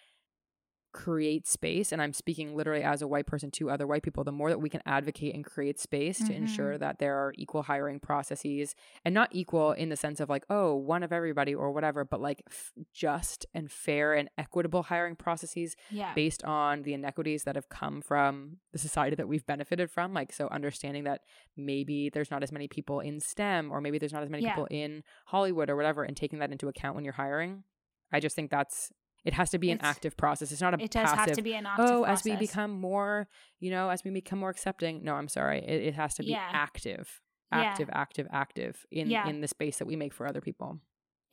create 0.93 1.47
space 1.47 1.93
and 1.93 2.03
i'm 2.03 2.13
speaking 2.13 2.57
literally 2.57 2.83
as 2.83 3.01
a 3.03 3.07
white 3.09 3.27
person 3.27 3.51
to 3.51 3.71
other 3.71 3.87
white 3.87 4.03
people 4.03 4.25
the 4.25 4.33
more 4.33 4.51
that 4.51 4.59
we 4.59 4.69
can 4.69 4.83
advocate 4.87 5.35
and 5.35 5.45
create 5.45 5.79
space 5.79 6.19
to 6.19 6.33
Mhm. 6.33 6.37
ensure 6.37 6.79
that 6.79 6.99
there 6.99 7.17
are 7.17 7.33
equal 7.37 7.63
hiring 7.63 8.01
processes 8.01 8.75
and 9.05 9.15
not 9.15 9.29
equal 9.33 9.73
in 9.73 9.89
the 9.89 9.97
sense 9.97 10.19
of 10.21 10.29
like 10.29 10.45
oh 10.51 10.75
one 10.75 11.03
of 11.03 11.13
everybody 11.13 11.55
or 11.55 11.71
whatever 11.71 12.05
but 12.05 12.21
like 12.21 12.43
f- 12.49 12.73
just 12.93 13.47
and 13.55 13.71
fair 13.71 14.15
and 14.15 14.29
equitable 14.37 14.83
hiring 14.85 15.15
processes 15.17 15.77
yeah. 15.91 16.13
based 16.15 16.43
on 16.45 16.83
the 16.83 16.93
inequities 16.95 17.45
that 17.45 17.55
have 17.55 17.69
come 17.69 18.01
from 18.03 18.57
the 18.73 18.79
society 18.79 19.15
that 19.15 19.29
we've 19.29 19.47
benefited 19.47 19.91
from. 19.91 20.13
Like, 20.15 20.33
so 20.33 20.49
understanding 20.49 21.05
that 21.05 21.21
maybe 21.57 22.09
there's 22.09 22.31
not 22.31 22.43
as 22.43 22.53
many 22.53 22.69
people 22.69 23.01
in 23.01 23.21
STEM 23.21 23.71
or 23.71 23.81
maybe 23.81 23.99
there's 23.99 24.13
not 24.13 24.23
as 24.23 24.31
many 24.31 24.43
Yeah. 24.45 24.51
people 24.55 24.67
in 24.71 25.03
Hollywood 25.27 25.71
or 25.71 25.77
whatever, 25.77 26.03
and 26.05 26.17
taking 26.17 26.39
that 26.41 26.53
into 26.53 26.69
account 26.69 26.95
when 26.95 27.05
you're 27.05 27.15
hiring. 27.15 27.65
I 28.13 28.21
just 28.21 28.35
think 28.37 28.51
that's 28.51 28.91
it 29.25 29.35
has 29.35 29.51
to 29.51 29.59
be 29.59 29.71
an 29.71 29.79
active 29.83 30.17
process. 30.17 30.51
It's 30.53 30.61
not 30.61 30.75
a 30.75 30.83
It 30.83 30.91
does 30.91 31.05
passive. 31.11 31.19
have 31.19 31.33
to 31.37 31.43
be 31.43 31.55
an 31.55 31.67
oh, 31.67 31.71
active 31.71 31.87
oh, 31.91 32.05
as 32.05 32.25
we 32.25 32.37
become 32.37 32.71
more, 32.73 33.29
you 33.59 33.71
know, 33.71 33.91
as 33.91 34.03
we 34.05 34.11
become 34.11 34.39
more 34.39 34.51
accepting. 34.51 35.03
No, 35.05 35.15
I'm 35.15 35.29
sorry. 35.29 35.59
It, 35.59 35.83
it 35.89 35.95
has 35.95 36.15
to 36.15 36.23
be 36.23 36.31
Yeah. 36.31 36.49
active, 36.53 37.21
Yeah. 37.53 37.59
active, 37.59 37.91
active, 37.93 38.27
active 38.31 38.87
in 38.91 39.11
Yeah. 39.11 39.29
in 39.29 39.41
the 39.41 39.49
space 39.49 39.79
that 39.79 39.87
we 39.87 39.97
make 39.97 40.15
for 40.15 40.27
other 40.27 40.41
people. 40.41 40.81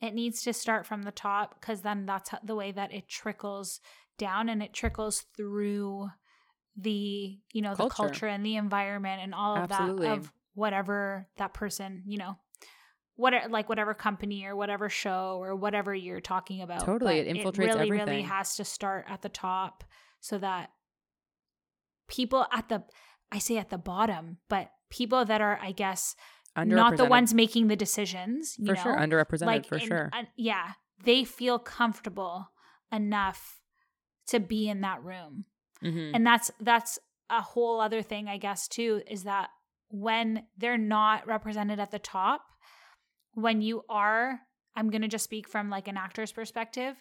it 0.00 0.14
needs 0.14 0.42
to 0.42 0.52
start 0.52 0.86
from 0.86 1.02
the 1.02 1.10
top 1.10 1.60
because 1.60 1.82
then 1.82 2.06
that's 2.06 2.30
the 2.44 2.54
way 2.54 2.70
that 2.70 2.92
it 2.94 3.08
trickles 3.08 3.80
down 4.16 4.48
and 4.48 4.62
it 4.62 4.72
trickles 4.72 5.22
through 5.36 6.08
the 6.76 7.40
you 7.52 7.60
know 7.62 7.70
the 7.72 7.76
Culture. 7.88 7.94
culture 7.96 8.26
and 8.28 8.46
the 8.46 8.54
environment 8.54 9.20
and 9.20 9.34
all 9.34 9.56
of 9.56 9.62
Absolutely. 9.72 10.06
that 10.06 10.18
of 10.18 10.32
whatever 10.54 11.26
that 11.36 11.52
person 11.52 12.02
you 12.06 12.16
know 12.18 12.36
what 13.18 13.32
like 13.50 13.68
whatever 13.68 13.92
company 13.94 14.44
or 14.46 14.54
whatever 14.56 14.88
show 14.88 15.38
or 15.42 15.54
whatever 15.56 15.94
you're 15.94 16.20
talking 16.20 16.62
about 16.62 16.84
Totally, 16.84 17.20
But 17.22 17.26
it 17.26 17.36
infiltrates 17.36 17.58
really 17.74 17.90
really 17.90 18.00
everything. 18.00 18.24
has 18.26 18.56
to 18.56 18.64
start 18.64 19.04
at 19.08 19.20
the 19.22 19.28
top 19.28 19.84
so 20.20 20.38
that 20.38 20.70
people 22.08 22.46
at 22.52 22.68
the 22.68 22.82
i 23.32 23.38
say 23.38 23.58
at 23.58 23.70
the 23.70 23.78
bottom 23.78 24.38
but 24.48 24.70
people 24.90 25.24
that 25.24 25.40
are 25.40 25.58
i 25.62 25.72
guess 25.72 26.14
not 26.56 26.96
the 26.96 27.04
ones 27.04 27.34
making 27.34 27.68
the 27.68 27.76
decisions 27.76 28.56
you 28.58 28.66
for 28.66 28.74
know? 28.74 28.82
sure, 28.82 28.96
underrepresented 28.96 29.66
for 29.66 29.76
in- 29.76 29.86
sure. 29.86 30.10
uh, 30.12 30.22
yeah, 30.36 30.72
they 31.04 31.22
feel 31.22 31.56
comfortable 31.56 32.50
enough 32.90 33.60
to 34.26 34.40
be 34.40 34.68
in 34.68 34.80
that 34.80 35.00
room. 35.04 35.44
Mhm. 35.84 36.10
And 36.14 36.26
that's 36.26 36.50
that's 36.58 36.98
a 37.30 37.42
whole 37.42 37.80
other 37.80 38.02
thing 38.02 38.26
I 38.26 38.38
guess 38.38 38.66
too 38.66 39.02
is 39.06 39.22
that 39.22 39.50
when 39.90 40.46
they're 40.56 40.76
not 40.78 41.28
represented 41.28 41.78
at 41.78 41.92
the 41.92 42.00
top, 42.00 42.40
when 43.40 43.60
you 43.60 43.82
are 43.88 44.40
I'm 44.78 44.90
going 44.90 45.02
to 45.02 45.08
just 45.08 45.24
speak 45.24 45.48
from 45.48 45.70
like 45.70 45.88
an 45.88 45.96
actor's 45.96 46.30
perspective, 46.30 46.94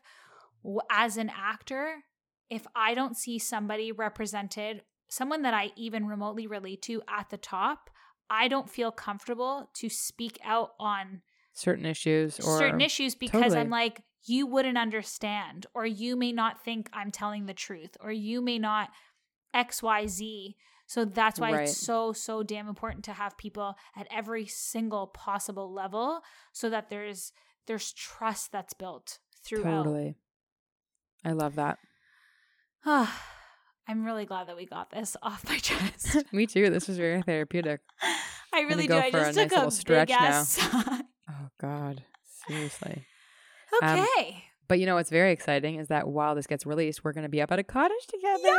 as 0.89 1.17
an 1.17 1.29
actor, 1.29 2.03
if 2.49 2.65
I 2.75 2.95
don't 2.95 3.15
see 3.15 3.37
somebody 3.37 3.91
represented, 3.91 4.81
someone 5.09 5.43
that 5.43 5.53
I 5.53 5.71
even 5.75 6.07
remotely 6.07 6.47
relate 6.47 6.81
to 6.83 7.03
at 7.07 7.29
the 7.29 7.37
top, 7.37 7.91
I 8.31 8.47
don't 8.47 8.67
feel 8.67 8.91
comfortable 8.91 9.69
to 9.75 9.89
speak 9.89 10.39
out 10.43 10.71
on 10.79 11.21
certain 11.53 11.85
issues 11.85 12.39
or 12.39 12.57
certain 12.57 12.81
issues 12.81 13.13
because 13.13 13.41
Totally. 13.41 13.59
I'm 13.59 13.69
like, 13.69 14.01
you 14.25 14.47
wouldn't 14.47 14.77
understand, 14.77 15.67
or 15.75 15.85
you 15.85 16.15
may 16.15 16.31
not 16.31 16.63
think 16.63 16.89
I'm 16.93 17.11
telling 17.11 17.45
the 17.45 17.53
truth, 17.53 17.95
or 17.99 18.11
you 18.11 18.41
may 18.41 18.57
not 18.57 18.89
XYZ. 19.55 20.55
So 20.87 21.03
that's 21.05 21.39
why 21.39 21.51
Right. 21.51 21.61
it's 21.63 21.77
so, 21.77 22.13
so 22.13 22.43
damn 22.43 22.67
important 22.67 23.03
to 23.05 23.13
have 23.13 23.37
people 23.37 23.75
at 23.95 24.07
every 24.09 24.45
single 24.47 25.07
possible 25.07 25.71
level 25.71 26.21
so 26.53 26.69
that 26.69 26.89
there's 26.89 27.33
there's 27.67 27.91
trust 27.91 28.51
that's 28.53 28.73
built 28.73 29.19
throughout. 29.43 29.83
Totally. 29.83 30.15
I 31.25 31.33
love 31.33 31.55
that. 31.55 31.77
I'm 32.85 34.03
really 34.05 34.25
glad 34.25 34.47
that 34.47 34.55
we 34.55 34.65
got 34.65 34.89
this 34.91 35.15
off 35.23 35.47
my 35.47 35.57
chest. 35.57 36.23
Me 36.31 36.45
too. 36.45 36.69
This 36.69 36.87
was 36.87 36.97
very 36.97 37.21
therapeutic. 37.21 37.81
I 38.53 38.61
really 38.61 38.87
do. 38.87 38.95
I 38.97 39.11
just 39.11 39.35
nice 39.35 39.35
took 39.35 39.51
little 39.51 39.67
a 39.67 39.71
stretch 39.71 40.07
big 40.07 40.17
ass 40.17 40.49
sigh. 40.49 41.01
Oh 41.29 41.49
God. 41.59 42.03
Seriously. 42.47 43.05
Okay. 43.83 43.97
Um, 43.99 44.41
But 44.67 44.79
you 44.79 44.85
know 44.85 44.95
what's 44.95 45.09
very 45.09 45.31
exciting 45.31 45.75
is 45.75 45.87
that 45.87 46.07
while 46.07 46.35
this 46.35 46.47
gets 46.47 46.65
released, 46.65 47.03
we're 47.03 47.13
gonna 47.13 47.29
be 47.29 47.41
up 47.41 47.51
at 47.51 47.59
a 47.59 47.63
cottage 47.63 48.05
together. 48.07 48.53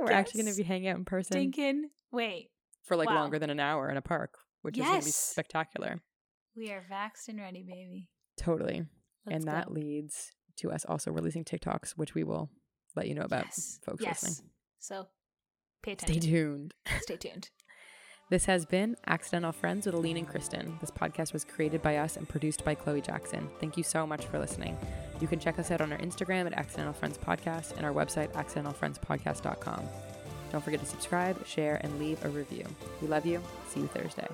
we're 0.00 0.12
actually 0.12 0.44
gonna 0.44 0.56
be 0.56 0.62
hanging 0.62 0.88
out 0.88 0.96
in 0.96 1.04
person 1.04 1.34
Thinking, 1.34 1.90
wait, 2.12 2.50
for 2.84 2.96
like 2.96 3.08
wow. 3.08 3.16
longer 3.16 3.38
than 3.38 3.50
an 3.50 3.60
hour 3.60 3.90
in 3.90 3.96
a 3.96 4.02
park, 4.02 4.38
which 4.62 4.78
is 4.78 4.84
gonna 4.84 4.98
be 4.98 5.10
spectacular. 5.10 6.00
We 6.56 6.70
are 6.70 6.84
vaxxed 6.90 7.28
and 7.28 7.40
ready, 7.40 7.62
baby. 7.62 8.08
Totally. 8.38 8.84
Let's 9.26 9.36
and 9.36 9.44
that 9.44 9.72
leads 9.72 10.30
to 10.58 10.70
us 10.70 10.84
also 10.84 11.10
releasing 11.10 11.44
TikToks, 11.44 11.92
which 11.96 12.14
we 12.14 12.24
will 12.24 12.50
let 12.96 13.08
you 13.08 13.14
know 13.14 13.22
about, 13.22 13.46
yes. 13.46 13.78
folks 13.84 14.02
yes. 14.02 14.22
listening. 14.22 14.50
So 14.78 15.06
pay 15.82 15.92
attention. 15.92 16.20
Stay 16.20 16.30
tuned. 16.30 16.74
Stay 17.02 17.16
tuned. 17.16 17.50
This 18.30 18.44
has 18.44 18.64
been 18.64 18.94
Accidental 19.08 19.50
Friends 19.50 19.86
with 19.86 19.96
Aline 19.96 20.18
and 20.18 20.28
Kristen. 20.28 20.78
This 20.80 20.92
podcast 20.92 21.32
was 21.32 21.44
created 21.44 21.82
by 21.82 21.96
us 21.96 22.16
and 22.16 22.28
produced 22.28 22.64
by 22.64 22.76
Chloe 22.76 23.00
Jackson. 23.00 23.50
Thank 23.58 23.76
you 23.76 23.82
so 23.82 24.06
much 24.06 24.24
for 24.26 24.38
listening. 24.38 24.78
You 25.20 25.28
can 25.28 25.38
check 25.38 25.58
us 25.58 25.70
out 25.70 25.80
on 25.80 25.92
our 25.92 25.98
Instagram 25.98 26.46
at 26.46 26.54
Accidental 26.54 26.94
Friends 26.94 27.18
Podcast 27.18 27.76
and 27.76 27.84
our 27.84 27.92
website, 27.92 28.32
accidentalfriendspodcast.com. 28.32 29.88
Don't 30.50 30.64
forget 30.64 30.80
to 30.80 30.86
subscribe, 30.86 31.46
share, 31.46 31.80
and 31.82 31.98
leave 31.98 32.24
a 32.24 32.28
review. 32.28 32.64
We 33.00 33.08
love 33.08 33.26
you. 33.26 33.42
See 33.68 33.80
you 33.80 33.86
Thursday. 33.88 34.26